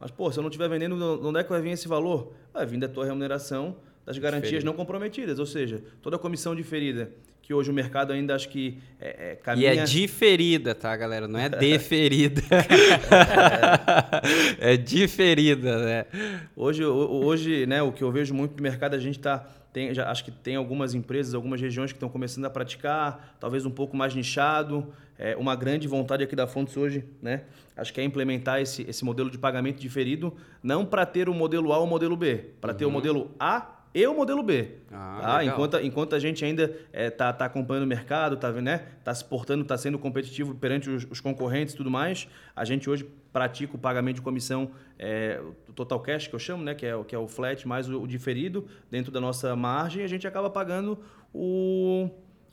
Mas, 0.00 0.11
pô, 0.11 0.32
se 0.32 0.38
eu 0.38 0.42
não 0.42 0.48
estiver 0.48 0.68
vendendo, 0.68 0.96
de 0.96 1.26
onde 1.26 1.38
é 1.38 1.44
que 1.44 1.50
vai 1.50 1.61
vir 1.61 1.70
esse 1.72 1.87
valor? 1.87 2.32
Vai 2.52 2.64
vir 2.64 2.78
da 2.78 2.88
tua 2.88 3.04
remuneração 3.04 3.76
das 4.06 4.16
garantias 4.16 4.64
não 4.64 4.72
comprometidas, 4.72 5.38
ou 5.38 5.44
seja, 5.44 5.84
toda 6.00 6.16
a 6.16 6.18
comissão 6.18 6.56
diferida 6.56 7.12
que 7.42 7.54
hoje 7.54 7.70
o 7.70 7.74
mercado 7.74 8.12
ainda 8.12 8.34
acho 8.34 8.50
que 8.50 8.78
é, 9.00 9.30
é, 9.30 9.37
caminha... 9.37 9.72
E 9.72 9.78
é 9.78 9.84
diferida, 9.84 10.74
tá, 10.74 10.94
galera? 10.94 11.26
Não 11.26 11.40
é 11.40 11.48
deferida. 11.48 12.42
é 14.61 14.76
diferida, 14.76 15.78
né? 15.78 16.06
Hoje, 16.54 16.84
hoje 16.84 17.64
né, 17.64 17.82
o 17.82 17.90
que 17.90 18.04
eu 18.04 18.12
vejo 18.12 18.34
muito 18.34 18.54
no 18.54 18.62
mercado, 18.62 18.94
a 18.94 18.98
gente 18.98 19.18
está... 19.18 19.48
Tem, 19.72 19.92
já, 19.94 20.11
acho 20.11 20.24
que 20.24 20.31
tem 20.31 20.57
algumas 20.57 20.94
empresas, 20.94 21.35
algumas 21.35 21.61
regiões 21.61 21.92
que 21.92 21.96
estão 21.96 22.09
começando 22.09 22.44
a 22.46 22.50
praticar, 22.50 23.37
talvez 23.38 23.66
um 23.66 23.70
pouco 23.70 23.96
mais 23.96 24.14
nichado. 24.14 24.92
É, 25.18 25.37
uma 25.37 25.54
grande 25.57 25.88
vontade 25.88 26.22
aqui 26.22 26.37
da 26.37 26.46
Fontes 26.46 26.76
hoje, 26.76 27.04
né? 27.20 27.42
Acho 27.76 27.92
que 27.92 28.00
é 28.00 28.04
implementar 28.04 28.61
esse, 28.61 28.83
esse 28.88 29.04
modelo 29.04 29.31
de 29.31 29.38
pagamento 29.38 29.81
diferido, 29.81 30.35
não 30.62 30.87
para 30.87 31.04
ter 31.04 31.28
o 31.28 31.35
modelo 31.35 31.72
A 31.72 31.78
ou 31.78 31.85
o 31.85 31.88
modelo 31.88 32.16
B, 32.16 32.50
para 32.61 32.72
uhum. 32.72 32.78
ter 32.78 32.85
o 32.87 32.90
modelo 32.90 33.31
A 33.38 33.78
e 33.94 34.07
o 34.07 34.14
modelo 34.14 34.42
B. 34.42 34.68
Ah, 34.92 35.18
tá? 35.20 35.44
enquanto, 35.44 35.77
enquanto 35.79 36.14
a 36.14 36.18
gente 36.18 36.44
ainda 36.44 36.64
está 36.92 37.29
é, 37.29 37.33
tá, 37.33 37.44
acompanhando 37.46 37.85
o 37.85 37.87
mercado, 37.87 38.35
está 38.35 38.53
né? 38.53 38.87
tá 39.03 39.14
se 39.14 39.24
portando, 39.24 39.62
está 39.62 39.77
sendo 39.79 39.98
competitivo 39.98 40.55
perante 40.55 40.90
os, 40.90 41.07
os 41.11 41.20
concorrentes 41.20 41.74
e 41.74 41.77
tudo 41.77 41.90
mais, 41.90 42.29
a 42.55 42.64
gente 42.64 42.88
hoje 42.88 43.09
pratica 43.33 43.77
o 43.77 43.79
pagamento 43.79 44.16
de 44.16 44.22
comissão, 44.22 44.70
é, 44.98 45.40
o 45.68 45.72
total 45.72 46.01
cash, 46.01 46.27
que 46.27 46.35
eu 46.35 46.38
chamo, 46.38 46.62
né? 46.62 46.74
que, 46.74 46.85
é, 46.85 47.05
que 47.05 47.14
é 47.14 47.18
o 47.18 47.27
flat 47.27 47.66
mais 47.66 47.88
o, 47.88 48.03
o 48.03 48.07
diferido 48.07 48.66
dentro 48.90 49.11
da 49.11 49.20
nossa 49.20 49.57
margem, 49.57 50.05
a 50.05 50.09
gente 50.09 50.27
acaba 50.27 50.51
pagando 50.51 50.98
o, 51.33 52.11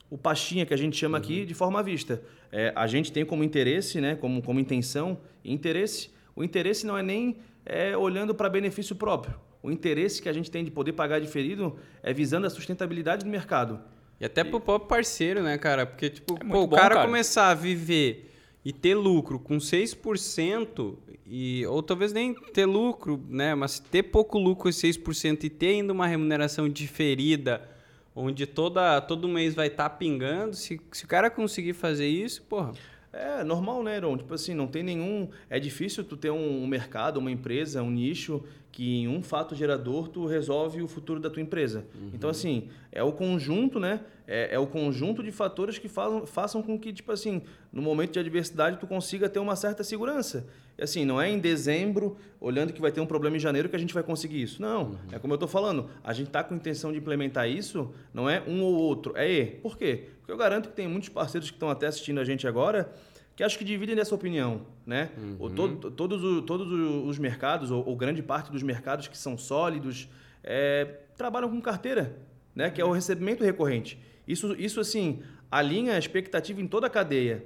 o 0.09 0.17
pastinha, 0.17 0.65
que 0.65 0.73
a 0.73 0.77
gente 0.77 0.95
chama 0.95 1.17
uhum. 1.17 1.23
aqui, 1.23 1.45
de 1.45 1.53
forma 1.53 1.79
à 1.79 1.83
vista. 1.83 2.21
É, 2.51 2.71
a 2.75 2.87
gente 2.87 3.11
tem 3.11 3.25
como 3.25 3.43
interesse, 3.43 3.99
né? 3.99 4.15
como, 4.15 4.41
como 4.41 4.59
intenção, 4.59 5.17
interesse. 5.43 6.11
O 6.33 6.43
interesse 6.43 6.87
não 6.87 6.97
é 6.97 7.03
nem 7.03 7.37
é, 7.65 7.97
olhando 7.97 8.33
para 8.33 8.49
benefício 8.49 8.95
próprio 8.95 9.35
o 9.65 9.71
interesse 9.71 10.21
que 10.21 10.29
a 10.29 10.33
gente 10.33 10.51
tem 10.51 10.63
de 10.63 10.71
poder 10.71 10.93
pagar 10.93 11.19
diferido 11.19 11.75
é 12.03 12.13
visando 12.13 12.45
a 12.45 12.49
sustentabilidade 12.49 13.25
do 13.25 13.29
mercado. 13.29 13.79
E 14.19 14.25
até 14.25 14.43
para 14.43 14.55
o 14.55 14.61
próprio 14.61 14.87
parceiro, 14.87 15.43
né, 15.43 15.57
cara? 15.57 15.85
Porque, 15.85 16.09
tipo, 16.09 16.35
é 16.35 16.45
pô, 16.45 16.63
o 16.63 16.69
cara, 16.69 16.95
cara, 16.95 17.05
começar 17.05 17.49
a 17.49 17.53
viver 17.53 18.31
e 18.63 18.71
ter 18.71 18.95
lucro 18.95 19.39
com 19.39 19.57
6%, 19.57 20.95
e, 21.25 21.65
ou 21.65 21.83
talvez 21.83 22.13
nem 22.13 22.33
ter 22.33 22.65
lucro, 22.65 23.21
né? 23.27 23.53
Mas 23.55 23.79
ter 23.79 24.03
pouco 24.03 24.37
lucro 24.37 24.63
com 24.63 24.69
6% 24.69 25.43
e 25.43 25.49
ter 25.49 25.67
ainda 25.67 25.91
uma 25.91 26.07
remuneração 26.07 26.69
diferida, 26.69 27.61
onde 28.15 28.45
toda, 28.45 29.01
todo 29.01 29.27
mês 29.27 29.53
vai 29.53 29.67
estar 29.67 29.89
tá 29.89 29.95
pingando, 29.95 30.55
se, 30.55 30.79
se 30.91 31.05
o 31.05 31.07
cara 31.07 31.29
conseguir 31.29 31.73
fazer 31.73 32.07
isso, 32.07 32.41
porra... 32.43 32.71
É 33.11 33.45
normal, 33.45 33.81
né, 33.81 33.95
Aaron? 33.95 34.17
Tipo 34.17 34.33
assim, 34.33 34.53
não 34.53 34.67
tem 34.67 34.83
nenhum. 34.83 35.29
É 35.49 35.57
difícil 35.57 36.03
tu 36.03 36.17
ter 36.17 36.31
um 36.31 36.67
mercado, 36.67 37.15
uma 37.15 37.31
empresa, 37.31 37.81
um 37.81 37.89
nicho 37.89 38.43
que 38.75 39.03
em 39.03 39.07
um 39.07 39.23
fato 39.23 39.55
gerador 39.55 40.09
tu 40.09 40.25
resolve 40.25 40.81
o 40.81 40.87
futuro 40.87 41.17
da 41.17 41.29
tua 41.29 41.41
empresa. 41.41 41.85
Uhum. 41.95 42.11
Então, 42.13 42.29
assim, 42.29 42.67
é 42.91 43.01
o 43.01 43.13
conjunto, 43.13 43.79
né? 43.79 44.01
É, 44.27 44.55
é, 44.55 44.59
o 44.59 44.67
conjunto 44.67 45.23
de 45.23 45.31
fatores 45.31 45.77
que 45.77 45.87
façam, 45.87 46.25
façam 46.25 46.61
com 46.61 46.77
que, 46.77 46.91
tipo 46.91 47.09
assim, 47.09 47.41
no 47.71 47.81
momento 47.81 48.11
de 48.11 48.19
adversidade 48.19 48.77
tu 48.77 48.85
consiga 48.85 49.29
ter 49.29 49.39
uma 49.39 49.55
certa 49.55 49.81
segurança. 49.81 50.45
E 50.77 50.83
assim, 50.83 51.05
não 51.05 51.21
é 51.21 51.31
em 51.31 51.39
dezembro, 51.39 52.17
olhando 52.37 52.73
que 52.73 52.81
vai 52.81 52.91
ter 52.91 52.99
um 52.99 53.05
problema 53.05 53.37
em 53.37 53.39
janeiro, 53.39 53.69
que 53.69 53.77
a 53.77 53.79
gente 53.79 53.93
vai 53.93 54.03
conseguir 54.03 54.41
isso. 54.41 54.61
Não, 54.61 54.89
uhum. 54.89 54.97
é 55.13 55.19
como 55.19 55.31
eu 55.31 55.35
estou 55.35 55.47
falando, 55.47 55.89
a 56.03 56.11
gente 56.11 56.27
está 56.27 56.43
com 56.43 56.53
intenção 56.53 56.91
de 56.91 56.97
implementar 56.97 57.47
isso, 57.47 57.93
não 58.13 58.29
é 58.29 58.43
um 58.45 58.61
ou 58.61 58.75
outro, 58.75 59.13
é 59.15 59.25
E. 59.31 59.45
Por 59.45 59.77
quê? 59.77 60.09
Porque 60.19 60.33
eu 60.33 60.37
garanto 60.37 60.67
que 60.67 60.75
tem 60.75 60.85
muitos 60.85 61.07
parceiros 61.07 61.49
que 61.49 61.55
estão 61.55 61.69
até 61.69 61.87
assistindo 61.87 62.19
a 62.19 62.25
gente 62.25 62.45
agora 62.45 62.91
que 63.35 63.43
acho 63.43 63.57
que 63.57 63.65
dividem 63.65 63.95
dessa 63.95 64.15
opinião, 64.15 64.65
né? 64.85 65.09
Uhum. 65.17 65.49
Todo, 65.49 65.91
todos, 65.91 66.23
os, 66.23 66.41
todos 66.45 66.71
os 66.71 67.19
mercados, 67.19 67.69
ou, 67.69 67.85
ou, 67.85 67.95
grande 67.95 68.23
parte 68.23 68.51
dos 68.51 68.63
mercados 68.63 69.07
que 69.07 69.17
são 69.17 69.37
sólidos, 69.37 70.07
é, 70.43 70.85
trabalham 71.17 71.49
com 71.49 71.61
carteira, 71.61 72.17
né? 72.55 72.69
Que 72.69 72.81
é 72.81 72.85
o 72.85 72.91
recebimento 72.91 73.43
recorrente. 73.43 73.99
Isso, 74.25 74.55
isso 74.57 74.79
assim, 74.79 75.21
alinha 75.51 75.95
a 75.95 75.99
expectativa 75.99 76.61
em 76.61 76.67
toda 76.67 76.87
a 76.87 76.89
cadeia. 76.89 77.45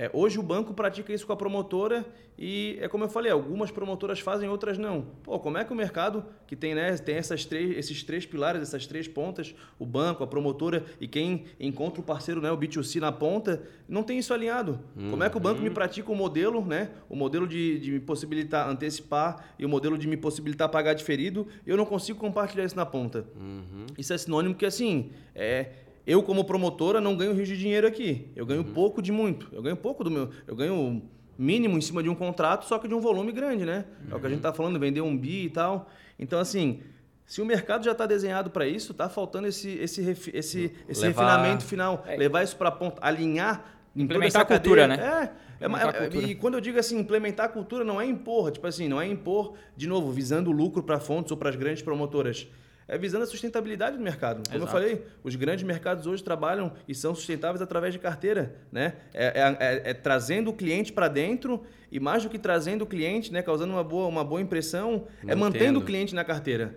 É, 0.00 0.10
hoje 0.14 0.38
o 0.38 0.42
banco 0.42 0.72
pratica 0.72 1.12
isso 1.12 1.26
com 1.26 1.32
a 1.34 1.36
promotora 1.36 2.06
e 2.38 2.78
é 2.80 2.88
como 2.88 3.04
eu 3.04 3.08
falei, 3.10 3.30
algumas 3.30 3.70
promotoras 3.70 4.18
fazem, 4.18 4.48
outras 4.48 4.78
não. 4.78 5.02
Pô, 5.22 5.38
como 5.38 5.58
é 5.58 5.64
que 5.64 5.74
o 5.74 5.76
mercado 5.76 6.24
que 6.46 6.56
tem, 6.56 6.74
né, 6.74 6.96
tem 6.96 7.16
essas 7.16 7.44
três, 7.44 7.76
esses 7.76 8.02
três 8.02 8.24
pilares, 8.24 8.62
essas 8.62 8.86
três 8.86 9.06
pontas, 9.06 9.54
o 9.78 9.84
banco, 9.84 10.24
a 10.24 10.26
promotora 10.26 10.86
e 10.98 11.06
quem 11.06 11.44
encontra 11.60 12.00
o 12.00 12.02
parceiro, 12.02 12.40
né, 12.40 12.50
o 12.50 12.56
B2C 12.56 12.98
na 12.98 13.12
ponta, 13.12 13.62
não 13.86 14.02
tem 14.02 14.18
isso 14.18 14.32
alinhado. 14.32 14.80
Uhum. 14.96 15.10
Como 15.10 15.22
é 15.22 15.28
que 15.28 15.36
o 15.36 15.40
banco 15.40 15.60
me 15.60 15.68
pratica 15.68 16.10
o 16.10 16.16
modelo, 16.16 16.64
né, 16.64 16.92
o 17.06 17.14
modelo 17.14 17.46
de, 17.46 17.78
de 17.78 17.92
me 17.92 18.00
possibilitar 18.00 18.70
antecipar 18.70 19.52
e 19.58 19.66
o 19.66 19.68
modelo 19.68 19.98
de 19.98 20.08
me 20.08 20.16
possibilitar 20.16 20.70
pagar 20.70 20.94
diferido, 20.94 21.46
eu 21.66 21.76
não 21.76 21.84
consigo 21.84 22.18
compartilhar 22.18 22.64
isso 22.64 22.74
na 22.74 22.86
ponta. 22.86 23.26
Uhum. 23.38 23.84
Isso 23.98 24.14
é 24.14 24.16
sinônimo 24.16 24.54
que 24.54 24.64
assim, 24.64 25.10
é 25.34 25.89
eu, 26.06 26.22
como 26.22 26.44
promotora, 26.44 27.00
não 27.00 27.16
ganho 27.16 27.32
rios 27.34 27.48
de 27.48 27.56
dinheiro 27.56 27.86
aqui. 27.86 28.28
Eu 28.34 28.46
ganho 28.46 28.62
uhum. 28.62 28.72
pouco 28.72 29.02
de 29.02 29.12
muito. 29.12 29.48
Eu 29.52 29.62
ganho 29.62 29.76
pouco 29.76 30.02
do 30.02 30.10
meu. 30.10 30.30
Eu 30.46 30.56
ganho 30.56 31.02
mínimo 31.38 31.78
em 31.78 31.80
cima 31.80 32.02
de 32.02 32.08
um 32.08 32.14
contrato, 32.14 32.66
só 32.66 32.78
que 32.78 32.88
de 32.88 32.94
um 32.94 33.00
volume 33.00 33.32
grande, 33.32 33.64
né? 33.64 33.84
Uhum. 34.04 34.12
É 34.12 34.16
o 34.16 34.20
que 34.20 34.26
a 34.26 34.28
gente 34.28 34.38
está 34.38 34.52
falando, 34.52 34.78
vender 34.78 35.00
um 35.00 35.16
bi 35.16 35.44
e 35.44 35.50
tal. 35.50 35.88
Então, 36.18 36.38
assim, 36.38 36.80
se 37.26 37.40
o 37.40 37.46
mercado 37.46 37.84
já 37.84 37.92
está 37.92 38.06
desenhado 38.06 38.50
para 38.50 38.66
isso, 38.66 38.92
está 38.92 39.08
faltando 39.08 39.46
esse, 39.46 39.70
esse, 39.70 40.02
esse, 40.34 40.72
esse 40.88 41.02
levar... 41.02 41.22
refinamento 41.22 41.64
final. 41.64 42.04
É. 42.06 42.16
Levar 42.16 42.42
isso 42.42 42.56
para 42.56 42.70
a 42.70 42.72
ponta, 42.72 42.98
alinhar. 43.00 43.78
Implementar 43.94 44.42
a 44.42 44.44
cultura, 44.44 44.88
né? 44.88 45.30
É, 45.60 45.64
é, 45.64 45.66
é, 45.66 46.28
e 46.30 46.34
quando 46.34 46.54
eu 46.54 46.60
digo 46.60 46.78
assim, 46.78 46.98
implementar 46.98 47.46
a 47.46 47.48
cultura 47.48 47.84
não 47.84 48.00
é 48.00 48.06
impor, 48.06 48.50
tipo 48.50 48.66
assim, 48.66 48.88
não 48.88 49.00
é 49.00 49.06
impor, 49.06 49.54
de 49.76 49.86
novo, 49.86 50.10
visando 50.10 50.50
lucro 50.50 50.82
para 50.82 50.98
fontes 50.98 51.30
ou 51.30 51.36
para 51.36 51.50
as 51.50 51.56
grandes 51.56 51.82
promotoras 51.82 52.48
é 52.90 52.98
visando 52.98 53.22
a 53.22 53.26
sustentabilidade 53.26 53.96
do 53.96 54.02
mercado. 54.02 54.42
Como 54.48 54.56
Exato. 54.56 54.64
eu 54.64 54.66
falei, 54.66 55.06
os 55.22 55.36
grandes 55.36 55.64
mercados 55.64 56.08
hoje 56.08 56.24
trabalham 56.24 56.72
e 56.88 56.94
são 56.94 57.14
sustentáveis 57.14 57.62
através 57.62 57.94
de 57.94 58.00
carteira, 58.00 58.56
né? 58.72 58.94
É, 59.14 59.26
é, 59.26 59.56
é, 59.60 59.90
é 59.90 59.94
trazendo 59.94 60.50
o 60.50 60.52
cliente 60.52 60.92
para 60.92 61.06
dentro 61.06 61.62
e 61.90 62.00
mais 62.00 62.24
do 62.24 62.28
que 62.28 62.38
trazendo 62.38 62.82
o 62.82 62.86
cliente, 62.86 63.32
né, 63.32 63.42
causando 63.42 63.72
uma 63.72 63.84
boa, 63.84 64.08
uma 64.08 64.24
boa 64.24 64.40
impressão, 64.40 65.06
é 65.24 65.36
mantendo 65.36 65.78
o 65.78 65.82
cliente 65.82 66.16
na 66.16 66.24
carteira. 66.24 66.74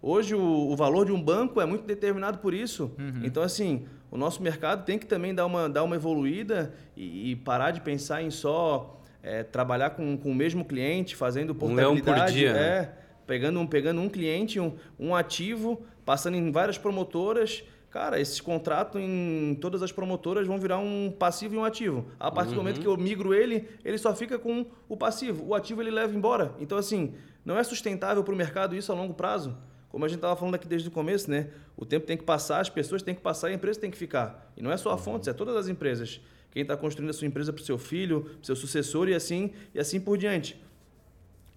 Hoje 0.00 0.34
o, 0.34 0.40
o, 0.40 0.74
valor 0.74 1.04
de 1.04 1.12
um 1.12 1.20
banco 1.20 1.60
é 1.60 1.66
muito 1.66 1.84
determinado 1.84 2.38
por 2.38 2.54
isso. 2.54 2.90
Uhum. 2.98 3.20
Então, 3.22 3.42
assim, 3.42 3.84
o 4.10 4.16
nosso 4.16 4.42
mercado 4.42 4.86
tem 4.86 4.98
que 4.98 5.04
também 5.04 5.34
dar 5.34 5.44
uma, 5.44 5.68
dar 5.68 5.82
uma 5.82 5.94
evoluída 5.94 6.72
e, 6.96 7.32
e 7.32 7.36
parar 7.36 7.70
de 7.70 7.82
pensar 7.82 8.22
em 8.22 8.30
só 8.30 8.98
é, 9.22 9.42
trabalhar 9.42 9.90
com, 9.90 10.16
com 10.16 10.30
o 10.30 10.34
mesmo 10.34 10.64
cliente, 10.64 11.14
fazendo 11.14 11.54
portabilidade. 11.54 12.00
Um 12.00 12.04
leão 12.04 12.24
por 12.24 12.32
dia. 12.32 12.52
Né? 12.54 12.60
É, 12.60 12.80
né? 12.80 12.92
Pegando 13.30 13.60
um, 13.60 13.66
pegando 13.66 14.00
um 14.00 14.08
cliente, 14.08 14.58
um, 14.58 14.74
um 14.98 15.14
ativo, 15.14 15.80
passando 16.04 16.36
em 16.36 16.50
várias 16.50 16.76
promotoras. 16.76 17.62
Cara, 17.88 18.18
esses 18.20 18.40
contratos 18.40 19.00
em 19.00 19.56
todas 19.60 19.84
as 19.84 19.92
promotoras 19.92 20.48
vão 20.48 20.58
virar 20.58 20.78
um 20.78 21.14
passivo 21.16 21.54
e 21.54 21.58
um 21.58 21.64
ativo. 21.64 22.06
A 22.18 22.28
partir 22.28 22.48
uhum. 22.48 22.54
do 22.56 22.58
momento 22.58 22.80
que 22.80 22.88
eu 22.88 22.96
migro 22.96 23.32
ele, 23.32 23.68
ele 23.84 23.98
só 23.98 24.12
fica 24.16 24.36
com 24.36 24.66
o 24.88 24.96
passivo. 24.96 25.46
O 25.46 25.54
ativo 25.54 25.80
ele 25.80 25.92
leva 25.92 26.12
embora. 26.12 26.56
Então, 26.58 26.76
assim, 26.76 27.14
não 27.44 27.56
é 27.56 27.62
sustentável 27.62 28.24
para 28.24 28.34
o 28.34 28.36
mercado 28.36 28.74
isso 28.74 28.90
a 28.90 28.96
longo 28.96 29.14
prazo. 29.14 29.56
Como 29.90 30.04
a 30.04 30.08
gente 30.08 30.18
estava 30.18 30.34
falando 30.34 30.56
aqui 30.56 30.66
desde 30.66 30.88
o 30.88 30.90
começo, 30.90 31.30
né? 31.30 31.50
O 31.76 31.86
tempo 31.86 32.06
tem 32.06 32.16
que 32.16 32.24
passar, 32.24 32.58
as 32.58 32.68
pessoas 32.68 33.00
têm 33.00 33.14
que 33.14 33.20
passar 33.20 33.50
e 33.50 33.52
a 33.52 33.54
empresa 33.54 33.78
tem 33.78 33.92
que 33.92 33.96
ficar. 33.96 34.52
E 34.56 34.62
não 34.62 34.72
é 34.72 34.76
só 34.76 34.90
a 34.90 34.98
fonte, 34.98 35.30
é 35.30 35.32
todas 35.32 35.54
as 35.54 35.68
empresas. 35.68 36.20
quem 36.50 36.62
está 36.62 36.76
construindo 36.76 37.10
a 37.10 37.12
sua 37.12 37.28
empresa 37.28 37.52
para 37.52 37.62
o 37.62 37.64
seu 37.64 37.78
filho, 37.78 38.22
para 38.22 38.42
o 38.42 38.46
seu 38.46 38.56
sucessor 38.56 39.08
e 39.08 39.14
assim, 39.14 39.52
e 39.72 39.78
assim 39.78 40.00
por 40.00 40.18
diante. 40.18 40.60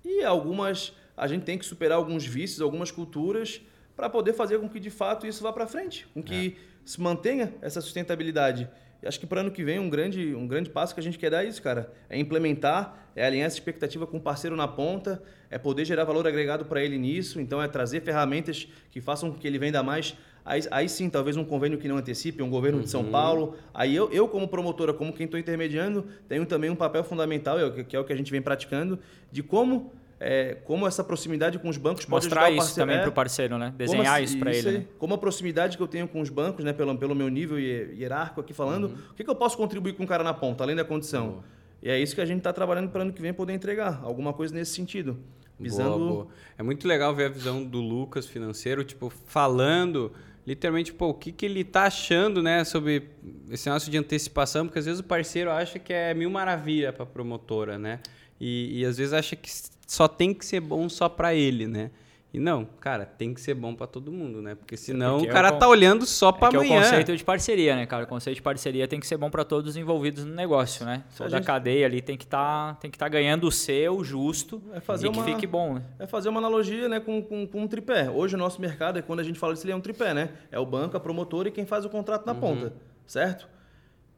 E 0.05 0.23
algumas, 0.23 0.93
a 1.15 1.27
gente 1.27 1.43
tem 1.43 1.57
que 1.57 1.65
superar 1.65 1.97
alguns 1.97 2.25
vícios, 2.25 2.61
algumas 2.61 2.91
culturas, 2.91 3.61
para 3.95 4.09
poder 4.09 4.33
fazer 4.33 4.59
com 4.59 4.67
que 4.67 4.79
de 4.79 4.89
fato 4.89 5.27
isso 5.27 5.43
vá 5.43 5.53
para 5.53 5.67
frente, 5.67 6.07
com 6.13 6.21
que 6.21 6.57
é. 6.57 6.61
se 6.83 6.99
mantenha 6.99 7.53
essa 7.61 7.79
sustentabilidade. 7.81 8.69
E 9.01 9.07
acho 9.07 9.19
que 9.19 9.27
para 9.27 9.41
ano 9.41 9.51
que 9.51 9.63
vem 9.63 9.79
um 9.79 9.89
grande, 9.89 10.33
um 10.33 10.47
grande 10.47 10.69
passo 10.69 10.93
que 10.93 10.99
a 10.99 11.03
gente 11.03 11.19
quer 11.19 11.29
dar 11.29 11.43
é 11.43 11.47
isso, 11.47 11.61
cara. 11.61 11.91
É 12.09 12.17
implementar, 12.17 13.09
é 13.13 13.25
alinhar 13.25 13.47
essa 13.47 13.57
expectativa 13.57 14.07
com 14.07 14.15
o 14.15 14.21
parceiro 14.21 14.55
na 14.55 14.65
ponta, 14.65 15.21
é 15.51 15.57
poder 15.57 15.83
gerar 15.83 16.05
valor 16.05 16.25
agregado 16.25 16.63
para 16.63 16.81
ele 16.81 16.97
nisso. 16.97 17.41
Então 17.41 17.61
é 17.61 17.67
trazer 17.67 18.01
ferramentas 18.01 18.65
que 18.89 19.01
façam 19.01 19.29
com 19.29 19.37
que 19.37 19.45
ele 19.45 19.59
venda 19.59 19.83
mais. 19.83 20.15
Aí, 20.45 20.61
aí 20.71 20.87
sim, 20.87 21.09
talvez 21.09 21.35
um 21.35 21.43
convênio 21.43 21.77
que 21.77 21.87
não 21.87 21.97
antecipe, 21.97 22.41
um 22.41 22.49
governo 22.49 22.77
uhum. 22.77 22.83
de 22.85 22.89
São 22.89 23.01
uhum. 23.01 23.11
Paulo. 23.11 23.57
Aí 23.73 23.93
eu, 23.93 24.09
eu, 24.09 24.25
como 24.27 24.47
promotora, 24.47 24.93
como 24.93 25.11
quem 25.11 25.25
estou 25.25 25.37
intermediando, 25.37 26.05
tenho 26.29 26.45
também 26.45 26.69
um 26.69 26.75
papel 26.75 27.03
fundamental, 27.03 27.59
é 27.59 27.83
que 27.83 27.95
é 27.95 27.99
o 27.99 28.05
que 28.05 28.13
a 28.13 28.15
gente 28.15 28.31
vem 28.31 28.41
praticando, 28.41 28.97
de 29.29 29.43
como 29.43 29.91
é, 30.25 30.55
como 30.63 30.87
essa 30.87 31.03
proximidade 31.03 31.59
com 31.59 31.67
os 31.67 31.75
bancos 31.75 32.05
pode 32.05 32.25
Mostrar 32.25 32.43
ajudar 32.43 32.53
o 32.53 32.57
parceiro. 32.57 32.69
isso 32.69 32.75
também 32.79 32.95
é, 32.95 33.01
para 33.01 33.09
o 33.09 33.13
parceiro, 33.13 33.57
né? 33.57 33.73
Desenhar 33.75 34.13
como, 34.13 34.23
isso 34.23 34.39
para 34.39 34.55
ele. 34.55 34.71
Né? 34.71 34.85
Como 34.97 35.13
a 35.13 35.17
proximidade 35.17 35.75
que 35.75 35.83
eu 35.83 35.87
tenho 35.87 36.07
com 36.07 36.21
os 36.21 36.29
bancos, 36.29 36.63
né? 36.63 36.71
pelo, 36.71 36.97
pelo 36.97 37.13
meu 37.13 37.27
nível 37.27 37.59
hierárquico 37.59 38.39
aqui 38.39 38.53
falando, 38.53 38.85
uhum. 38.85 38.97
o 39.11 39.13
que, 39.15 39.23
que, 39.23 39.29
eu 39.29 39.35
posso 39.35 39.57
contribuir 39.57 39.93
com 39.93 40.05
o 40.05 40.07
cara 40.07 40.23
na 40.23 40.33
ponta, 40.33 40.63
além 40.63 40.77
da 40.77 40.85
condição? 40.85 41.27
Boa. 41.27 41.43
E 41.81 41.89
é 41.89 41.99
isso 41.99 42.15
que 42.15 42.21
a 42.21 42.25
gente 42.25 42.37
está 42.37 42.53
trabalhando 42.53 42.89
para 42.89 43.01
ano 43.01 43.11
que 43.11 43.21
vem 43.21 43.33
poder 43.33 43.51
entregar, 43.51 43.99
alguma 44.01 44.31
coisa 44.31 44.55
nesse 44.55 44.73
sentido. 44.73 45.19
Visando... 45.59 45.97
Boa, 45.97 46.11
boa. 46.11 46.27
É 46.57 46.63
muito 46.63 46.87
legal 46.87 47.13
ver 47.13 47.25
a 47.25 47.29
visão 47.29 47.61
do 47.61 47.81
Lucas 47.81 48.25
financeiro, 48.25 48.85
tipo, 48.85 49.11
falando 49.25 50.13
literalmente, 50.47 50.93
pô, 50.93 51.09
o 51.09 51.13
que, 51.13 51.31
que 51.31 51.45
ele 51.45 51.61
está 51.61 51.83
achando, 51.83 52.41
né, 52.41 52.63
sobre 52.63 53.09
esse 53.49 53.67
negócio 53.67 53.89
de 53.89 53.97
antecipação, 53.97 54.65
porque 54.65 54.79
às 54.79 54.85
vezes 54.85 54.99
o 54.99 55.03
parceiro 55.03 55.49
acha 55.49 55.79
que 55.79 55.93
é 55.93 56.13
mil 56.13 56.29
maravilha 56.29 56.91
para 56.91 57.03
a 57.03 57.05
promotora, 57.05 57.79
né? 57.79 57.99
E, 58.39 58.81
e 58.81 58.85
às 58.85 58.97
vezes 58.97 59.13
acha 59.13 59.37
que 59.37 59.49
só 59.93 60.07
tem 60.07 60.33
que 60.33 60.43
ser 60.43 60.59
bom 60.59 60.89
só 60.89 61.07
para 61.07 61.35
ele, 61.35 61.67
né? 61.67 61.91
E 62.33 62.39
não, 62.39 62.65
cara, 62.65 63.05
tem 63.05 63.31
que 63.31 63.39
ser 63.39 63.53
bom 63.53 63.75
para 63.75 63.85
todo 63.85 64.11
mundo, 64.11 64.41
né? 64.41 64.55
Porque 64.55 64.75
senão 64.75 65.17
Porque 65.17 65.29
o 65.29 65.31
cara 65.31 65.49
é 65.49 65.51
o, 65.51 65.59
tá 65.59 65.67
olhando 65.67 66.03
só 66.03 66.31
para 66.31 66.47
é 66.47 66.57
amanhã. 66.57 66.77
É 66.77 66.79
o 66.79 66.81
conceito 66.81 67.15
de 67.15 67.23
parceria, 67.23 67.75
né, 67.75 67.85
cara? 67.85 68.05
O 68.05 68.07
conceito 68.07 68.37
de 68.37 68.41
parceria 68.41 68.87
tem 68.87 68.99
que 68.99 69.05
ser 69.05 69.17
bom 69.17 69.29
para 69.29 69.45
todos 69.45 69.69
os 69.69 69.77
envolvidos 69.77 70.25
no 70.25 70.33
negócio, 70.33 70.83
né? 70.83 71.03
Toda 71.15 71.35
a, 71.35 71.37
gente... 71.37 71.45
cadeia 71.45 71.85
ali 71.85 72.01
tem 72.01 72.17
que 72.17 72.25
tá, 72.25 72.75
tem 72.81 72.89
que 72.89 72.95
estar 72.95 73.05
tá 73.05 73.09
ganhando 73.09 73.45
o 73.45 73.51
seu 73.51 74.03
justo 74.03 74.63
é 74.73 74.79
fazer 74.79 75.05
e 75.05 75.09
uma, 75.09 75.23
que 75.23 75.31
fique 75.31 75.45
bom, 75.45 75.75
né? 75.75 75.83
É 75.99 76.07
fazer 76.07 76.29
uma 76.29 76.39
analogia, 76.39 76.89
né, 76.89 76.99
com, 76.99 77.21
com, 77.21 77.45
com, 77.45 77.61
um 77.61 77.67
tripé. 77.67 78.09
Hoje 78.09 78.33
o 78.33 78.37
nosso 78.39 78.59
mercado 78.59 78.97
é 78.97 79.03
quando 79.03 79.19
a 79.19 79.23
gente 79.23 79.37
fala 79.37 79.53
disso, 79.53 79.67
ele 79.67 79.73
é 79.73 79.75
um 79.75 79.81
tripé, 79.81 80.11
né? 80.15 80.31
É 80.51 80.57
o 80.57 80.65
banco, 80.65 80.97
a 80.97 80.99
promotora 80.99 81.49
e 81.49 81.51
quem 81.51 81.67
faz 81.67 81.85
o 81.85 81.89
contrato 81.89 82.25
na 82.25 82.33
uhum. 82.33 82.39
ponta, 82.39 82.73
certo? 83.05 83.47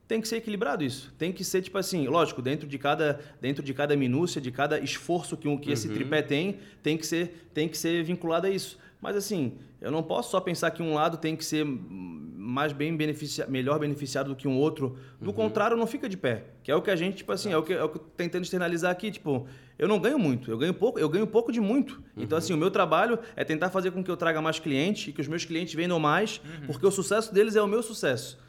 Tem 0.07 0.21
que 0.21 0.27
ser 0.27 0.37
equilibrado 0.37 0.83
isso. 0.83 1.13
Tem 1.17 1.31
que 1.31 1.43
ser, 1.43 1.61
tipo 1.61 1.77
assim, 1.77 2.07
lógico, 2.07 2.41
dentro 2.41 2.67
de 2.67 2.77
cada, 2.77 3.19
dentro 3.41 3.63
de 3.63 3.73
cada 3.73 3.95
minúcia, 3.95 4.39
de 4.39 4.51
cada 4.51 4.79
esforço 4.79 5.35
que, 5.35 5.47
um, 5.47 5.57
que 5.57 5.67
uhum. 5.67 5.73
esse 5.73 5.89
tripé 5.89 6.21
tem, 6.21 6.59
tem 6.83 6.97
que, 6.97 7.05
ser, 7.05 7.49
tem 7.53 7.67
que 7.67 7.77
ser 7.77 8.03
vinculado 8.03 8.47
a 8.47 8.49
isso. 8.49 8.77
Mas 9.01 9.15
assim, 9.15 9.53
eu 9.81 9.91
não 9.91 10.01
posso 10.01 10.31
só 10.31 10.39
pensar 10.39 10.71
que 10.71 10.81
um 10.81 10.93
lado 10.93 11.17
tem 11.17 11.35
que 11.35 11.45
ser 11.45 11.65
mais 11.65 12.71
bem 12.71 12.95
beneficia 12.95 13.45
melhor 13.47 13.79
beneficiado 13.79 14.29
do 14.29 14.35
que 14.35 14.47
um 14.47 14.57
outro. 14.57 14.97
Do 15.19 15.27
uhum. 15.27 15.33
contrário, 15.33 15.75
não 15.75 15.87
fica 15.87 16.07
de 16.07 16.15
pé. 16.15 16.45
Que 16.63 16.71
é 16.71 16.75
o 16.75 16.81
que 16.81 16.91
a 16.91 16.95
gente, 16.95 17.17
tipo 17.17 17.31
assim, 17.31 17.51
é 17.51 17.57
o 17.57 17.63
que, 17.63 17.73
é 17.73 17.83
o 17.83 17.89
que 17.89 17.97
eu 17.97 18.01
tentando 18.15 18.43
externalizar 18.43 18.91
aqui. 18.91 19.11
Tipo, 19.11 19.47
eu 19.77 19.87
não 19.87 19.99
ganho 19.99 20.17
muito, 20.17 20.49
eu 20.49 20.57
ganho 20.57 20.73
pouco, 20.73 20.99
eu 20.99 21.09
ganho 21.09 21.27
pouco 21.27 21.51
de 21.51 21.59
muito. 21.59 21.95
Uhum. 22.15 22.23
Então, 22.23 22.37
assim, 22.37 22.53
o 22.53 22.57
meu 22.57 22.71
trabalho 22.71 23.19
é 23.35 23.43
tentar 23.43 23.69
fazer 23.69 23.91
com 23.91 24.03
que 24.03 24.09
eu 24.09 24.17
traga 24.17 24.41
mais 24.41 24.59
clientes 24.59 25.07
e 25.07 25.11
que 25.11 25.21
os 25.21 25.27
meus 25.27 25.43
clientes 25.43 25.73
vendam 25.73 25.99
mais, 25.99 26.39
uhum. 26.43 26.67
porque 26.67 26.85
o 26.85 26.91
sucesso 26.91 27.33
deles 27.33 27.55
é 27.55 27.61
o 27.61 27.67
meu 27.67 27.83
sucesso. 27.83 28.39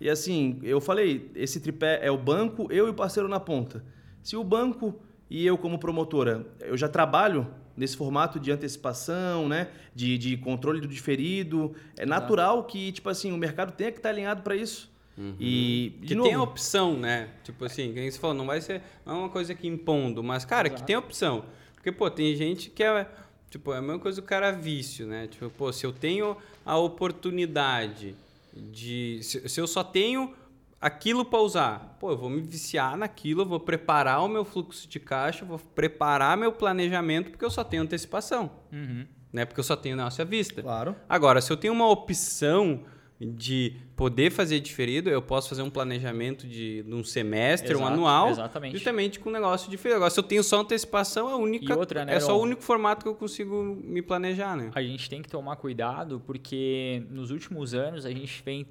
E 0.00 0.10
assim, 0.10 0.58
eu 0.62 0.80
falei, 0.80 1.30
esse 1.34 1.60
tripé 1.60 2.00
é 2.02 2.10
o 2.10 2.18
banco, 2.18 2.66
eu 2.70 2.86
e 2.86 2.90
o 2.90 2.94
parceiro 2.94 3.28
na 3.28 3.40
ponta. 3.40 3.84
Se 4.22 4.36
o 4.36 4.44
banco 4.44 4.94
e 5.30 5.46
eu 5.46 5.56
como 5.56 5.78
promotora, 5.78 6.46
eu 6.60 6.76
já 6.76 6.88
trabalho 6.88 7.46
nesse 7.76 7.96
formato 7.96 8.40
de 8.40 8.50
antecipação, 8.50 9.48
né, 9.48 9.68
de, 9.94 10.16
de 10.16 10.36
controle 10.36 10.80
do 10.80 10.88
diferido, 10.88 11.74
é 11.96 12.06
natural 12.06 12.64
que 12.64 12.92
tipo 12.92 13.08
assim 13.08 13.32
o 13.32 13.36
mercado 13.36 13.72
tenha 13.72 13.92
que 13.92 13.98
estar 13.98 14.08
alinhado 14.08 14.42
para 14.42 14.56
isso. 14.56 14.90
Uhum. 15.16 15.34
E 15.40 15.98
que 16.06 16.14
novo, 16.14 16.28
tem 16.28 16.36
a 16.36 16.42
opção, 16.42 16.96
né? 16.98 17.30
Tipo 17.42 17.64
assim, 17.64 17.92
quem 17.94 18.10
você 18.10 18.18
falou, 18.18 18.36
não 18.36 18.46
vai 18.46 18.60
ser 18.60 18.82
não 19.04 19.14
é 19.14 19.18
uma 19.20 19.28
coisa 19.30 19.54
que 19.54 19.66
impondo, 19.66 20.22
mas 20.22 20.44
cara, 20.44 20.68
Exato. 20.68 20.82
que 20.82 20.86
tem 20.86 20.96
opção. 20.96 21.44
Porque 21.74 21.90
pô, 21.90 22.10
tem 22.10 22.34
gente 22.36 22.68
que 22.68 22.82
é 22.82 23.08
tipo, 23.50 23.72
é 23.72 23.78
a 23.78 23.82
mesma 23.82 23.98
coisa 23.98 24.20
do 24.20 24.26
cara 24.26 24.50
vício, 24.50 25.06
né? 25.06 25.26
Tipo, 25.26 25.48
pô, 25.50 25.72
se 25.72 25.86
eu 25.86 25.92
tenho 25.92 26.36
a 26.64 26.76
oportunidade 26.76 28.14
de 28.56 29.20
se, 29.22 29.48
se 29.48 29.60
eu 29.60 29.66
só 29.66 29.84
tenho 29.84 30.34
aquilo 30.80 31.24
para 31.24 31.40
usar, 31.40 31.96
pô, 31.98 32.10
eu 32.10 32.16
vou 32.16 32.30
me 32.30 32.40
viciar 32.40 32.96
naquilo, 32.96 33.42
eu 33.42 33.46
vou 33.46 33.60
preparar 33.60 34.22
o 34.22 34.28
meu 34.28 34.44
fluxo 34.44 34.88
de 34.88 35.00
caixa, 35.00 35.44
vou 35.44 35.58
preparar 35.58 36.36
meu 36.36 36.52
planejamento 36.52 37.30
porque 37.30 37.44
eu 37.44 37.50
só 37.50 37.64
tenho 37.64 37.82
antecipação, 37.82 38.50
uhum. 38.72 39.06
né? 39.32 39.44
Porque 39.44 39.60
eu 39.60 39.64
só 39.64 39.76
tenho 39.76 39.96
negócio 39.96 40.22
à 40.22 40.24
vista. 40.24 40.62
Claro. 40.62 40.94
Agora, 41.08 41.40
se 41.40 41.52
eu 41.52 41.56
tenho 41.56 41.72
uma 41.72 41.88
opção 41.88 42.84
de 43.18 43.74
poder 43.94 44.30
fazer 44.30 44.60
diferido, 44.60 45.08
eu 45.08 45.22
posso 45.22 45.48
fazer 45.48 45.62
um 45.62 45.70
planejamento 45.70 46.46
de, 46.46 46.82
de 46.82 46.94
um 46.94 47.02
semestre, 47.02 47.72
Exato, 47.72 47.82
um 47.82 47.86
anual, 47.86 48.30
exatamente. 48.30 48.72
justamente 48.72 49.18
com 49.18 49.30
um 49.30 49.32
negócio 49.32 49.70
diferente. 49.70 49.96
Agora, 49.96 50.10
se 50.10 50.20
eu 50.20 50.24
tenho 50.24 50.44
só 50.44 50.60
antecipação, 50.60 51.30
é 51.30 51.34
única, 51.34 51.76
outra, 51.76 52.04
né, 52.04 52.16
é 52.16 52.20
só 52.20 52.38
o 52.38 52.42
único 52.42 52.62
formato 52.62 53.04
que 53.04 53.08
eu 53.08 53.14
consigo 53.14 53.62
me 53.62 54.02
planejar, 54.02 54.54
né? 54.54 54.70
A 54.74 54.82
gente 54.82 55.08
tem 55.08 55.22
que 55.22 55.30
tomar 55.30 55.56
cuidado 55.56 56.22
porque 56.26 57.02
nos 57.08 57.30
últimos 57.30 57.72
anos 57.72 58.04
a 58.04 58.10
gente 58.10 58.42
vem, 58.44 58.66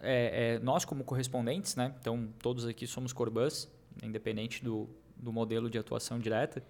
é, 0.00 0.54
é, 0.54 0.58
nós 0.60 0.86
como 0.86 1.04
correspondentes, 1.04 1.76
né? 1.76 1.94
Então 2.00 2.28
todos 2.40 2.66
aqui 2.66 2.86
somos 2.86 3.12
Corbus, 3.12 3.68
independente 4.02 4.64
do, 4.64 4.88
do 5.14 5.30
modelo 5.30 5.68
de 5.68 5.78
atuação 5.78 6.18
direta 6.18 6.62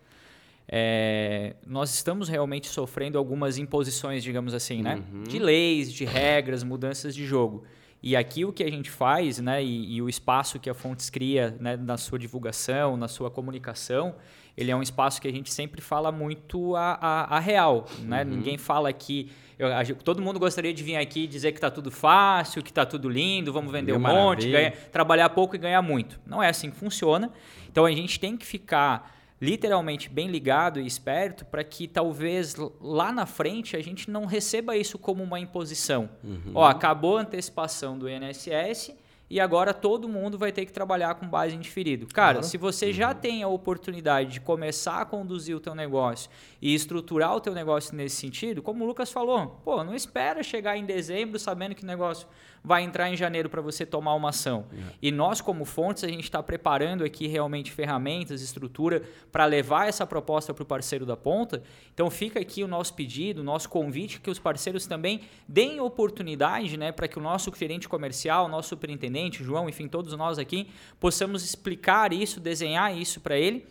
é, 0.72 1.56
nós 1.66 1.92
estamos 1.92 2.28
realmente 2.28 2.68
sofrendo 2.68 3.18
algumas 3.18 3.58
imposições, 3.58 4.22
digamos 4.22 4.54
assim, 4.54 4.82
né? 4.82 5.02
Uhum. 5.12 5.24
De 5.24 5.40
leis, 5.40 5.92
de 5.92 6.04
regras, 6.04 6.62
mudanças 6.62 7.12
de 7.12 7.26
jogo. 7.26 7.64
E 8.00 8.14
aqui 8.14 8.44
o 8.44 8.52
que 8.52 8.62
a 8.62 8.70
gente 8.70 8.88
faz, 8.88 9.40
né, 9.40 9.62
e, 9.62 9.96
e, 9.96 10.00
o 10.00 10.08
espaço 10.08 10.58
que 10.58 10.70
a 10.70 10.74
Fontes 10.74 11.10
cria 11.10 11.54
né, 11.60 11.76
na 11.76 11.98
sua 11.98 12.18
divulgação, 12.18 12.96
na 12.96 13.08
sua 13.08 13.30
comunicação, 13.30 14.14
ele 14.56 14.70
é 14.70 14.76
um 14.76 14.80
espaço 14.80 15.20
que 15.20 15.28
a 15.28 15.30
gente 15.30 15.52
sempre 15.52 15.82
fala 15.82 16.10
muito 16.10 16.74
a, 16.76 16.98
a, 17.00 17.36
a 17.36 17.40
real. 17.40 17.86
Né? 17.98 18.22
Uhum. 18.22 18.30
Ninguém 18.30 18.56
fala 18.56 18.88
aqui. 18.88 19.30
Eu, 19.58 19.76
a, 19.76 19.84
todo 19.84 20.22
mundo 20.22 20.38
gostaria 20.38 20.72
de 20.72 20.82
vir 20.82 20.96
aqui 20.96 21.26
dizer 21.26 21.52
que 21.52 21.58
está 21.58 21.70
tudo 21.70 21.90
fácil, 21.90 22.62
que 22.62 22.70
está 22.70 22.86
tudo 22.86 23.08
lindo, 23.08 23.52
vamos 23.52 23.70
vender 23.70 23.92
um 23.92 23.98
monte, 23.98 24.50
ganha, 24.50 24.70
trabalhar 24.92 25.28
pouco 25.30 25.54
e 25.56 25.58
ganhar 25.58 25.82
muito. 25.82 26.18
Não 26.24 26.42
é 26.42 26.48
assim 26.48 26.70
que 26.70 26.76
funciona. 26.76 27.30
Então 27.70 27.84
a 27.84 27.90
gente 27.90 28.18
tem 28.18 28.36
que 28.36 28.46
ficar 28.46 29.19
literalmente 29.40 30.08
bem 30.08 30.28
ligado 30.28 30.78
e 30.80 30.86
esperto 30.86 31.44
para 31.46 31.64
que 31.64 31.88
talvez 31.88 32.54
lá 32.80 33.10
na 33.10 33.24
frente 33.24 33.76
a 33.76 33.82
gente 33.82 34.10
não 34.10 34.26
receba 34.26 34.76
isso 34.76 34.98
como 34.98 35.22
uma 35.22 35.40
imposição. 35.40 36.10
Uhum. 36.22 36.52
Ó, 36.54 36.66
acabou 36.66 37.16
a 37.16 37.22
antecipação 37.22 37.98
do 37.98 38.08
INSS 38.08 38.92
e 39.30 39.38
agora 39.38 39.72
todo 39.72 40.08
mundo 40.08 40.36
vai 40.36 40.50
ter 40.50 40.66
que 40.66 40.72
trabalhar 40.72 41.14
com 41.14 41.28
base 41.28 41.54
em 41.54 41.60
diferido. 41.60 42.08
Cara, 42.08 42.34
claro. 42.34 42.46
se 42.46 42.58
você 42.58 42.86
uhum. 42.86 42.92
já 42.92 43.14
tem 43.14 43.44
a 43.44 43.48
oportunidade 43.48 44.32
de 44.32 44.40
começar 44.40 45.00
a 45.00 45.04
conduzir 45.04 45.56
o 45.56 45.60
teu 45.60 45.72
negócio 45.72 46.28
e 46.60 46.74
estruturar 46.74 47.36
o 47.36 47.40
teu 47.40 47.54
negócio 47.54 47.94
nesse 47.94 48.16
sentido, 48.16 48.60
como 48.60 48.82
o 48.82 48.86
Lucas 48.88 49.12
falou, 49.12 49.60
pô, 49.64 49.84
não 49.84 49.94
espera 49.94 50.42
chegar 50.42 50.76
em 50.76 50.84
dezembro 50.84 51.38
sabendo 51.38 51.76
que 51.76 51.84
o 51.84 51.86
negócio 51.86 52.26
vai 52.62 52.82
entrar 52.82 53.10
em 53.10 53.16
janeiro 53.16 53.48
para 53.48 53.60
você 53.60 53.86
tomar 53.86 54.14
uma 54.14 54.28
ação. 54.28 54.66
É. 54.72 54.76
E 55.02 55.10
nós, 55.10 55.40
como 55.40 55.64
fontes, 55.64 56.04
a 56.04 56.08
gente 56.08 56.24
está 56.24 56.42
preparando 56.42 57.04
aqui 57.04 57.26
realmente 57.26 57.72
ferramentas, 57.72 58.42
estrutura 58.42 59.02
para 59.32 59.46
levar 59.46 59.88
essa 59.88 60.06
proposta 60.06 60.52
para 60.52 60.62
o 60.62 60.66
parceiro 60.66 61.06
da 61.06 61.16
ponta. 61.16 61.62
Então 61.92 62.10
fica 62.10 62.38
aqui 62.38 62.62
o 62.62 62.68
nosso 62.68 62.94
pedido, 62.94 63.40
o 63.40 63.44
nosso 63.44 63.68
convite 63.68 64.20
que 64.20 64.30
os 64.30 64.38
parceiros 64.38 64.86
também 64.86 65.22
deem 65.48 65.80
oportunidade 65.80 66.76
né, 66.76 66.92
para 66.92 67.08
que 67.08 67.18
o 67.18 67.22
nosso 67.22 67.50
gerente 67.56 67.88
comercial, 67.88 68.46
o 68.46 68.48
nosso 68.48 68.68
superintendente, 68.70 69.19
João, 69.28 69.68
enfim, 69.68 69.88
todos 69.88 70.12
nós 70.14 70.38
aqui, 70.38 70.68
possamos 70.98 71.44
explicar 71.44 72.12
isso, 72.12 72.40
desenhar 72.40 72.96
isso 72.96 73.20
para 73.20 73.36
ele 73.38 73.66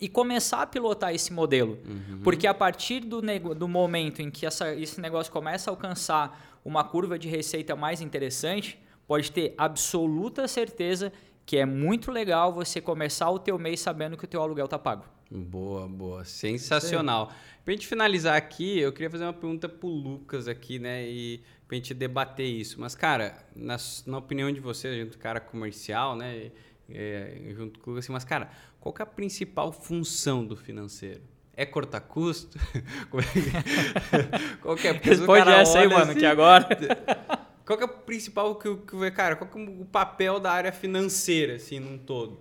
e 0.00 0.08
começar 0.08 0.62
a 0.62 0.66
pilotar 0.66 1.14
esse 1.14 1.32
modelo. 1.32 1.78
Uhum. 1.86 2.20
Porque 2.22 2.46
a 2.46 2.54
partir 2.54 3.00
do, 3.00 3.20
do 3.54 3.68
momento 3.68 4.20
em 4.20 4.30
que 4.30 4.46
essa, 4.46 4.74
esse 4.74 5.00
negócio 5.00 5.32
começa 5.32 5.70
a 5.70 5.72
alcançar 5.72 6.60
uma 6.64 6.84
curva 6.84 7.18
de 7.18 7.28
receita 7.28 7.74
mais 7.74 8.00
interessante, 8.00 8.78
pode 9.06 9.32
ter 9.32 9.54
absoluta 9.56 10.46
certeza 10.46 11.12
que 11.44 11.56
é 11.56 11.64
muito 11.64 12.10
legal 12.10 12.52
você 12.52 12.80
começar 12.80 13.30
o 13.30 13.38
teu 13.38 13.58
mês 13.58 13.80
sabendo 13.80 14.16
que 14.16 14.24
o 14.24 14.28
teu 14.28 14.42
aluguel 14.42 14.64
está 14.64 14.78
pago. 14.78 15.04
Boa, 15.30 15.88
boa. 15.88 16.24
Sensacional. 16.24 17.32
Para 17.64 17.72
a 17.72 17.76
gente 17.76 17.86
finalizar 17.86 18.36
aqui, 18.36 18.78
eu 18.78 18.92
queria 18.92 19.10
fazer 19.10 19.24
uma 19.24 19.32
pergunta 19.32 19.68
para 19.68 19.86
o 19.86 19.90
Lucas 19.90 20.46
aqui, 20.46 20.78
né? 20.78 21.08
E 21.08 21.42
para 21.66 21.74
a 21.74 21.78
gente 21.78 21.92
debater 21.94 22.46
isso. 22.46 22.80
Mas, 22.80 22.94
cara, 22.94 23.36
na, 23.54 23.76
na 24.06 24.18
opinião 24.18 24.50
de 24.52 24.60
você, 24.60 25.00
junto 25.00 25.18
cara 25.18 25.40
comercial, 25.40 26.16
né? 26.16 26.50
É, 26.88 27.52
junto 27.56 27.80
com 27.80 27.96
assim, 27.96 28.12
mas, 28.12 28.24
cara, 28.24 28.48
qual 28.80 28.94
é 28.98 29.02
a 29.02 29.06
principal 29.06 29.72
função 29.72 30.44
do 30.44 30.56
financeiro? 30.56 31.22
É 31.56 31.66
cortar 31.66 32.00
custo? 32.00 32.58
É 34.14 34.56
Qual 34.60 34.76
que 34.76 34.88
é? 34.88 34.92
Responde 34.92 35.50
essa 35.50 35.78
aí, 35.80 35.88
mano, 35.88 36.10
assim, 36.10 36.20
que 36.20 36.26
agora. 36.26 36.68
qual 37.64 37.78
que 37.78 37.84
é 37.84 37.86
o 37.86 37.88
principal 37.88 38.54
que, 38.56 38.76
que 38.76 39.10
cara, 39.10 39.36
qual 39.36 39.50
que 39.50 39.58
é 39.58 39.62
o 39.62 39.84
papel 39.86 40.38
da 40.38 40.52
área 40.52 40.70
financeira 40.70 41.56
assim 41.56 41.80
num 41.80 41.98
todo? 41.98 42.40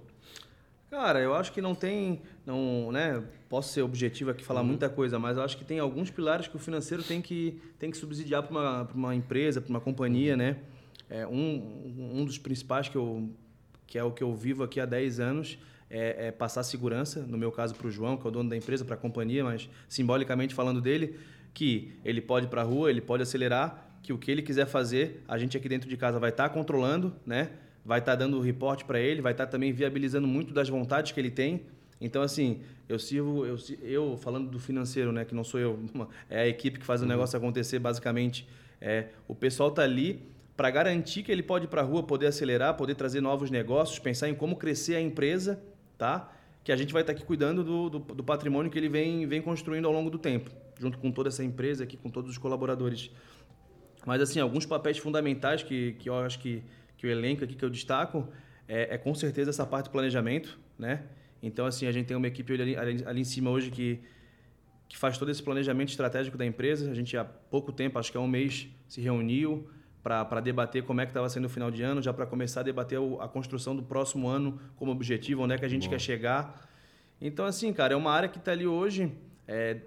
Cara, 0.89 1.19
eu 1.19 1.33
acho 1.33 1.51
que 1.51 1.61
não 1.61 1.73
tem, 1.73 2.21
não, 2.45 2.91
né? 2.91 3.23
Posso 3.55 3.71
ser 3.71 3.83
objetivo 3.83 4.31
aqui 4.31 4.43
falar 4.43 4.59
uhum. 4.59 4.67
muita 4.67 4.89
coisa, 4.89 5.17
mas 5.17 5.37
eu 5.37 5.43
acho 5.43 5.57
que 5.57 5.63
tem 5.63 5.79
alguns 5.79 6.11
pilares 6.11 6.45
que 6.45 6.57
o 6.57 6.59
financeiro 6.59 7.01
tem 7.01 7.21
que 7.21 7.57
tem 7.79 7.89
que 7.89 7.95
subsidiar 7.95 8.43
para 8.43 8.51
uma, 8.51 8.81
uma 8.93 9.15
empresa, 9.15 9.61
para 9.61 9.69
uma 9.69 9.79
companhia, 9.79 10.35
né? 10.35 10.57
É, 11.09 11.25
um, 11.25 12.11
um 12.15 12.25
dos 12.25 12.37
principais 12.37 12.89
que 12.89 12.97
eu 12.97 13.29
que 13.87 13.97
é 13.97 14.03
o 14.03 14.11
que 14.11 14.21
eu 14.21 14.35
vivo 14.35 14.61
aqui 14.61 14.77
há 14.77 14.85
10 14.85 15.21
anos 15.21 15.57
é, 15.89 16.27
é 16.27 16.31
passar 16.33 16.63
segurança, 16.63 17.21
no 17.21 17.37
meu 17.37 17.49
caso 17.49 17.73
para 17.75 17.87
o 17.87 17.89
João, 17.89 18.17
que 18.17 18.27
é 18.27 18.29
o 18.29 18.31
dono 18.31 18.49
da 18.49 18.57
empresa, 18.57 18.83
para 18.83 18.95
a 18.95 18.97
companhia, 18.97 19.41
mas 19.41 19.69
simbolicamente 19.87 20.53
falando 20.53 20.81
dele, 20.81 21.17
que 21.53 21.93
ele 22.03 22.19
pode 22.19 22.47
ir 22.47 22.49
para 22.49 22.59
a 22.59 22.65
rua, 22.65 22.89
ele 22.89 22.99
pode 22.99 23.23
acelerar, 23.23 23.99
que 24.03 24.11
o 24.11 24.17
que 24.17 24.29
ele 24.29 24.41
quiser 24.41 24.65
fazer, 24.65 25.23
a 25.29 25.37
gente 25.37 25.55
aqui 25.55 25.69
dentro 25.69 25.87
de 25.87 25.95
casa 25.95 26.19
vai 26.19 26.31
estar 26.31 26.49
tá 26.49 26.53
controlando, 26.53 27.15
né? 27.25 27.51
vai 27.85 27.99
estar 27.99 28.13
tá 28.13 28.15
dando 28.15 28.41
reporte 28.41 28.83
para 28.83 28.99
ele, 28.99 29.21
vai 29.21 29.31
estar 29.31 29.45
tá 29.45 29.51
também 29.51 29.71
viabilizando 29.71 30.27
muito 30.27 30.53
das 30.53 30.67
vontades 30.67 31.11
que 31.11 31.19
ele 31.19 31.29
tem. 31.29 31.61
Então, 31.99 32.21
assim, 32.21 32.61
eu 32.87 32.99
sirvo, 32.99 33.45
eu, 33.45 33.57
eu 33.81 34.17
falando 34.17 34.49
do 34.49 34.59
financeiro, 34.59 35.11
né, 35.11 35.25
que 35.25 35.33
não 35.33 35.43
sou 35.43 35.59
eu, 35.59 35.79
é 36.29 36.41
a 36.41 36.47
equipe 36.47 36.79
que 36.79 36.85
faz 36.85 37.01
o 37.01 37.03
uhum. 37.03 37.09
negócio 37.09 37.37
acontecer, 37.37 37.79
basicamente. 37.79 38.47
É, 38.81 39.07
o 39.27 39.33
pessoal 39.33 39.69
está 39.69 39.83
ali 39.83 40.21
para 40.55 40.69
garantir 40.69 41.23
que 41.23 41.31
ele 41.31 41.43
pode 41.43 41.65
ir 41.65 41.67
para 41.67 41.81
a 41.81 41.83
rua, 41.83 42.03
poder 42.03 42.27
acelerar, 42.27 42.75
poder 42.75 42.95
trazer 42.95 43.21
novos 43.21 43.49
negócios, 43.49 43.99
pensar 43.99 44.29
em 44.29 44.35
como 44.35 44.55
crescer 44.55 44.95
a 44.95 45.01
empresa, 45.01 45.61
tá? 45.97 46.31
Que 46.63 46.71
a 46.71 46.75
gente 46.75 46.93
vai 46.93 47.01
estar 47.01 47.11
aqui 47.11 47.23
cuidando 47.23 47.63
do, 47.63 47.89
do, 47.89 47.99
do 47.99 48.23
patrimônio 48.23 48.71
que 48.71 48.77
ele 48.77 48.89
vem, 48.89 49.27
vem 49.27 49.41
construindo 49.41 49.85
ao 49.85 49.93
longo 49.93 50.09
do 50.09 50.17
tempo, 50.17 50.49
junto 50.79 50.97
com 50.97 51.11
toda 51.11 51.29
essa 51.29 51.43
empresa 51.43 51.83
aqui, 51.83 51.97
com 51.97 52.09
todos 52.09 52.31
os 52.31 52.37
colaboradores. 52.37 53.11
Mas, 54.05 54.21
assim, 54.21 54.39
alguns 54.39 54.65
papéis 54.65 54.97
fundamentais 54.97 55.63
que, 55.63 55.93
que 55.93 56.07
eu 56.07 56.17
acho 56.19 56.39
que, 56.39 56.63
que 56.97 57.05
o 57.05 57.09
elenco 57.09 57.43
aqui 57.43 57.55
que 57.55 57.65
eu 57.65 57.69
destaco 57.69 58.27
é, 58.67 58.95
é 58.95 58.97
com 58.97 59.13
certeza 59.13 59.49
essa 59.49 59.65
parte 59.65 59.85
do 59.85 59.91
planejamento, 59.91 60.57
né? 60.77 61.03
Então, 61.45 61.67
assim, 61.67 61.85
a 61.85 61.91
gente 61.91 62.07
tem 62.07 62.17
uma 62.17 62.27
equipe 62.27 62.51
ali, 62.59 62.75
ali, 62.75 63.03
ali 63.05 63.21
em 63.21 63.23
cima 63.23 63.51
hoje 63.51 63.69
que, 63.69 63.99
que 64.89 64.97
faz 64.97 65.15
todo 65.15 65.29
esse 65.29 65.43
planejamento 65.43 65.89
estratégico 65.89 66.35
da 66.37 66.45
empresa. 66.45 66.89
A 66.89 66.93
gente 66.95 67.15
há 67.15 67.23
pouco 67.23 67.71
tempo, 67.71 67.99
acho 67.99 68.11
que 68.11 68.17
há 68.17 68.21
um 68.21 68.27
mês, 68.27 68.67
se 68.87 68.99
reuniu, 68.99 69.69
para 70.01 70.39
debater 70.39 70.83
como 70.83 71.01
é 71.01 71.05
que 71.05 71.11
estava 71.11 71.29
sendo 71.29 71.45
o 71.45 71.49
final 71.49 71.69
de 71.69 71.83
ano, 71.83 72.01
já 72.01 72.11
para 72.11 72.25
começar 72.25 72.61
a 72.61 72.63
debater 72.63 72.99
a 73.19 73.27
construção 73.27 73.75
do 73.75 73.83
próximo 73.83 74.27
ano 74.27 74.59
como 74.75 74.91
objetivo, 74.91 75.43
onde 75.43 75.53
é 75.53 75.57
que 75.57 75.65
a 75.65 75.69
gente 75.69 75.83
Bom. 75.83 75.91
quer 75.91 75.99
chegar. 75.99 76.67
Então, 77.21 77.45
assim, 77.45 77.71
cara, 77.71 77.93
é 77.93 77.95
uma 77.95 78.11
área 78.11 78.27
que 78.27 78.39
está 78.39 78.51
ali 78.51 78.65
hoje. 78.65 79.11
É, 79.47 79.81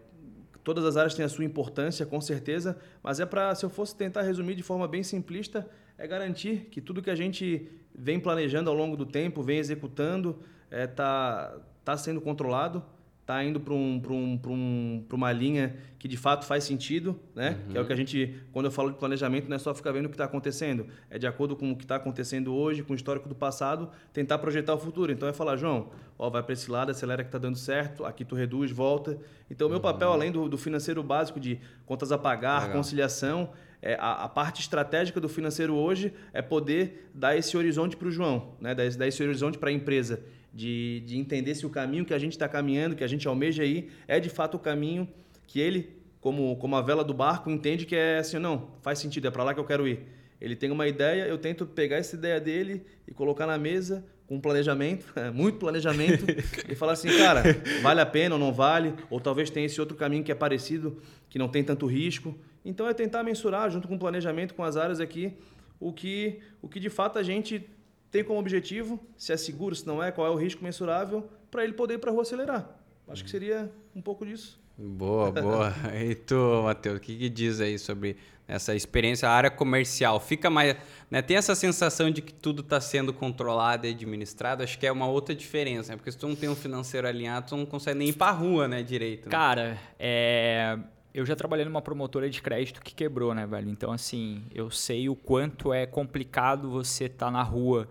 todas 0.62 0.84
as 0.84 0.96
áreas 0.96 1.14
têm 1.14 1.24
a 1.24 1.28
sua 1.28 1.44
importância, 1.44 2.06
com 2.06 2.20
certeza, 2.20 2.78
mas 3.02 3.18
é 3.18 3.26
para, 3.26 3.52
se 3.56 3.64
eu 3.64 3.70
fosse 3.70 3.96
tentar 3.96 4.22
resumir 4.22 4.54
de 4.54 4.62
forma 4.62 4.86
bem 4.86 5.02
simplista, 5.02 5.68
é 5.96 6.06
garantir 6.06 6.68
que 6.70 6.80
tudo 6.80 7.02
que 7.02 7.10
a 7.10 7.16
gente 7.16 7.68
vem 7.92 8.20
planejando 8.20 8.70
ao 8.70 8.76
longo 8.76 8.96
do 8.96 9.04
tempo, 9.04 9.42
vem 9.42 9.58
executando, 9.58 10.40
está 10.70 10.76
é, 10.76 10.86
tá, 10.86 11.56
tá 11.84 11.96
sendo 11.96 12.20
controlado 12.20 12.82
está 13.28 13.44
indo 13.44 13.60
para 13.60 13.74
um, 13.74 14.02
um, 14.08 14.40
um, 14.46 15.04
uma 15.12 15.30
linha 15.30 15.76
que 15.98 16.08
de 16.08 16.16
fato 16.16 16.46
faz 16.46 16.64
sentido, 16.64 17.20
né? 17.34 17.50
Uhum. 17.50 17.72
Que 17.72 17.78
é 17.78 17.80
o 17.82 17.86
que 17.86 17.92
a 17.92 17.96
gente, 17.96 18.34
quando 18.52 18.64
eu 18.66 18.70
falo 18.70 18.90
de 18.90 18.96
planejamento, 18.96 19.50
não 19.50 19.56
é 19.56 19.58
só 19.58 19.74
ficar 19.74 19.92
vendo 19.92 20.06
o 20.06 20.08
que 20.08 20.14
está 20.14 20.24
acontecendo, 20.24 20.86
é 21.10 21.18
de 21.18 21.26
acordo 21.26 21.54
com 21.54 21.70
o 21.70 21.76
que 21.76 21.84
está 21.84 21.96
acontecendo 21.96 22.54
hoje, 22.54 22.82
com 22.82 22.94
o 22.94 22.96
histórico 22.96 23.28
do 23.28 23.34
passado, 23.34 23.90
tentar 24.14 24.38
projetar 24.38 24.72
o 24.72 24.78
futuro. 24.78 25.12
Então 25.12 25.28
é 25.28 25.34
falar, 25.34 25.56
João, 25.56 25.90
ó, 26.18 26.30
vai 26.30 26.42
para 26.42 26.54
esse 26.54 26.70
lado, 26.70 26.90
acelera 26.90 27.22
que 27.22 27.28
está 27.28 27.36
dando 27.36 27.58
certo, 27.58 28.06
aqui 28.06 28.24
tu 28.24 28.34
reduz, 28.34 28.70
volta. 28.70 29.18
Então 29.50 29.66
o 29.66 29.70
meu 29.70 29.76
uhum. 29.76 29.82
papel, 29.82 30.10
além 30.10 30.32
do, 30.32 30.48
do, 30.48 30.56
financeiro 30.56 31.02
básico 31.02 31.38
de 31.38 31.60
contas 31.84 32.10
a 32.10 32.16
pagar, 32.16 32.62
Legal. 32.62 32.76
conciliação, 32.78 33.50
é, 33.82 33.94
a, 34.00 34.24
a, 34.24 34.28
parte 34.28 34.62
estratégica 34.62 35.20
do 35.20 35.28
financeiro 35.28 35.74
hoje 35.74 36.14
é 36.32 36.40
poder 36.40 37.10
dar 37.14 37.36
esse 37.36 37.58
horizonte 37.58 37.94
para 37.94 38.08
o 38.08 38.10
João, 38.10 38.54
né? 38.58 38.74
dar, 38.74 38.88
dar 38.90 39.06
esse 39.06 39.22
horizonte 39.22 39.58
para 39.58 39.68
a 39.68 39.72
empresa 39.72 40.22
de, 40.52 41.00
de 41.06 41.18
entender 41.18 41.54
se 41.54 41.66
o 41.66 41.70
caminho 41.70 42.04
que 42.04 42.14
a 42.14 42.18
gente 42.18 42.32
está 42.32 42.48
caminhando, 42.48 42.96
que 42.96 43.04
a 43.04 43.08
gente 43.08 43.26
almeja 43.28 43.62
aí, 43.62 43.88
é 44.06 44.18
de 44.18 44.28
fato 44.28 44.56
o 44.56 44.58
caminho 44.58 45.08
que 45.46 45.60
ele, 45.60 45.90
como, 46.20 46.56
como 46.56 46.76
a 46.76 46.82
vela 46.82 47.04
do 47.04 47.14
barco, 47.14 47.50
entende 47.50 47.86
que 47.86 47.96
é 47.96 48.18
assim, 48.18 48.38
não, 48.38 48.70
faz 48.82 48.98
sentido, 48.98 49.28
é 49.28 49.30
para 49.30 49.44
lá 49.44 49.54
que 49.54 49.60
eu 49.60 49.64
quero 49.64 49.86
ir. 49.86 50.00
Ele 50.40 50.54
tem 50.54 50.70
uma 50.70 50.86
ideia, 50.86 51.26
eu 51.26 51.38
tento 51.38 51.66
pegar 51.66 51.96
essa 51.96 52.14
ideia 52.14 52.40
dele 52.40 52.84
e 53.06 53.12
colocar 53.12 53.46
na 53.46 53.58
mesa 53.58 54.04
com 54.26 54.38
planejamento, 54.38 55.06
muito 55.32 55.58
planejamento, 55.58 56.26
e 56.68 56.74
falar 56.74 56.92
assim, 56.92 57.08
cara, 57.16 57.42
vale 57.82 58.00
a 58.00 58.06
pena 58.06 58.34
ou 58.34 58.38
não 58.38 58.52
vale, 58.52 58.94
ou 59.08 59.18
talvez 59.18 59.48
tenha 59.48 59.66
esse 59.66 59.80
outro 59.80 59.96
caminho 59.96 60.22
que 60.22 60.30
é 60.30 60.34
parecido, 60.34 61.00
que 61.30 61.38
não 61.38 61.48
tem 61.48 61.64
tanto 61.64 61.86
risco. 61.86 62.38
Então 62.64 62.86
é 62.86 62.92
tentar 62.92 63.22
mensurar, 63.22 63.70
junto 63.70 63.88
com 63.88 63.94
o 63.94 63.98
planejamento, 63.98 64.54
com 64.54 64.62
as 64.62 64.76
áreas 64.76 65.00
aqui, 65.00 65.32
o 65.80 65.92
que, 65.92 66.40
o 66.60 66.68
que 66.68 66.78
de 66.78 66.90
fato 66.90 67.18
a 67.18 67.22
gente 67.22 67.66
tem 68.10 68.24
como 68.24 68.38
objetivo, 68.38 68.98
se 69.16 69.32
é 69.32 69.36
seguro, 69.36 69.74
se 69.74 69.86
não 69.86 70.02
é, 70.02 70.10
qual 70.10 70.26
é 70.26 70.30
o 70.30 70.36
risco 70.36 70.62
mensurável, 70.62 71.28
para 71.50 71.64
ele 71.64 71.72
poder 71.72 71.94
ir 71.94 71.98
para 71.98 72.10
a 72.10 72.12
rua 72.12 72.22
acelerar. 72.22 72.68
Acho 73.08 73.24
que 73.24 73.30
seria 73.30 73.70
um 73.94 74.02
pouco 74.02 74.26
disso. 74.26 74.60
Boa, 74.76 75.32
boa. 75.32 75.74
E 75.94 76.14
tu, 76.14 76.62
Matheus, 76.62 76.98
o 76.98 77.00
que, 77.00 77.16
que, 77.16 77.28
diz 77.28 77.60
aí 77.60 77.78
sobre 77.78 78.16
essa 78.46 78.74
experiência, 78.74 79.28
a 79.28 79.32
área 79.32 79.50
comercial? 79.50 80.20
Fica 80.20 80.48
mais. 80.48 80.76
Né, 81.10 81.22
tem 81.22 81.36
essa 81.36 81.54
sensação 81.54 82.10
de 82.10 82.22
que 82.22 82.32
tudo 82.32 82.60
está 82.60 82.80
sendo 82.80 83.12
controlado 83.12 83.86
e 83.86 83.90
administrado? 83.90 84.62
Acho 84.62 84.78
que 84.78 84.86
é 84.86 84.92
uma 84.92 85.06
outra 85.06 85.34
diferença, 85.34 85.92
né? 85.92 85.96
Porque 85.96 86.12
se 86.12 86.18
tu 86.18 86.28
não 86.28 86.36
tem 86.36 86.48
um 86.48 86.54
financeiro 86.54 87.08
alinhado, 87.08 87.48
tu 87.48 87.56
não 87.56 87.66
consegue 87.66 87.98
nem 87.98 88.08
ir 88.08 88.12
para 88.12 88.28
a 88.30 88.34
rua, 88.34 88.68
né, 88.68 88.82
direito. 88.82 89.26
Né? 89.26 89.30
Cara, 89.30 89.78
é 89.98 90.78
eu 91.18 91.26
já 91.26 91.34
trabalhei 91.34 91.64
numa 91.64 91.82
promotora 91.82 92.28
de 92.28 92.40
crédito 92.40 92.80
que 92.80 92.94
quebrou, 92.94 93.34
né, 93.34 93.46
velho? 93.46 93.68
Então, 93.68 93.90
assim, 93.90 94.44
eu 94.54 94.70
sei 94.70 95.08
o 95.08 95.16
quanto 95.16 95.72
é 95.72 95.84
complicado 95.86 96.70
você 96.70 97.06
estar 97.06 97.26
tá 97.26 97.32
na 97.32 97.42
rua 97.42 97.88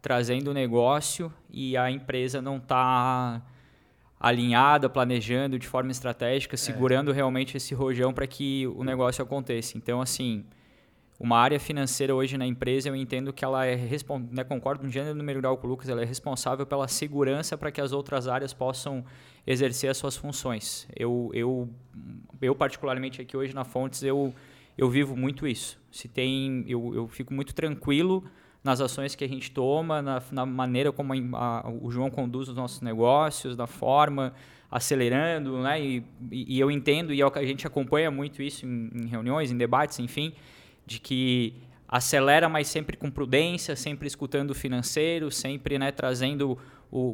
trazendo 0.00 0.50
o 0.50 0.54
negócio 0.54 1.32
e 1.50 1.76
a 1.76 1.90
empresa 1.90 2.40
não 2.40 2.56
está 2.56 3.42
alinhada, 4.20 4.88
planejando 4.88 5.58
de 5.58 5.66
forma 5.66 5.90
estratégica, 5.90 6.54
é. 6.54 6.58
segurando 6.58 7.10
é. 7.10 7.14
realmente 7.14 7.56
esse 7.56 7.74
rojão 7.74 8.12
para 8.12 8.26
que 8.26 8.66
o 8.66 8.82
negócio 8.82 9.22
aconteça. 9.22 9.76
Então, 9.78 10.00
assim, 10.00 10.44
uma 11.18 11.38
área 11.38 11.58
financeira 11.58 12.14
hoje 12.14 12.36
na 12.38 12.46
empresa, 12.46 12.88
eu 12.88 12.96
entendo 12.96 13.32
que 13.32 13.44
ela 13.44 13.66
é, 13.66 13.76
né, 14.30 14.44
concordo 14.44 14.84
no 14.84 14.90
gênero 14.90 15.14
número 15.14 15.40
grau 15.40 15.56
com 15.56 15.66
o 15.66 15.70
Lucas, 15.70 15.88
ela 15.88 16.02
é 16.02 16.04
responsável 16.04 16.64
pela 16.66 16.86
segurança 16.88 17.56
para 17.56 17.70
que 17.70 17.80
as 17.80 17.92
outras 17.92 18.28
áreas 18.28 18.52
possam 18.52 19.04
exercer 19.46 19.90
as 19.90 19.96
suas 19.96 20.16
funções. 20.16 20.86
Eu, 20.94 21.30
eu, 21.34 21.68
eu 22.40 22.54
particularmente 22.54 23.20
aqui 23.20 23.36
hoje 23.36 23.54
na 23.54 23.64
Fontes, 23.64 24.02
eu, 24.02 24.34
eu 24.76 24.88
vivo 24.88 25.16
muito 25.16 25.46
isso. 25.46 25.80
Se 25.90 26.06
tem, 26.06 26.64
eu, 26.68 26.94
eu 26.94 27.08
fico 27.08 27.34
muito 27.34 27.54
tranquilo 27.54 28.24
nas 28.62 28.80
ações 28.80 29.14
que 29.14 29.24
a 29.24 29.28
gente 29.28 29.50
toma, 29.50 30.02
na, 30.02 30.22
na 30.30 30.46
maneira 30.46 30.92
como 30.92 31.12
a, 31.36 31.60
a, 31.60 31.70
o 31.70 31.90
João 31.90 32.10
conduz 32.10 32.48
os 32.48 32.56
nossos 32.56 32.80
negócios, 32.80 33.56
da 33.56 33.66
forma, 33.66 34.34
acelerando, 34.70 35.58
né? 35.62 35.80
E, 35.80 36.04
e, 36.30 36.58
eu 36.58 36.70
entendo, 36.70 37.12
e 37.12 37.22
é 37.22 37.24
a 37.24 37.44
gente 37.44 37.66
acompanha 37.66 38.10
muito 38.10 38.42
isso 38.42 38.66
em, 38.66 38.90
em 38.94 39.06
reuniões, 39.06 39.50
em 39.50 39.56
debates, 39.56 39.98
enfim, 39.98 40.32
de 40.86 40.98
que 40.98 41.54
acelera, 41.88 42.48
mas 42.48 42.68
sempre 42.68 42.96
com 42.96 43.10
prudência, 43.10 43.74
sempre 43.74 44.06
escutando 44.06 44.50
o 44.50 44.54
financeiro, 44.54 45.30
sempre 45.30 45.78
né, 45.78 45.90
trazendo 45.90 46.58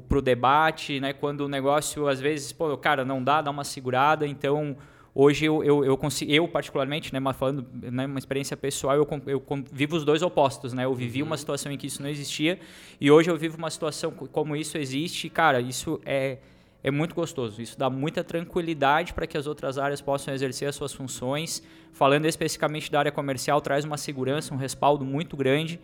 para 0.08 0.18
o 0.18 0.22
debate, 0.22 0.98
né, 1.00 1.12
quando 1.12 1.42
o 1.42 1.48
negócio, 1.48 2.08
às 2.08 2.20
vezes, 2.20 2.52
pô, 2.52 2.76
cara, 2.76 3.04
não 3.04 3.22
dá, 3.22 3.40
dá 3.40 3.50
uma 3.50 3.64
segurada, 3.64 4.26
então 4.26 4.76
hoje 5.14 5.44
eu, 5.44 5.62
eu, 5.62 5.84
eu, 5.84 5.96
consigo, 5.96 6.30
eu 6.32 6.48
particularmente, 6.48 7.12
né, 7.12 7.20
falando 7.32 7.66
né, 7.72 8.06
uma 8.06 8.18
experiência 8.18 8.56
pessoal, 8.56 8.96
eu, 8.96 9.08
eu 9.26 9.42
vivo 9.72 9.96
os 9.96 10.04
dois 10.04 10.22
opostos, 10.22 10.72
né, 10.72 10.84
eu 10.84 10.94
vivi 10.94 11.22
uhum. 11.22 11.28
uma 11.28 11.36
situação 11.36 11.70
em 11.70 11.76
que 11.76 11.86
isso 11.86 12.02
não 12.02 12.08
existia 12.08 12.58
e 13.00 13.10
hoje 13.10 13.30
eu 13.30 13.36
vivo 13.36 13.56
uma 13.56 13.70
situação 13.70 14.10
como 14.10 14.56
isso 14.56 14.76
existe, 14.76 15.28
cara, 15.28 15.60
isso 15.60 16.00
é 16.04 16.38
é 16.84 16.90
muito 16.90 17.14
gostoso. 17.14 17.62
Isso 17.62 17.78
dá 17.78 17.88
muita 17.88 18.22
tranquilidade 18.22 19.14
para 19.14 19.26
que 19.26 19.38
as 19.38 19.46
outras 19.46 19.78
áreas 19.78 20.02
possam 20.02 20.34
exercer 20.34 20.68
as 20.68 20.76
suas 20.76 20.92
funções. 20.92 21.62
Falando 21.92 22.26
especificamente 22.26 22.92
da 22.92 22.98
área 22.98 23.10
comercial, 23.10 23.58
traz 23.62 23.86
uma 23.86 23.96
segurança, 23.96 24.52
um 24.52 24.58
respaldo 24.58 25.02
muito 25.02 25.34
grande. 25.34 25.80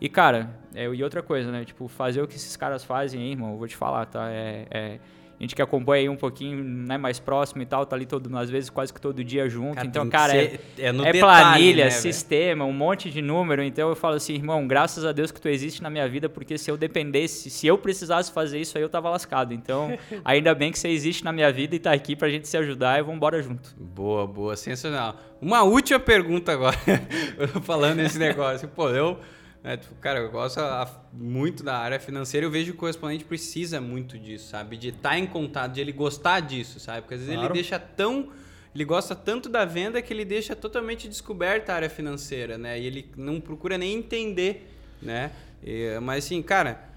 E, 0.00 0.08
cara, 0.08 0.58
é, 0.74 0.86
e 0.86 1.04
outra 1.04 1.22
coisa, 1.22 1.52
né? 1.52 1.64
Tipo, 1.64 1.86
fazer 1.86 2.20
o 2.20 2.26
que 2.26 2.34
esses 2.34 2.56
caras 2.56 2.82
fazem, 2.82 3.22
hein, 3.22 3.30
irmão, 3.30 3.52
eu 3.52 3.58
vou 3.58 3.68
te 3.68 3.76
falar, 3.76 4.06
tá? 4.06 4.28
É, 4.28 4.66
é, 4.72 5.00
a 5.40 5.42
gente 5.42 5.56
que 5.56 5.62
acompanha 5.62 6.02
aí 6.02 6.08
um 6.10 6.16
pouquinho 6.16 6.62
né, 6.62 6.98
mais 6.98 7.18
próximo 7.18 7.62
e 7.62 7.66
tal, 7.66 7.86
tá 7.86 7.96
ali 7.96 8.04
todo, 8.04 8.36
às 8.36 8.50
vezes 8.50 8.68
quase 8.68 8.92
que 8.92 9.00
todo 9.00 9.24
dia 9.24 9.48
junto. 9.48 9.76
Cara, 9.76 9.86
então, 9.86 10.10
cara, 10.10 10.36
é, 10.36 10.60
é, 10.78 10.88
é 10.88 10.92
detalhe, 10.92 11.18
planilha, 11.18 11.84
né, 11.86 11.90
sistema, 11.90 12.66
um 12.66 12.74
monte 12.74 13.10
de 13.10 13.22
número. 13.22 13.62
Então 13.62 13.88
eu 13.88 13.96
falo 13.96 14.16
assim, 14.16 14.34
irmão, 14.34 14.68
graças 14.68 15.02
a 15.02 15.12
Deus 15.12 15.30
que 15.30 15.40
tu 15.40 15.48
existe 15.48 15.82
na 15.82 15.88
minha 15.88 16.06
vida, 16.06 16.28
porque 16.28 16.58
se 16.58 16.70
eu 16.70 16.76
dependesse, 16.76 17.48
se 17.48 17.66
eu 17.66 17.78
precisasse 17.78 18.30
fazer 18.30 18.60
isso 18.60 18.76
aí, 18.76 18.84
eu 18.84 18.88
tava 18.90 19.08
lascado. 19.08 19.54
Então, 19.54 19.98
ainda 20.26 20.54
bem 20.54 20.70
que 20.70 20.78
você 20.78 20.88
existe 20.88 21.24
na 21.24 21.32
minha 21.32 21.50
vida 21.50 21.74
e 21.74 21.78
tá 21.78 21.90
aqui 21.90 22.14
pra 22.14 22.28
gente 22.28 22.46
se 22.46 22.58
ajudar 22.58 22.98
e 22.98 23.02
vamos 23.02 23.16
embora 23.16 23.40
junto. 23.40 23.74
Boa, 23.78 24.26
boa, 24.26 24.54
sensacional. 24.56 25.16
Uma 25.40 25.62
última 25.62 25.98
pergunta 25.98 26.52
agora, 26.52 26.76
falando 27.64 27.96
nesse 27.96 28.18
negócio. 28.18 28.68
Pô, 28.68 28.90
eu 28.90 29.18
é, 29.62 29.76
tipo, 29.76 29.94
cara, 29.96 30.20
eu 30.20 30.30
gosto 30.30 30.60
muito 31.12 31.62
da 31.62 31.76
área 31.76 32.00
financeira. 32.00 32.46
Eu 32.46 32.50
vejo 32.50 32.72
que 32.72 32.76
o 32.76 32.80
correspondente 32.80 33.24
precisa 33.24 33.80
muito 33.80 34.18
disso, 34.18 34.48
sabe? 34.48 34.76
De 34.76 34.88
estar 34.88 35.10
tá 35.10 35.18
em 35.18 35.26
contato, 35.26 35.72
de 35.72 35.80
ele 35.80 35.92
gostar 35.92 36.40
disso, 36.40 36.80
sabe? 36.80 37.02
Porque 37.02 37.14
às 37.14 37.20
vezes 37.20 37.34
claro. 37.34 37.52
ele 37.52 37.54
deixa 37.54 37.78
tão 37.78 38.30
ele 38.72 38.84
gosta 38.84 39.16
tanto 39.16 39.48
da 39.48 39.64
venda 39.64 40.00
que 40.00 40.12
ele 40.12 40.24
deixa 40.24 40.54
totalmente 40.54 41.08
descoberta 41.08 41.72
a 41.72 41.76
área 41.76 41.90
financeira, 41.90 42.56
né? 42.56 42.78
E 42.78 42.86
ele 42.86 43.10
não 43.16 43.40
procura 43.40 43.76
nem 43.76 43.96
entender, 43.96 44.68
né? 45.02 45.32
E, 45.62 45.98
mas 46.00 46.24
assim, 46.24 46.40
cara, 46.40 46.88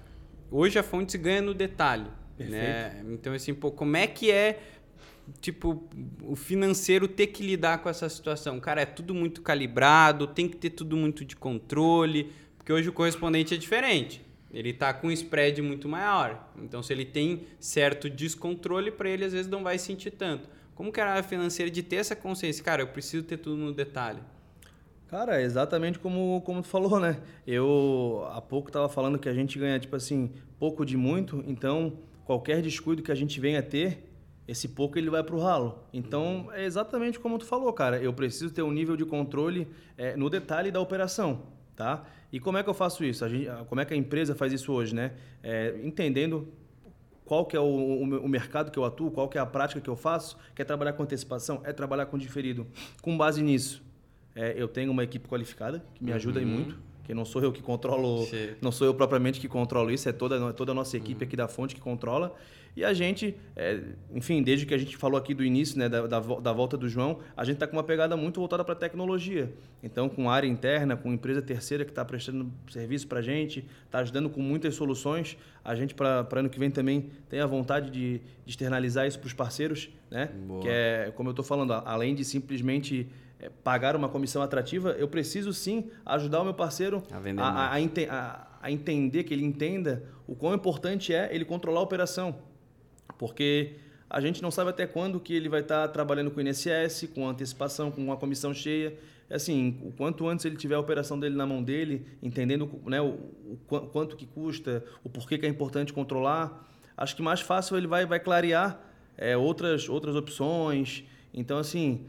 hoje 0.50 0.78
a 0.78 0.84
fonte 0.84 1.18
ganha 1.18 1.42
no 1.42 1.52
detalhe, 1.52 2.06
né? 2.38 3.02
Então 3.08 3.32
assim, 3.32 3.52
pô, 3.52 3.72
como 3.72 3.96
é 3.96 4.06
que 4.06 4.30
é 4.30 4.60
tipo, 5.40 5.88
o 6.22 6.36
financeiro 6.36 7.08
ter 7.08 7.28
que 7.28 7.42
lidar 7.42 7.78
com 7.78 7.88
essa 7.88 8.08
situação. 8.08 8.60
Cara, 8.60 8.82
é 8.82 8.86
tudo 8.86 9.14
muito 9.14 9.40
calibrado, 9.42 10.26
tem 10.26 10.48
que 10.48 10.56
ter 10.56 10.70
tudo 10.70 10.96
muito 10.96 11.24
de 11.24 11.34
controle, 11.34 12.30
porque 12.64 12.72
hoje 12.72 12.88
o 12.88 12.94
correspondente 12.94 13.52
é 13.52 13.58
diferente. 13.58 14.24
Ele 14.50 14.70
está 14.70 14.94
com 14.94 15.08
um 15.08 15.10
spread 15.10 15.60
muito 15.60 15.86
maior. 15.86 16.48
Então, 16.56 16.82
se 16.82 16.94
ele 16.94 17.04
tem 17.04 17.42
certo 17.60 18.08
descontrole, 18.08 18.90
para 18.90 19.10
ele 19.10 19.22
às 19.22 19.34
vezes 19.34 19.50
não 19.50 19.62
vai 19.62 19.76
sentir 19.76 20.12
tanto. 20.12 20.48
Como 20.74 20.90
que 20.90 20.98
é 20.98 21.04
a 21.04 21.22
financeira 21.22 21.70
de 21.70 21.82
ter 21.82 21.96
essa 21.96 22.16
consciência? 22.16 22.64
Cara, 22.64 22.80
eu 22.80 22.86
preciso 22.86 23.22
ter 23.22 23.36
tudo 23.36 23.58
no 23.58 23.74
detalhe. 23.74 24.20
Cara, 25.08 25.42
é 25.42 25.44
exatamente 25.44 25.98
como, 25.98 26.40
como 26.40 26.62
tu 26.62 26.68
falou, 26.68 26.98
né? 26.98 27.20
Eu 27.46 28.26
há 28.30 28.40
pouco 28.40 28.70
estava 28.70 28.88
falando 28.88 29.18
que 29.18 29.28
a 29.28 29.34
gente 29.34 29.58
ganha, 29.58 29.78
tipo 29.78 29.94
assim, 29.94 30.32
pouco 30.58 30.86
de 30.86 30.96
muito, 30.96 31.44
então 31.46 31.98
qualquer 32.24 32.62
descuido 32.62 33.02
que 33.02 33.12
a 33.12 33.14
gente 33.14 33.38
venha 33.38 33.58
a 33.58 33.62
ter, 33.62 34.10
esse 34.48 34.68
pouco 34.68 34.96
ele 34.96 35.10
vai 35.10 35.22
para 35.22 35.36
o 35.36 35.38
ralo. 35.38 35.84
Então, 35.92 36.48
é 36.54 36.64
exatamente 36.64 37.20
como 37.20 37.38
tu 37.38 37.44
falou, 37.44 37.70
cara. 37.74 37.98
Eu 37.98 38.14
preciso 38.14 38.54
ter 38.54 38.62
um 38.62 38.72
nível 38.72 38.96
de 38.96 39.04
controle 39.04 39.68
é, 39.98 40.16
no 40.16 40.30
detalhe 40.30 40.70
da 40.70 40.80
operação, 40.80 41.42
tá? 41.76 42.06
E 42.34 42.40
como 42.40 42.58
é 42.58 42.64
que 42.64 42.68
eu 42.68 42.74
faço 42.74 43.04
isso? 43.04 43.28
Gente, 43.28 43.48
como 43.68 43.80
é 43.80 43.84
que 43.84 43.94
a 43.94 43.96
empresa 43.96 44.34
faz 44.34 44.52
isso 44.52 44.72
hoje, 44.72 44.92
né? 44.92 45.12
É, 45.40 45.72
entendendo 45.84 46.48
qual 47.24 47.46
que 47.46 47.56
é 47.56 47.60
o, 47.60 47.62
o, 47.62 48.02
o, 48.24 48.28
mercado 48.28 48.72
que 48.72 48.78
eu 48.78 48.84
atuo, 48.84 49.08
qual 49.12 49.28
que 49.28 49.38
é 49.38 49.40
a 49.40 49.46
prática 49.46 49.80
que 49.80 49.88
eu 49.88 49.94
faço. 49.94 50.36
Quer 50.52 50.64
trabalhar 50.64 50.94
com 50.94 51.04
antecipação? 51.04 51.62
É 51.62 51.72
trabalhar 51.72 52.06
com 52.06 52.18
diferido. 52.18 52.66
Com 53.00 53.16
base 53.16 53.40
nisso, 53.40 53.84
é, 54.34 54.52
eu 54.56 54.66
tenho 54.66 54.90
uma 54.90 55.04
equipe 55.04 55.28
qualificada 55.28 55.84
que 55.94 56.02
me 56.02 56.12
ajuda 56.12 56.40
uhum. 56.40 56.46
muito 56.46 56.76
que 57.04 57.12
não 57.12 57.24
sou 57.24 57.42
eu 57.42 57.52
que 57.52 57.60
controlo, 57.62 58.24
Sim. 58.24 58.54
não 58.62 58.72
sou 58.72 58.86
eu 58.86 58.94
propriamente 58.94 59.38
que 59.38 59.46
controlo 59.46 59.90
isso, 59.90 60.08
é 60.08 60.12
toda, 60.12 60.52
toda 60.54 60.72
a 60.72 60.74
nossa 60.74 60.96
equipe 60.96 61.22
uhum. 61.22 61.28
aqui 61.28 61.36
da 61.36 61.46
fonte 61.46 61.74
que 61.74 61.80
controla. 61.80 62.34
E 62.76 62.84
a 62.84 62.92
gente, 62.92 63.36
é, 63.54 63.80
enfim, 64.12 64.42
desde 64.42 64.66
que 64.66 64.74
a 64.74 64.78
gente 64.78 64.96
falou 64.96 65.16
aqui 65.16 65.32
do 65.32 65.44
início, 65.44 65.78
né, 65.78 65.88
da, 65.88 66.06
da, 66.06 66.18
da 66.18 66.52
volta 66.52 66.76
do 66.76 66.88
João, 66.88 67.20
a 67.36 67.44
gente 67.44 67.54
está 67.54 67.66
com 67.68 67.76
uma 67.76 67.84
pegada 67.84 68.16
muito 68.16 68.40
voltada 68.40 68.64
para 68.64 68.72
a 68.72 68.76
tecnologia. 68.76 69.52
Então, 69.82 70.08
com 70.08 70.28
área 70.28 70.48
interna, 70.48 70.96
com 70.96 71.12
empresa 71.12 71.40
terceira 71.40 71.84
que 71.84 71.92
está 71.92 72.04
prestando 72.04 72.50
serviço 72.68 73.06
para 73.06 73.20
a 73.20 73.22
gente, 73.22 73.64
está 73.84 74.00
ajudando 74.00 74.28
com 74.28 74.40
muitas 74.40 74.74
soluções. 74.74 75.36
A 75.64 75.74
gente, 75.76 75.94
para 75.94 76.26
ano 76.32 76.50
que 76.50 76.58
vem, 76.58 76.70
também 76.70 77.10
tem 77.28 77.40
a 77.40 77.46
vontade 77.46 77.90
de, 77.90 78.18
de 78.18 78.50
externalizar 78.50 79.06
isso 79.06 79.20
para 79.20 79.28
os 79.28 79.32
parceiros, 79.32 79.88
né? 80.10 80.30
Boa. 80.46 80.60
Que 80.60 80.68
é, 80.68 81.12
como 81.14 81.28
eu 81.28 81.32
estou 81.32 81.44
falando, 81.44 81.72
além 81.72 82.12
de 82.12 82.24
simplesmente 82.24 83.08
é, 83.38 83.48
pagar 83.62 83.94
uma 83.94 84.08
comissão 84.08 84.42
atrativa, 84.42 84.90
eu 84.98 85.06
preciso 85.06 85.52
sim 85.52 85.90
ajudar 86.04 86.40
o 86.40 86.44
meu 86.44 86.54
parceiro 86.54 87.04
a, 87.38 87.66
a, 87.66 87.76
a, 87.76 88.46
a 88.62 88.70
entender, 88.70 89.22
que 89.22 89.32
ele 89.32 89.44
entenda 89.44 90.02
o 90.26 90.34
quão 90.34 90.54
importante 90.54 91.14
é 91.14 91.28
ele 91.32 91.44
controlar 91.44 91.78
a 91.78 91.82
operação. 91.82 92.34
Porque 93.18 93.76
a 94.08 94.20
gente 94.20 94.42
não 94.42 94.50
sabe 94.50 94.70
até 94.70 94.86
quando 94.86 95.18
que 95.18 95.34
ele 95.34 95.48
vai 95.48 95.60
estar 95.60 95.88
trabalhando 95.88 96.30
com 96.30 96.40
o 96.40 96.42
INSS, 96.42 97.08
com 97.14 97.28
antecipação, 97.28 97.90
com 97.90 98.00
uma 98.00 98.16
comissão 98.16 98.54
cheia. 98.54 98.96
É 99.28 99.36
assim, 99.36 99.80
o 99.82 99.90
quanto 99.90 100.28
antes 100.28 100.44
ele 100.44 100.56
tiver 100.56 100.74
a 100.74 100.80
operação 100.80 101.18
dele 101.18 101.34
na 101.34 101.46
mão 101.46 101.62
dele, 101.62 102.06
entendendo 102.22 102.70
né, 102.84 103.00
o, 103.00 103.18
o 103.48 103.56
quanto 103.90 104.16
que 104.16 104.26
custa, 104.26 104.84
o 105.02 105.08
porquê 105.08 105.38
que 105.38 105.46
é 105.46 105.48
importante 105.48 105.92
controlar, 105.92 106.68
acho 106.96 107.16
que 107.16 107.22
mais 107.22 107.40
fácil 107.40 107.76
ele 107.76 107.86
vai, 107.86 108.06
vai 108.06 108.20
clarear 108.20 108.80
é, 109.16 109.36
outras, 109.36 109.88
outras 109.88 110.14
opções. 110.14 111.04
Então, 111.32 111.58
assim, 111.58 112.06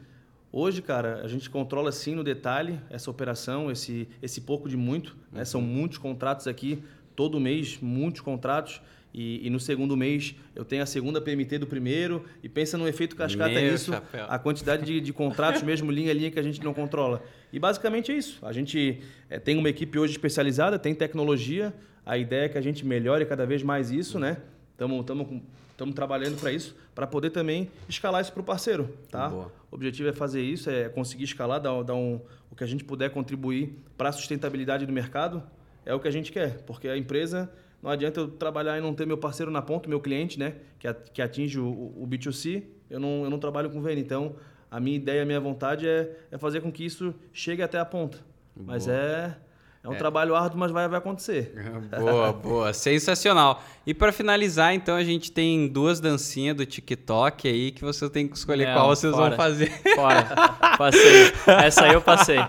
hoje, 0.52 0.82
cara, 0.82 1.22
a 1.24 1.28
gente 1.28 1.50
controla 1.50 1.92
sim 1.92 2.16
no 2.16 2.24
detalhe 2.24 2.80
essa 2.90 3.10
operação, 3.10 3.72
esse, 3.72 4.08
esse 4.22 4.42
pouco 4.42 4.70
de 4.70 4.78
muito. 4.78 5.16
Né? 5.32 5.46
São 5.46 5.62
muitos 5.62 5.98
contratos 5.98 6.48
aqui, 6.48 6.84
todo 7.16 7.40
mês, 7.40 7.80
muitos 7.82 8.22
contratos. 8.22 8.82
E, 9.18 9.48
e, 9.48 9.50
no 9.50 9.62
segundo 9.62 9.96
mês 9.96 10.36
eu 10.54 10.66
tenho 10.66 10.84
a 10.84 10.86
segunda 10.86 11.22
PMT 11.22 11.60
do 11.60 11.66
primeiro 11.66 12.26
e 12.44 12.50
pensa 12.50 12.78
no 12.78 12.86
efeito 12.86 13.16
cascata 13.16 13.54
Meu 13.54 13.72
nisso, 13.72 13.94
chapéu. 13.94 14.26
a 14.28 14.38
quantidade 14.38 14.84
de, 14.84 15.00
de 15.00 15.14
contratos 15.14 15.64
mesmo 15.64 15.90
linha 15.90 16.12
a 16.12 16.14
linha 16.14 16.30
que 16.30 16.38
a 16.38 16.44
gente 16.44 16.62
não 16.62 16.74
controla. 16.74 17.24
E 17.54 17.58
basicamente 17.58 18.12
é 18.12 18.18
isso. 18.18 18.46
A 18.46 18.52
gente 18.52 19.02
é, 19.30 19.40
tem 19.40 19.58
uma 19.58 19.70
equipe 19.70 19.98
hoje 19.98 20.12
especializada, 20.12 20.78
tem 20.78 20.94
tecnologia, 20.94 21.74
a 22.06 22.18
ideia 22.18 22.48
é 22.48 22.50
que 22.50 22.58
a 22.58 22.62
gente 22.62 22.86
melhore 22.86 23.26
cada 23.26 23.46
vez 23.46 23.64
mais 23.64 23.90
isso, 23.90 24.20
né? 24.20 24.36
Estamos 24.74 25.96
trabalhando 25.96 26.38
para 26.38 26.52
isso, 26.52 26.76
para 26.94 27.08
poder 27.08 27.30
também 27.30 27.72
escalar 27.88 28.22
isso 28.22 28.34
para 28.34 28.42
o 28.42 28.44
parceiro, 28.44 28.98
tá? 29.10 29.30
Boa. 29.30 29.50
O 29.72 29.76
objetivo 29.76 30.10
é 30.10 30.14
fazer 30.14 30.42
isso, 30.42 30.70
é 30.70 30.90
conseguir 30.90 31.24
escalar, 31.24 31.62
dar, 31.62 31.82
dar 31.84 31.96
um, 31.96 32.20
o 32.52 32.56
que 32.56 32.66
a 32.66 32.68
gente 32.68 32.84
puder 32.84 33.12
contribuir 33.12 33.78
para 33.96 34.10
a 34.10 34.12
sustentabilidade 34.12 34.86
do 34.86 34.92
mercado, 34.92 35.42
é 35.86 35.94
o 35.94 36.02
que 36.02 36.08
a 36.10 36.12
gente 36.12 36.34
quer, 36.34 36.64
porque 36.64 36.90
a 36.90 36.98
empresa 36.98 37.50
não 37.86 37.92
adianta 37.92 38.20
eu 38.20 38.28
trabalhar 38.28 38.80
e 38.80 38.82
não 38.82 38.96
ter 38.96 39.06
meu 39.06 39.18
parceiro 39.18 39.52
na 39.52 39.62
ponta, 39.62 39.88
meu 39.88 40.00
cliente, 40.00 40.40
né? 40.40 40.56
Que, 40.80 40.92
que 41.14 41.22
atinge 41.22 41.60
o, 41.60 41.68
o 41.68 42.08
B2C. 42.10 42.64
Eu 42.90 43.00
não, 43.00 43.24
eu 43.24 43.30
não 43.30 43.38
trabalho 43.38 43.70
com 43.70 43.80
venda. 43.80 44.00
Então, 44.00 44.38
a 44.72 44.80
minha 44.80 44.96
ideia, 44.96 45.22
a 45.22 45.26
minha 45.26 45.40
vontade 45.40 45.88
é, 45.88 46.18
é 46.32 46.38
fazer 46.40 46.62
com 46.62 46.72
que 46.72 46.84
isso 46.84 47.14
chegue 47.32 47.62
até 47.62 47.78
a 47.78 47.86
ponta. 47.86 48.18
Boa. 48.56 48.70
Mas 48.70 48.88
é, 48.88 49.38
é 49.86 49.90
um 49.90 49.94
é. 49.94 49.98
trabalho 49.98 50.36
árduo, 50.36 50.60
mas 50.60 50.72
vai, 50.72 50.88
vai 50.88 50.98
acontecer. 50.98 51.54
Boa, 52.00 52.34
boa. 52.34 52.74
Sensacional. 52.74 53.64
E 53.86 53.94
para 53.94 54.12
finalizar, 54.12 54.74
então, 54.74 54.96
a 54.96 55.04
gente 55.04 55.32
tem 55.32 55.68
duas 55.68 56.00
dancinhas 56.00 56.58
do 56.58 56.66
TikTok 56.66 57.48
aí 57.48 57.72
que 57.72 57.84
você 57.84 58.10
tem 58.10 58.28
que 58.28 58.36
escolher 58.36 58.66
Não, 58.66 58.74
qual 58.74 58.88
vocês 58.90 59.14
fora. 59.14 59.30
vão 59.30 59.38
fazer. 59.38 59.72
Fora. 59.94 60.24
Passei. 60.76 61.32
Essa 61.46 61.86
aí 61.86 61.94
eu 61.94 62.02
passei. 62.02 62.40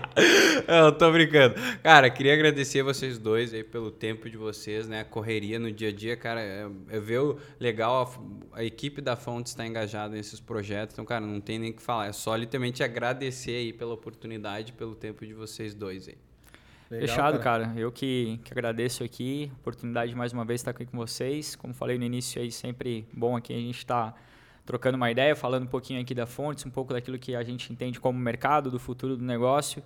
Eu 0.67 0.91
tô 0.91 1.11
brincando. 1.11 1.55
Cara, 1.83 2.09
queria 2.09 2.33
agradecer 2.33 2.81
vocês 2.81 3.17
dois 3.17 3.53
aí 3.53 3.63
pelo 3.63 3.91
tempo 3.91 4.29
de 4.29 4.35
vocês, 4.35 4.87
né? 4.87 5.01
A 5.01 5.05
correria 5.05 5.59
no 5.59 5.71
dia 5.71 5.89
a 5.89 5.93
dia, 5.93 6.17
cara. 6.17 6.41
É, 6.41 6.67
é 6.89 6.99
ver 6.99 7.19
o 7.19 7.37
legal, 7.59 8.11
a, 8.53 8.59
a 8.59 8.63
equipe 8.63 8.99
da 8.99 9.15
Fonte 9.15 9.47
está 9.47 9.65
engajada 9.65 10.15
nesses 10.15 10.39
projetos. 10.39 10.93
Então, 10.93 11.05
cara, 11.05 11.25
não 11.25 11.39
tem 11.39 11.59
nem 11.59 11.69
o 11.69 11.73
que 11.73 11.81
falar. 11.81 12.07
É 12.07 12.11
só 12.11 12.35
literalmente 12.35 12.83
agradecer 12.83 13.55
aí 13.55 13.71
pela 13.71 13.93
oportunidade, 13.93 14.73
pelo 14.73 14.95
tempo 14.95 15.25
de 15.25 15.33
vocês 15.33 15.73
dois 15.73 16.07
aí. 16.07 16.17
Legal, 16.89 17.07
Fechado, 17.07 17.39
cara. 17.39 17.65
cara. 17.65 17.79
Eu 17.79 17.91
que, 17.91 18.39
que 18.43 18.53
agradeço 18.53 19.03
aqui, 19.03 19.51
oportunidade 19.59 20.11
de 20.11 20.17
mais 20.17 20.31
uma 20.31 20.45
vez 20.45 20.61
estar 20.61 20.71
aqui 20.71 20.85
com 20.85 20.97
vocês. 20.97 21.55
Como 21.55 21.73
falei 21.73 21.97
no 21.97 22.05
início 22.05 22.41
aí, 22.41 22.51
sempre 22.51 23.05
bom 23.13 23.35
aqui 23.35 23.53
a 23.53 23.57
gente 23.57 23.77
estar 23.77 24.11
tá 24.11 24.17
trocando 24.65 24.95
uma 24.95 25.11
ideia, 25.11 25.35
falando 25.35 25.63
um 25.63 25.67
pouquinho 25.67 26.01
aqui 26.01 26.13
da 26.13 26.25
Fontes, 26.25 26.65
um 26.65 26.69
pouco 26.69 26.93
daquilo 26.93 27.17
que 27.19 27.35
a 27.35 27.43
gente 27.43 27.71
entende 27.71 27.99
como 27.99 28.17
mercado, 28.17 28.71
do 28.71 28.79
futuro 28.79 29.17
do 29.17 29.23
negócio. 29.23 29.83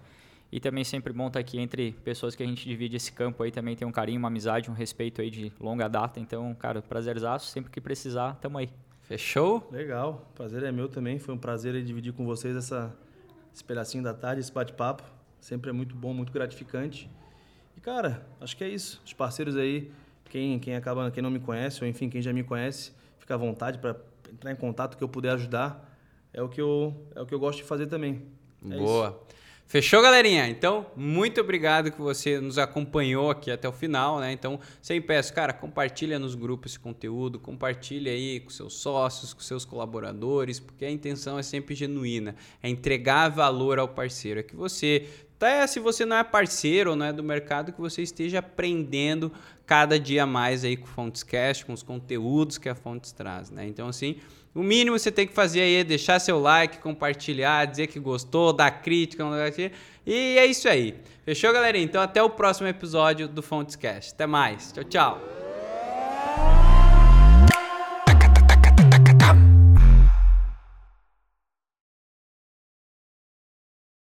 E 0.51 0.59
também 0.59 0.83
sempre 0.83 1.13
bom 1.13 1.27
estar 1.27 1.39
aqui 1.39 1.57
entre 1.59 1.93
pessoas 2.03 2.35
que 2.35 2.43
a 2.43 2.45
gente 2.45 2.67
divide 2.67 2.97
esse 2.97 3.11
campo 3.11 3.41
aí, 3.41 3.51
também 3.51 3.75
tem 3.75 3.87
um 3.87 3.91
carinho, 3.91 4.19
uma 4.19 4.27
amizade, 4.27 4.69
um 4.69 4.73
respeito 4.73 5.21
aí 5.21 5.29
de 5.29 5.51
longa 5.59 5.87
data. 5.87 6.19
Então, 6.19 6.53
cara, 6.55 6.81
prazerzaço, 6.81 7.47
sempre 7.47 7.71
que 7.71 7.79
precisar, 7.79 8.35
tamo 8.35 8.57
aí. 8.57 8.69
Fechou? 9.03 9.67
Legal, 9.71 10.29
prazer 10.35 10.63
é 10.63 10.71
meu 10.71 10.89
também. 10.89 11.19
Foi 11.19 11.33
um 11.33 11.37
prazer 11.37 11.81
dividir 11.83 12.11
com 12.11 12.25
vocês 12.25 12.55
essa, 12.55 12.93
esse 13.53 13.63
pedacinho 13.63 14.03
da 14.03 14.13
tarde, 14.13 14.41
esse 14.41 14.51
bate-papo. 14.51 15.03
Sempre 15.41 15.71
é 15.71 15.73
muito 15.73 15.95
bom, 15.95 16.13
muito 16.13 16.31
gratificante. 16.31 17.09
E, 17.75 17.81
cara, 17.81 18.25
acho 18.39 18.55
que 18.55 18.63
é 18.63 18.69
isso. 18.69 19.01
Os 19.03 19.11
parceiros 19.11 19.57
aí, 19.57 19.91
quem, 20.29 20.59
quem 20.59 20.75
acaba, 20.75 21.09
quem 21.11 21.21
não 21.21 21.31
me 21.31 21.39
conhece, 21.39 21.83
ou 21.83 21.89
enfim, 21.89 22.07
quem 22.07 22.21
já 22.21 22.31
me 22.31 22.43
conhece, 22.43 22.93
fica 23.17 23.33
à 23.33 23.37
vontade 23.37 23.79
para 23.79 23.97
entrar 24.31 24.51
em 24.51 24.55
contato 24.55 24.95
que 24.95 25.03
eu 25.03 25.09
puder 25.09 25.31
ajudar. 25.31 25.89
É 26.31 26.41
o 26.41 26.47
que 26.47 26.61
eu, 26.61 26.95
é 27.15 27.21
o 27.21 27.25
que 27.25 27.33
eu 27.33 27.39
gosto 27.39 27.57
de 27.57 27.63
fazer 27.65 27.87
também. 27.87 28.21
É 28.69 28.77
Boa. 28.77 29.09
Isso. 29.09 29.41
Fechou, 29.71 30.01
galerinha? 30.01 30.49
Então, 30.49 30.85
muito 30.97 31.39
obrigado 31.39 31.93
que 31.93 32.01
você 32.01 32.41
nos 32.41 32.57
acompanhou 32.57 33.31
aqui 33.31 33.49
até 33.49 33.69
o 33.69 33.71
final, 33.71 34.19
né? 34.19 34.33
Então, 34.33 34.59
sempre 34.81 35.07
peço, 35.07 35.33
cara, 35.33 35.53
compartilha 35.53 36.19
nos 36.19 36.35
grupos 36.35 36.73
esse 36.73 36.79
conteúdo, 36.79 37.39
compartilha 37.39 38.11
aí 38.11 38.41
com 38.41 38.49
seus 38.49 38.73
sócios, 38.73 39.33
com 39.33 39.39
seus 39.39 39.63
colaboradores, 39.63 40.59
porque 40.59 40.83
a 40.83 40.91
intenção 40.91 41.39
é 41.39 41.41
sempre 41.41 41.73
genuína, 41.73 42.35
é 42.61 42.67
entregar 42.67 43.29
valor 43.29 43.79
ao 43.79 43.87
parceiro, 43.87 44.41
é 44.41 44.43
que 44.43 44.57
você 44.57 45.07
até 45.41 45.65
se 45.65 45.79
você 45.79 46.05
não 46.05 46.17
é 46.17 46.23
parceiro 46.23 46.91
ou 46.91 46.95
não 46.95 47.07
é 47.07 47.11
do 47.11 47.23
mercado, 47.23 47.73
que 47.73 47.81
você 47.81 48.03
esteja 48.03 48.39
aprendendo 48.39 49.31
cada 49.65 49.99
dia 49.99 50.25
mais 50.25 50.63
aí 50.63 50.77
com 50.77 50.85
o 50.85 50.87
Fontescast, 50.87 51.65
com 51.65 51.73
os 51.73 51.81
conteúdos 51.81 52.59
que 52.59 52.69
a 52.69 52.75
Fontes 52.75 53.11
traz, 53.11 53.49
né? 53.49 53.65
Então, 53.65 53.87
assim, 53.87 54.17
o 54.53 54.61
mínimo 54.61 54.99
você 54.99 55.11
tem 55.11 55.25
que 55.25 55.33
fazer 55.33 55.61
aí 55.61 55.75
é 55.77 55.83
deixar 55.83 56.19
seu 56.19 56.39
like, 56.39 56.77
compartilhar, 56.77 57.65
dizer 57.65 57.87
que 57.87 57.99
gostou, 57.99 58.53
dar 58.53 58.69
crítica, 58.69 59.23
e 60.05 60.37
é 60.37 60.45
isso 60.45 60.67
aí. 60.69 60.95
Fechou, 61.25 61.51
galerinha? 61.51 61.85
Então, 61.85 62.01
até 62.01 62.21
o 62.21 62.29
próximo 62.29 62.67
episódio 62.67 63.27
do 63.27 63.41
Fontescast. 63.41 64.13
Até 64.13 64.27
mais. 64.27 64.71
Tchau, 64.71 64.83
tchau. 64.83 65.40